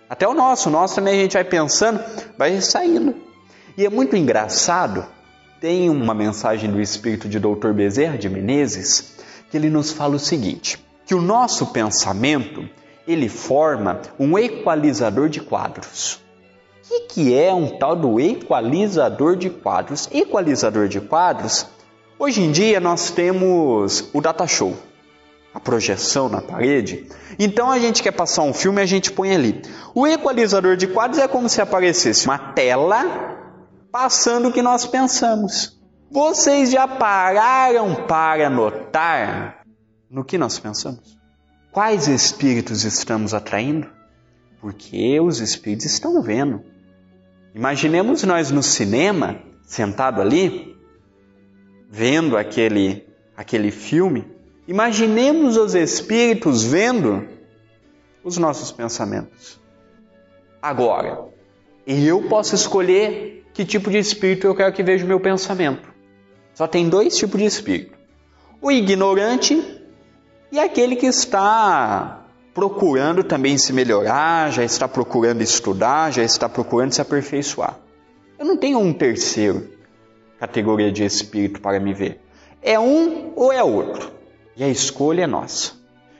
Até 0.10 0.28
o 0.28 0.34
nosso, 0.34 0.70
o 0.70 0.72
nosso 0.72 0.96
também 0.96 1.20
a 1.20 1.22
gente 1.22 1.34
vai 1.34 1.44
pensando, 1.44 2.04
vai 2.38 2.60
saindo. 2.62 3.16
E 3.78 3.86
é 3.86 3.90
muito 3.90 4.16
engraçado, 4.16 5.06
tem 5.60 5.90
uma 5.90 6.14
mensagem 6.14 6.70
do 6.70 6.82
espírito 6.82 7.30
de 7.30 7.40
Dr. 7.40 7.72
Bezerra 7.72 8.18
de 8.18 8.30
Menezes, 8.30 9.16
que 9.50 9.58
ele 9.58 9.70
nos 9.70 9.92
fala 9.92 10.16
o 10.16 10.20
seguinte, 10.20 10.84
que 11.06 11.16
o 11.16 11.22
nosso 11.22 11.68
pensamento, 11.68 12.68
ele 13.08 13.30
forma 13.30 14.02
um 14.20 14.38
equalizador 14.38 15.30
de 15.30 15.40
quadros. 15.40 16.22
O 16.84 16.88
que, 16.88 17.00
que 17.08 17.34
é 17.34 17.54
um 17.54 17.78
tal 17.78 17.96
do 17.96 18.20
equalizador 18.20 19.36
de 19.36 19.50
quadros? 19.50 20.10
Equalizador 20.12 20.88
de 20.88 21.00
quadros, 21.00 21.66
hoje 22.24 22.42
em 22.42 22.54
dia 22.54 22.80
nós 22.80 23.12
temos 23.12 24.10
o 24.14 24.22
data 24.22 24.48
show, 24.48 24.78
a 25.54 25.60
projeção 25.60 26.30
na 26.30 26.42
parede. 26.42 27.06
Então 27.38 27.70
a 27.70 27.78
gente 27.78 28.02
quer 28.02 28.14
passar 28.14 28.44
um 28.44 28.54
filme, 28.54 28.82
a 28.82 28.86
gente 28.86 29.12
põe 29.12 29.36
ali. 29.36 29.62
O 29.94 30.08
equalizador 30.08 30.78
de 30.78 30.88
quadros 30.88 31.20
é 31.20 31.28
como 31.28 31.50
se 31.50 31.62
aparecesse 31.62 32.26
uma 32.26 32.38
tela 32.38 33.04
passando 33.92 34.48
o 34.48 34.54
que 34.54 34.62
nós 34.62 34.86
pensamos. 34.86 35.78
Vocês 36.10 36.72
já 36.72 36.88
pararam 36.88 38.08
para 38.08 38.50
notar 38.50 39.66
no 40.10 40.24
que 40.24 40.38
nós 40.38 40.58
pensamos? 40.58 41.18
Quais 41.74 42.08
espíritos 42.08 42.86
estamos 42.86 43.34
atraindo? 43.34 43.90
Porque 44.62 45.20
os 45.20 45.42
espíritos 45.42 45.88
estão 45.88 46.22
vendo. 46.22 46.64
Imaginemos 47.54 48.24
nós 48.24 48.50
no 48.50 48.64
cinema, 48.64 49.40
sentado 49.66 50.22
ali, 50.22 50.73
vendo 51.96 52.36
aquele, 52.36 53.06
aquele 53.38 53.70
filme. 53.70 54.26
Imaginemos 54.68 55.58
os 55.58 55.76
espíritos 55.76 56.64
vendo 56.64 57.28
os 58.24 58.36
nossos 58.36 58.72
pensamentos. 58.72 59.62
Agora, 60.60 61.26
eu 61.86 62.24
posso 62.24 62.56
escolher 62.56 63.46
que 63.54 63.64
tipo 63.64 63.92
de 63.92 64.00
espírito 64.00 64.48
eu 64.48 64.56
quero 64.56 64.74
que 64.74 64.82
veja 64.82 65.06
o 65.06 65.08
meu 65.08 65.20
pensamento. 65.20 65.88
Só 66.56 66.66
tem 66.66 66.90
dois 66.90 67.16
tipos 67.16 67.40
de 67.40 67.46
espírito: 67.46 67.96
o 68.60 68.72
ignorante 68.72 69.64
e 70.52 70.60
aquele 70.60 70.96
que 70.96 71.06
está 71.06 72.26
procurando 72.56 73.24
também 73.24 73.56
se 73.56 73.72
melhorar, 73.72 74.52
já 74.52 74.64
está 74.64 74.88
procurando 74.88 75.44
estudar, 75.44 76.12
já 76.12 76.24
está 76.24 76.50
procurando 76.50 76.92
se 76.92 77.02
aperfeiçoar. 77.02 77.78
Eu 78.40 78.48
não 78.48 78.58
tenho 78.58 78.80
um 78.80 78.92
terceiro 78.92 79.73
categoria 80.44 80.92
de 80.92 81.06
espírito 81.06 81.62
para 81.62 81.80
me 81.80 81.94
ver. 81.94 82.20
É 82.62 82.78
um 82.78 83.32
ou 83.34 83.54
é 83.54 83.64
outro. 83.64 84.12
E 84.58 84.64
a 84.64 84.68
escolha 84.68 85.24
é 85.24 85.28
nossa. 85.28 85.74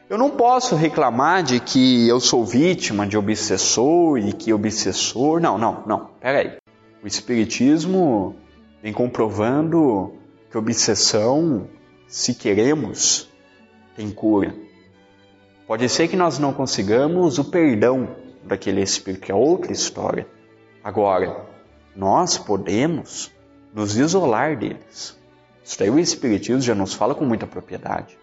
Eu 0.10 0.18
não 0.18 0.30
posso 0.30 0.76
reclamar 0.76 1.44
de 1.44 1.60
que 1.60 2.08
eu 2.08 2.22
sou 2.22 2.46
vítima 2.46 3.06
de 3.06 3.18
obsessor 3.18 4.18
e 4.18 4.32
que 4.32 4.54
obsessor. 4.54 5.42
Não, 5.42 5.58
não, 5.58 5.84
não. 5.86 6.10
Peraí. 6.22 6.54
O 7.04 7.08
Espiritismo 7.08 8.36
vem 8.82 8.94
comprovando 8.94 10.14
que 10.50 10.58
obsessão, 10.58 11.68
se 12.08 12.34
queremos, 12.34 13.30
tem 13.94 14.10
cura. 14.10 14.56
Pode 15.68 15.90
ser 15.90 16.08
que 16.08 16.16
nós 16.16 16.40
não 16.40 16.54
consigamos 16.54 17.40
o 17.40 17.44
perdão 17.44 18.08
daquele 18.42 18.82
espírito, 18.82 19.26
que 19.26 19.32
é 19.34 19.36
outra 19.36 19.74
história. 19.74 20.26
Agora, 20.82 21.46
nós 21.94 22.38
podemos 22.38 23.33
nos 23.74 23.98
isolar 23.98 24.58
deles. 24.58 25.18
Isso 25.64 25.80
daí 25.80 25.90
o 25.90 26.00
Espiritismo 26.00 26.62
já 26.62 26.76
nos 26.76 26.94
fala 26.94 27.16
com 27.16 27.26
muita 27.26 27.48
propriedade. 27.48 28.18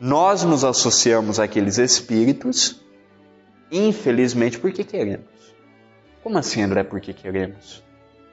Nós 0.00 0.42
nos 0.44 0.64
associamos 0.64 1.40
àqueles 1.40 1.78
espíritos, 1.78 2.80
infelizmente, 3.70 4.58
porque 4.58 4.84
queremos. 4.84 5.26
Como 6.22 6.38
assim, 6.38 6.62
André, 6.62 6.84
porque 6.84 7.12
queremos? 7.12 7.82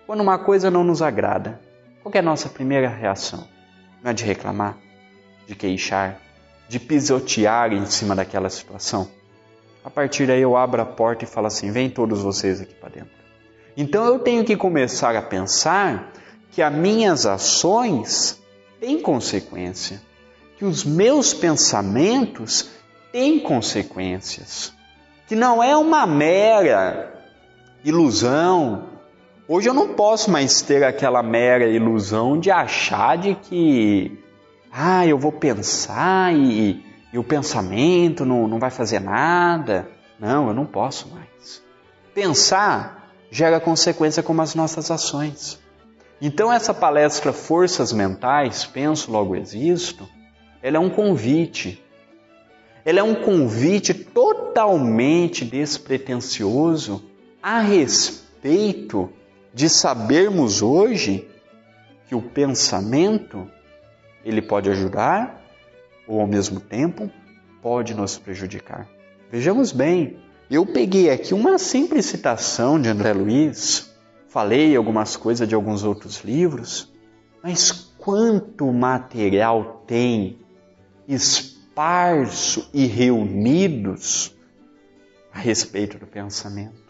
Quando 0.06 0.22
uma 0.22 0.38
coisa 0.38 0.70
não 0.70 0.84
nos 0.84 1.02
agrada, 1.02 1.60
qual 2.02 2.14
é 2.14 2.20
a 2.20 2.24
nossa 2.24 2.50
primeira 2.50 2.90
reação? 2.90 3.48
Não 4.04 4.12
é 4.12 4.14
de 4.14 4.24
reclamar, 4.24 4.78
de 5.48 5.56
queixar, 5.56 6.20
de 6.68 6.80
pisotear 6.80 7.74
em 7.74 7.86
cima 7.86 8.16
daquela 8.16 8.50
situação? 8.50 9.10
A 9.84 9.90
partir 9.90 10.28
daí 10.28 10.42
eu 10.42 10.58
abro 10.58 10.82
a 10.82 10.86
porta 10.86 11.24
e 11.24 11.28
falo 11.28 11.48
assim: 11.48 11.72
vem 11.72 11.90
todos 11.90 12.22
vocês 12.22 12.62
aqui 12.62 12.74
para 12.74 12.90
dentro. 12.90 13.19
Então 13.80 14.04
eu 14.04 14.20
tenho 14.20 14.44
que 14.44 14.58
começar 14.58 15.16
a 15.16 15.22
pensar 15.22 16.12
que 16.52 16.62
as 16.62 16.74
minhas 16.74 17.26
ações 17.26 18.38
têm 18.78 19.00
consequência, 19.00 20.02
que 20.58 20.66
os 20.66 20.84
meus 20.84 21.34
pensamentos 21.34 22.72
têm 23.10 23.40
consequências, 23.40 24.74
que 25.30 25.34
não 25.34 25.64
é 25.64 25.78
uma 25.78 26.06
mera 26.06 27.24
ilusão. 27.82 28.90
Hoje 29.48 29.70
eu 29.70 29.74
não 29.74 29.94
posso 29.94 30.30
mais 30.30 30.62
ter 30.62 30.84
aquela 30.84 31.24
mera 31.24 31.66
ilusão 31.66 32.38
de 32.38 32.52
achar 32.52 33.18
de 33.18 33.34
que, 33.34 34.20
ah, 34.70 35.08
eu 35.08 35.18
vou 35.18 35.32
pensar 35.32 36.36
e, 36.36 36.84
e 37.14 37.18
o 37.18 37.24
pensamento 37.24 38.26
não, 38.26 38.46
não 38.46 38.60
vai 38.60 38.72
fazer 38.72 39.00
nada. 39.00 39.88
Não, 40.20 40.50
eu 40.50 40.54
não 40.54 40.66
posso 40.66 41.08
mais. 41.14 41.64
Pensar 42.14 42.99
gera 43.32 43.60
consequência 43.60 44.24
como 44.24 44.42
as 44.42 44.56
nossas 44.56 44.90
ações. 44.90 45.60
Então 46.22 46.52
essa 46.52 46.74
palestra 46.74 47.32
Forças 47.32 47.94
Mentais, 47.94 48.66
Penso 48.66 49.12
Logo 49.12 49.36
Existo, 49.36 50.08
ela 50.62 50.78
é 50.78 50.80
um 50.80 50.90
convite. 50.90 51.84
Ela 52.84 53.00
é 53.00 53.04
um 53.04 53.16
convite 53.16 53.94
totalmente 53.94 55.46
despretensioso 55.46 57.04
a 57.42 57.60
respeito 57.60 59.10
de 59.54 59.70
sabermos 59.70 60.62
hoje 60.62 61.28
que 62.08 62.16
o 62.16 62.22
pensamento 62.22 63.50
ele 64.26 64.42
pode 64.42 64.70
ajudar 64.70 65.42
ou 66.08 66.20
ao 66.20 66.28
mesmo 66.28 66.60
tempo 66.60 67.10
pode 67.62 67.94
nos 67.94 68.18
prejudicar. 68.18 68.88
Vejamos 69.32 69.72
bem, 69.72 70.18
eu 70.50 70.66
peguei 70.66 71.12
aqui 71.12 71.34
uma 71.34 71.58
simples 71.60 72.08
citação 72.08 72.82
de 72.82 72.90
André 72.90 73.14
Luiz, 73.14 73.92
falei 74.28 74.76
algumas 74.76 75.16
coisas 75.16 75.48
de 75.48 75.54
alguns 75.54 75.84
outros 75.84 76.22
livros, 76.24 76.92
mas 77.44 77.72
quanto 77.98 78.72
material 78.74 79.84
tem 79.86 80.40
esparso 81.08 82.68
e 82.74 82.86
reunidos 82.86 84.36
a 85.32 85.40
respeito 85.40 85.98
do 86.00 86.08
pensamento? 86.08 86.90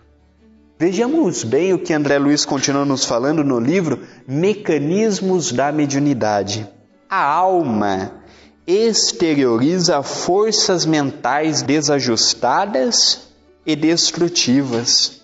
Vejamos 0.78 1.44
bem 1.44 1.74
o 1.74 1.80
que 1.80 1.94
André 1.94 2.18
Luiz 2.18 2.46
continua 2.46 2.86
nos 2.86 3.04
falando 3.04 3.44
no 3.44 3.60
livro 3.60 4.08
Mecanismos 4.26 5.52
da 5.52 5.74
Mediunidade. 5.74 6.66
A 7.10 7.22
alma 7.22 8.24
exterioriza 8.66 10.02
forças 10.02 10.86
mentais 10.86 11.62
desajustadas 11.62 13.29
e 13.70 13.76
destrutivas 13.76 15.22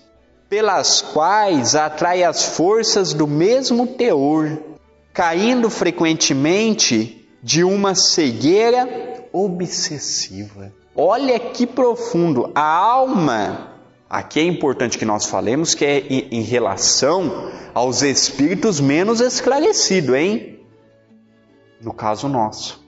pelas 0.47 1.01
quais 1.01 1.73
atrai 1.73 2.23
as 2.23 2.43
forças 2.43 3.11
do 3.11 3.25
mesmo 3.25 3.87
teor, 3.87 4.61
caindo 5.11 5.67
frequentemente 5.67 7.27
de 7.41 7.63
uma 7.63 7.95
cegueira 7.95 9.27
obsessiva. 9.33 10.71
Olha 10.95 11.39
que 11.39 11.65
profundo. 11.65 12.51
A 12.53 12.61
alma, 12.61 13.71
aqui 14.07 14.39
é 14.39 14.43
importante 14.43 14.99
que 14.99 15.05
nós 15.05 15.25
falemos 15.25 15.73
que 15.73 15.83
é 15.83 15.97
em 16.07 16.43
relação 16.43 17.51
aos 17.73 18.03
espíritos 18.03 18.79
menos 18.79 19.21
esclarecidos, 19.21 20.15
hein? 20.15 20.59
No 21.81 21.95
caso 21.95 22.29
nosso. 22.29 22.84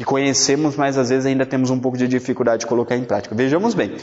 Que 0.00 0.04
conhecemos, 0.06 0.76
mas 0.76 0.96
às 0.96 1.10
vezes 1.10 1.26
ainda 1.26 1.44
temos 1.44 1.68
um 1.68 1.78
pouco 1.78 1.98
de 1.98 2.08
dificuldade 2.08 2.60
de 2.60 2.66
colocar 2.66 2.96
em 2.96 3.04
prática. 3.04 3.34
Vejamos 3.34 3.74
bem. 3.74 3.98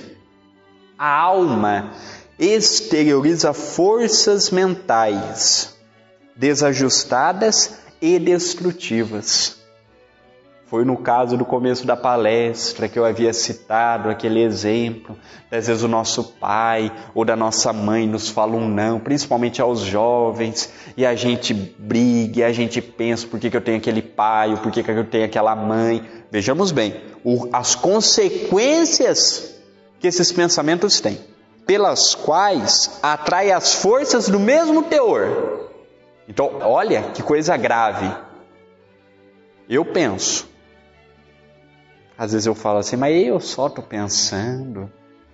A 0.95 1.09
alma 1.09 1.91
exterioriza 2.37 3.51
forças 3.51 4.51
mentais 4.51 5.75
desajustadas 6.35 7.79
e 7.99 8.19
destrutivas. 8.19 9.57
Foi 10.67 10.83
no 10.83 10.97
caso 10.97 11.37
do 11.37 11.45
começo 11.45 11.87
da 11.87 11.95
palestra 11.95 12.89
que 12.89 12.99
eu 12.99 13.05
havia 13.05 13.31
citado 13.31 14.09
aquele 14.09 14.41
exemplo. 14.41 15.17
Às 15.49 15.67
vezes 15.67 15.81
o 15.81 15.87
nosso 15.87 16.23
pai 16.23 16.91
ou 17.15 17.23
da 17.23 17.37
nossa 17.37 17.71
mãe 17.71 18.05
nos 18.05 18.27
fala 18.27 18.53
um 18.53 18.67
não, 18.67 18.99
principalmente 18.99 19.61
aos 19.61 19.79
jovens, 19.79 20.73
e 20.97 21.05
a 21.05 21.15
gente 21.15 21.53
briga, 21.53 22.41
e 22.41 22.43
a 22.43 22.51
gente 22.51 22.81
pensa 22.81 23.25
por 23.25 23.39
que, 23.39 23.49
que 23.49 23.55
eu 23.55 23.61
tenho 23.61 23.77
aquele 23.77 24.01
pai, 24.01 24.51
ou 24.51 24.57
por 24.57 24.69
que, 24.69 24.83
que 24.83 24.91
eu 24.91 25.05
tenho 25.05 25.23
aquela 25.23 25.55
mãe. 25.55 26.05
Vejamos 26.29 26.73
bem, 26.73 27.01
as 27.53 27.73
consequências 27.73 29.57
que 30.01 30.07
esses 30.07 30.33
pensamentos 30.33 30.99
têm 30.99 31.17
pelas 31.65 32.13
quais 32.13 32.99
atrai 33.01 33.51
as 33.51 33.73
forças 33.73 34.27
do 34.27 34.39
mesmo 34.39 34.83
teor. 34.83 35.69
Então, 36.27 36.59
olha 36.61 37.03
que 37.13 37.23
coisa 37.23 37.55
grave. 37.55 38.09
Eu 39.69 39.85
penso. 39.85 40.56
Às 42.17 42.31
vezes 42.31 42.47
eu 42.47 42.55
falo 42.55 42.79
assim, 42.79 42.95
mas 42.95 43.15
eu 43.25 43.39
só 43.39 43.67
estou 43.67 43.83
pensando. 43.83 44.89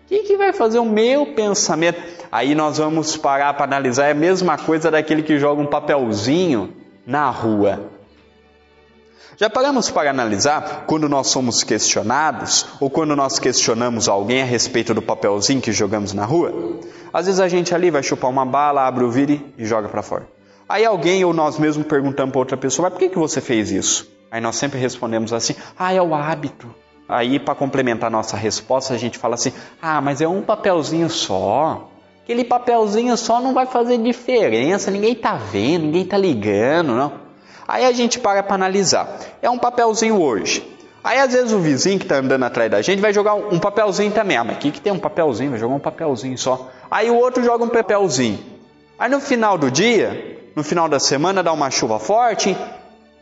O 0.05 0.23
que, 0.23 0.37
vai 0.37 0.51
fazer 0.51 0.79
o 0.79 0.85
meu 0.85 1.33
pensamento? 1.33 1.99
Aí 2.31 2.53
nós 2.53 2.77
vamos 2.77 3.15
parar 3.15 3.53
para 3.53 3.63
analisar. 3.63 4.07
É 4.07 4.11
a 4.11 4.15
mesma 4.15 4.57
coisa 4.57 4.91
daquele 4.91 5.23
que 5.23 5.39
joga 5.39 5.61
um 5.61 5.65
papelzinho 5.65 6.73
na 7.07 7.29
rua. 7.29 7.89
Já 9.37 9.49
paramos 9.49 9.89
para 9.89 10.09
analisar 10.09 10.85
quando 10.85 11.09
nós 11.09 11.27
somos 11.27 11.63
questionados 11.63 12.67
ou 12.79 12.89
quando 12.89 13.15
nós 13.15 13.39
questionamos 13.39 14.07
alguém 14.07 14.43
a 14.43 14.45
respeito 14.45 14.93
do 14.93 15.01
papelzinho 15.01 15.61
que 15.61 15.71
jogamos 15.71 16.13
na 16.13 16.25
rua? 16.25 16.79
Às 17.11 17.25
vezes 17.25 17.39
a 17.39 17.47
gente 17.47 17.73
ali 17.73 17.89
vai 17.89 18.03
chupar 18.03 18.29
uma 18.29 18.45
bala, 18.45 18.85
abre 18.85 19.03
o 19.03 19.09
vire 19.09 19.53
e 19.57 19.65
joga 19.65 19.87
para 19.89 20.03
fora. 20.03 20.27
Aí 20.69 20.85
alguém 20.85 21.25
ou 21.25 21.33
nós 21.33 21.57
mesmos 21.57 21.87
perguntamos 21.87 22.31
para 22.31 22.39
outra 22.39 22.57
pessoa, 22.57 22.89
mas 22.89 22.93
por 22.93 22.99
que, 22.99 23.09
que 23.09 23.17
você 23.17 23.41
fez 23.41 23.71
isso? 23.71 24.07
Aí 24.33 24.41
nós 24.41 24.55
sempre 24.55 24.79
respondemos 24.79 25.31
assim, 25.31 25.55
ah, 25.77 25.93
é 25.93 26.01
o 26.01 26.15
hábito. 26.15 26.73
Aí 27.07 27.37
para 27.37 27.53
complementar 27.53 28.09
nossa 28.09 28.35
resposta 28.35 28.91
a 28.91 28.97
gente 28.97 29.19
fala 29.19 29.35
assim, 29.35 29.53
ah, 29.79 30.01
mas 30.01 30.21
é 30.21 30.27
um 30.27 30.41
papelzinho 30.41 31.07
só. 31.07 31.87
Aquele 32.23 32.43
papelzinho 32.43 33.15
só 33.15 33.39
não 33.39 33.53
vai 33.53 33.67
fazer 33.67 33.99
diferença, 33.99 34.89
ninguém 34.89 35.13
tá 35.13 35.35
vendo, 35.35 35.83
ninguém 35.83 36.05
tá 36.05 36.17
ligando, 36.17 36.95
não. 36.95 37.13
Aí 37.67 37.85
a 37.85 37.91
gente 37.91 38.17
para 38.17 38.41
para 38.41 38.55
analisar. 38.55 39.19
É 39.39 39.47
um 39.51 39.59
papelzinho 39.59 40.19
hoje. 40.19 40.67
Aí 41.03 41.19
às 41.19 41.31
vezes 41.31 41.51
o 41.51 41.59
vizinho 41.59 41.99
que 41.99 42.05
está 42.05 42.15
andando 42.15 42.41
atrás 42.41 42.71
da 42.71 42.81
gente 42.81 43.01
vai 43.01 43.13
jogar 43.13 43.35
um 43.35 43.59
papelzinho 43.59 44.11
também. 44.11 44.37
Ah, 44.37 44.43
mas 44.43 44.55
aqui 44.55 44.71
que 44.71 44.81
tem 44.81 44.91
um 44.91 44.97
papelzinho, 44.97 45.51
vai 45.51 45.59
jogar 45.59 45.75
um 45.75 45.79
papelzinho 45.79 46.39
só. 46.39 46.71
Aí 46.89 47.07
o 47.07 47.15
outro 47.15 47.43
joga 47.43 47.63
um 47.63 47.69
papelzinho. 47.69 48.39
Aí 48.97 49.11
no 49.11 49.19
final 49.19 49.59
do 49.59 49.69
dia, 49.69 50.49
no 50.55 50.63
final 50.63 50.89
da 50.89 50.99
semana, 50.99 51.43
dá 51.43 51.53
uma 51.53 51.69
chuva 51.69 51.99
forte, 51.99 52.57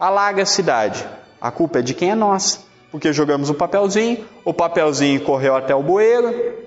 alaga 0.01 0.41
a 0.41 0.45
cidade. 0.47 1.07
A 1.39 1.51
culpa 1.51 1.77
é 1.77 1.81
de 1.83 1.93
quem 1.93 2.09
é 2.09 2.15
nossa. 2.15 2.59
Porque 2.91 3.13
jogamos 3.13 3.51
o 3.51 3.53
papelzinho, 3.53 4.25
o 4.43 4.53
papelzinho 4.53 5.21
correu 5.21 5.55
até 5.55 5.73
o 5.73 5.81
bueiro, 5.81 6.57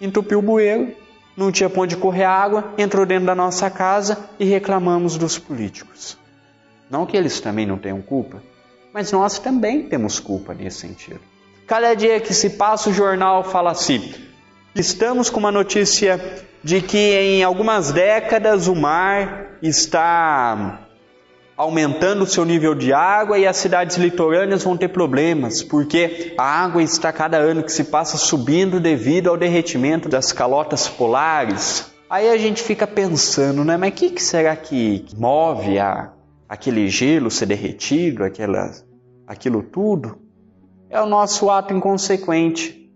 entupiu 0.00 0.38
o 0.38 0.42
bueiro, 0.42 0.94
não 1.36 1.50
tinha 1.50 1.68
ponto 1.68 1.88
de 1.88 1.96
correr 1.96 2.22
água, 2.24 2.72
entrou 2.78 3.04
dentro 3.04 3.26
da 3.26 3.34
nossa 3.34 3.68
casa 3.68 4.28
e 4.38 4.44
reclamamos 4.44 5.16
dos 5.16 5.36
políticos. 5.36 6.16
Não 6.88 7.04
que 7.04 7.16
eles 7.16 7.40
também 7.40 7.66
não 7.66 7.78
tenham 7.78 8.00
culpa, 8.00 8.40
mas 8.94 9.10
nós 9.10 9.40
também 9.40 9.88
temos 9.88 10.20
culpa 10.20 10.54
nesse 10.54 10.78
sentido. 10.78 11.20
Cada 11.66 11.94
dia 11.94 12.20
que 12.20 12.32
se 12.32 12.50
passa 12.50 12.90
o 12.90 12.94
jornal 12.94 13.42
fala 13.42 13.72
assim: 13.72 14.14
estamos 14.72 15.28
com 15.28 15.40
uma 15.40 15.50
notícia 15.50 16.44
de 16.62 16.80
que 16.80 16.96
em 16.96 17.42
algumas 17.42 17.90
décadas 17.90 18.68
o 18.68 18.74
mar 18.76 19.58
está 19.60 20.87
aumentando 21.58 22.22
o 22.22 22.26
seu 22.26 22.44
nível 22.44 22.72
de 22.72 22.92
água 22.92 23.36
e 23.36 23.44
as 23.44 23.56
cidades 23.56 23.96
litorâneas 23.96 24.62
vão 24.62 24.76
ter 24.76 24.88
problemas, 24.88 25.60
porque 25.60 26.32
a 26.38 26.44
água 26.44 26.80
está 26.80 27.12
cada 27.12 27.36
ano 27.36 27.64
que 27.64 27.72
se 27.72 27.82
passa 27.82 28.16
subindo 28.16 28.78
devido 28.78 29.28
ao 29.28 29.36
derretimento 29.36 30.08
das 30.08 30.32
calotas 30.32 30.88
polares. 30.88 31.92
Aí 32.08 32.30
a 32.30 32.38
gente 32.38 32.62
fica 32.62 32.86
pensando, 32.86 33.64
né? 33.64 33.76
Mas 33.76 33.90
o 33.90 33.92
que, 33.96 34.10
que, 34.10 34.22
será 34.22 34.54
que 34.54 35.04
move 35.16 35.80
a, 35.80 36.12
aquele 36.48 36.88
gelo 36.88 37.28
ser 37.28 37.46
derretido, 37.46 38.22
aquela, 38.22 38.70
aquilo 39.26 39.60
tudo? 39.60 40.16
É 40.88 41.00
o 41.00 41.06
nosso 41.06 41.50
ato 41.50 41.74
inconsequente, 41.74 42.88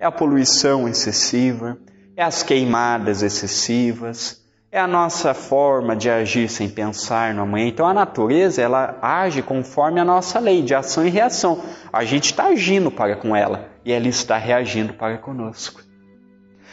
é 0.00 0.06
a 0.06 0.10
poluição 0.10 0.88
excessiva, 0.88 1.76
é 2.16 2.22
as 2.22 2.42
queimadas 2.42 3.22
excessivas, 3.22 4.42
é 4.76 4.80
a 4.80 4.86
nossa 4.86 5.32
forma 5.32 5.96
de 5.96 6.10
agir 6.10 6.50
sem 6.50 6.68
pensar 6.68 7.32
no 7.32 7.42
amanhã. 7.42 7.66
Então 7.66 7.86
a 7.86 7.94
natureza 7.94 8.60
ela 8.60 8.98
age 9.00 9.40
conforme 9.40 9.98
a 9.98 10.04
nossa 10.04 10.38
lei 10.38 10.60
de 10.60 10.74
ação 10.74 11.06
e 11.06 11.08
reação. 11.08 11.62
A 11.90 12.04
gente 12.04 12.26
está 12.26 12.48
agindo 12.48 12.90
para 12.90 13.16
com 13.16 13.34
ela 13.34 13.70
e 13.86 13.90
ela 13.90 14.06
está 14.06 14.36
reagindo 14.36 14.92
para 14.92 15.16
conosco. 15.16 15.80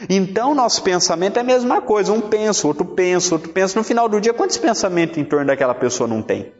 Então 0.10 0.54
nosso 0.54 0.84
pensamento 0.84 1.38
é 1.38 1.40
a 1.40 1.46
mesma 1.46 1.80
coisa. 1.80 2.12
Um 2.12 2.20
pensa, 2.20 2.68
outro 2.68 2.84
pensa, 2.84 3.36
outro 3.36 3.54
pensa. 3.54 3.80
No 3.80 3.86
final 3.86 4.10
do 4.10 4.20
dia, 4.20 4.34
quantos 4.34 4.58
pensamentos 4.58 5.18
em 5.18 5.24
torno 5.24 5.48
daquela 5.48 5.74
pessoa 5.74 6.06
não 6.06 6.22
tem? 6.22 6.52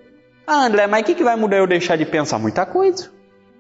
Ah, 0.48 0.66
André, 0.66 0.88
mas 0.88 1.02
o 1.02 1.06
que, 1.06 1.16
que 1.16 1.26
vai 1.26 1.36
mudar 1.36 1.58
eu 1.58 1.68
deixar 1.68 1.98
de 1.98 2.06
pensar? 2.06 2.40
Muita 2.40 2.66
coisa. 2.66 3.12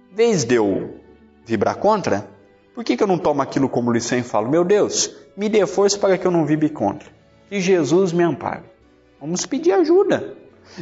Vez 0.09 0.45
de 0.45 0.55
eu 0.55 1.01
vibrar 1.45 1.75
contra, 1.75 2.29
por 2.73 2.86
que, 2.86 2.95
que 2.95 3.03
eu 3.03 3.07
não 3.07 3.17
tomo 3.17 3.41
aquilo 3.41 3.67
como 3.67 3.91
lição 3.91 4.17
e 4.17 4.23
falo, 4.23 4.49
meu 4.49 4.63
Deus, 4.63 5.13
me 5.36 5.49
dê 5.49 5.65
força 5.65 5.99
para 5.99 6.17
que 6.17 6.25
eu 6.25 6.31
não 6.31 6.45
vibre 6.45 6.69
contra? 6.69 7.22
Que 7.53 7.61
Jesus 7.61 8.11
me 8.11 8.23
ampare. 8.23 8.63
Vamos 9.21 9.45
pedir 9.45 9.73
ajuda. 9.73 10.33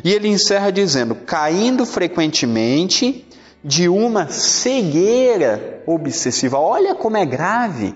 E 0.05 0.13
ele 0.13 0.29
encerra 0.29 0.71
dizendo: 0.71 1.15
caindo 1.15 1.85
frequentemente 1.85 3.27
de 3.61 3.89
uma 3.89 4.29
cegueira 4.29 5.83
obsessiva. 5.85 6.57
Olha 6.57 6.95
como 6.95 7.17
é 7.17 7.25
grave. 7.25 7.93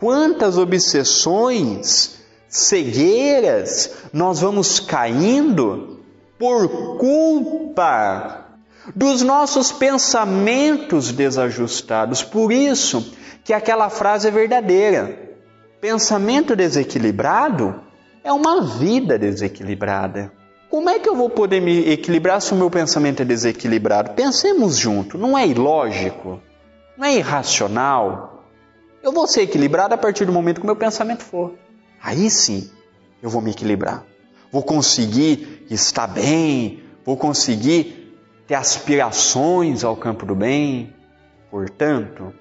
Quantas 0.00 0.58
obsessões, 0.58 2.16
cegueiras 2.48 3.92
nós 4.12 4.40
vamos 4.40 4.80
caindo 4.80 6.00
por 6.36 6.98
culpa 6.98 8.48
dos 8.96 9.22
nossos 9.22 9.70
pensamentos 9.70 11.12
desajustados. 11.12 12.20
Por 12.20 12.50
isso 12.50 13.14
que 13.44 13.52
aquela 13.52 13.88
frase 13.88 14.26
é 14.26 14.30
verdadeira. 14.32 15.25
Pensamento 15.86 16.56
desequilibrado 16.56 17.80
é 18.24 18.32
uma 18.32 18.60
vida 18.60 19.16
desequilibrada. 19.16 20.32
Como 20.68 20.90
é 20.90 20.98
que 20.98 21.08
eu 21.08 21.14
vou 21.14 21.30
poder 21.30 21.60
me 21.60 21.88
equilibrar 21.88 22.40
se 22.40 22.52
o 22.52 22.56
meu 22.56 22.68
pensamento 22.68 23.22
é 23.22 23.24
desequilibrado? 23.24 24.10
Pensemos 24.10 24.76
junto, 24.76 25.16
não 25.16 25.38
é 25.38 25.46
ilógico, 25.46 26.42
não 26.98 27.06
é 27.06 27.14
irracional. 27.14 28.50
Eu 29.00 29.12
vou 29.12 29.28
ser 29.28 29.42
equilibrado 29.42 29.94
a 29.94 29.96
partir 29.96 30.24
do 30.24 30.32
momento 30.32 30.56
que 30.56 30.64
o 30.64 30.66
meu 30.66 30.74
pensamento 30.74 31.22
for. 31.22 31.54
Aí 32.02 32.28
sim, 32.30 32.68
eu 33.22 33.30
vou 33.30 33.40
me 33.40 33.52
equilibrar. 33.52 34.04
Vou 34.50 34.64
conseguir 34.64 35.64
estar 35.70 36.08
bem, 36.08 36.82
vou 37.04 37.16
conseguir 37.16 38.12
ter 38.44 38.56
aspirações 38.56 39.84
ao 39.84 39.94
campo 39.94 40.26
do 40.26 40.34
bem. 40.34 40.92
Portanto, 41.48 42.34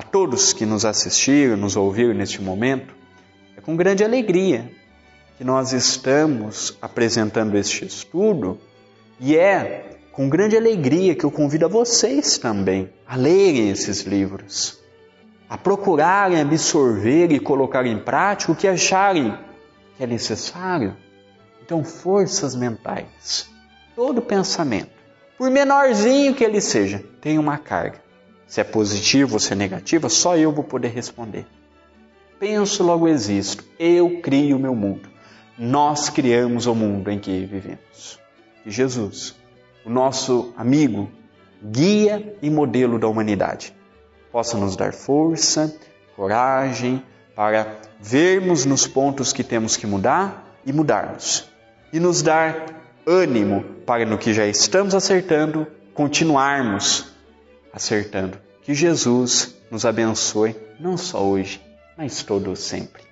a 0.00 0.02
todos 0.02 0.54
que 0.54 0.64
nos 0.64 0.86
assistiram, 0.86 1.58
nos 1.58 1.76
ouviram 1.76 2.14
neste 2.14 2.40
momento, 2.40 2.94
é 3.54 3.60
com 3.60 3.76
grande 3.76 4.02
alegria 4.02 4.72
que 5.36 5.44
nós 5.44 5.74
estamos 5.74 6.74
apresentando 6.80 7.54
este 7.54 7.84
estudo 7.84 8.58
e 9.20 9.36
é 9.36 9.98
com 10.10 10.26
grande 10.26 10.56
alegria 10.56 11.14
que 11.14 11.22
eu 11.22 11.30
convido 11.30 11.66
a 11.66 11.68
vocês 11.68 12.38
também 12.38 12.88
a 13.06 13.14
lerem 13.14 13.68
esses 13.68 14.00
livros, 14.04 14.78
a 15.46 15.58
procurarem 15.58 16.40
absorver 16.40 17.30
e 17.30 17.38
colocar 17.38 17.84
em 17.84 17.98
prática 17.98 18.52
o 18.52 18.56
que 18.56 18.66
acharem 18.66 19.36
que 19.98 20.02
é 20.02 20.06
necessário. 20.06 20.96
Então, 21.62 21.84
forças 21.84 22.56
mentais, 22.56 23.50
todo 23.94 24.22
pensamento, 24.22 24.92
por 25.36 25.50
menorzinho 25.50 26.34
que 26.34 26.42
ele 26.42 26.62
seja, 26.62 27.04
tem 27.20 27.38
uma 27.38 27.58
carga 27.58 27.99
se 28.50 28.60
é 28.60 28.64
positivo 28.64 29.34
ou 29.34 29.38
se 29.38 29.52
é 29.52 29.54
negativo, 29.54 30.10
só 30.10 30.36
eu 30.36 30.50
vou 30.50 30.64
poder 30.64 30.88
responder. 30.88 31.46
Penso, 32.40 32.82
logo 32.82 33.06
existo. 33.06 33.62
Eu 33.78 34.20
crio 34.20 34.56
o 34.56 34.58
meu 34.58 34.74
mundo. 34.74 35.08
Nós 35.56 36.10
criamos 36.10 36.66
o 36.66 36.74
mundo 36.74 37.12
em 37.12 37.20
que 37.20 37.46
vivemos. 37.46 38.18
E 38.66 38.70
Jesus, 38.72 39.36
o 39.86 39.88
nosso 39.88 40.52
amigo, 40.56 41.08
guia 41.62 42.36
e 42.42 42.50
modelo 42.50 42.98
da 42.98 43.06
humanidade, 43.06 43.72
possa 44.32 44.58
nos 44.58 44.74
dar 44.74 44.92
força, 44.92 45.72
coragem 46.16 47.04
para 47.36 47.76
vermos 48.00 48.64
nos 48.64 48.84
pontos 48.84 49.32
que 49.32 49.44
temos 49.44 49.76
que 49.76 49.86
mudar 49.86 50.58
e 50.66 50.72
mudarmos. 50.72 51.48
E 51.92 52.00
nos 52.00 52.20
dar 52.20 52.66
ânimo 53.06 53.62
para 53.86 54.04
no 54.04 54.18
que 54.18 54.34
já 54.34 54.44
estamos 54.44 54.92
acertando, 54.92 55.68
continuarmos 55.94 57.10
acertando. 57.72 58.38
Que 58.62 58.74
Jesus 58.74 59.54
nos 59.70 59.84
abençoe, 59.84 60.56
não 60.78 60.96
só 60.96 61.24
hoje, 61.24 61.60
mas 61.96 62.22
todo 62.22 62.54
sempre. 62.56 63.09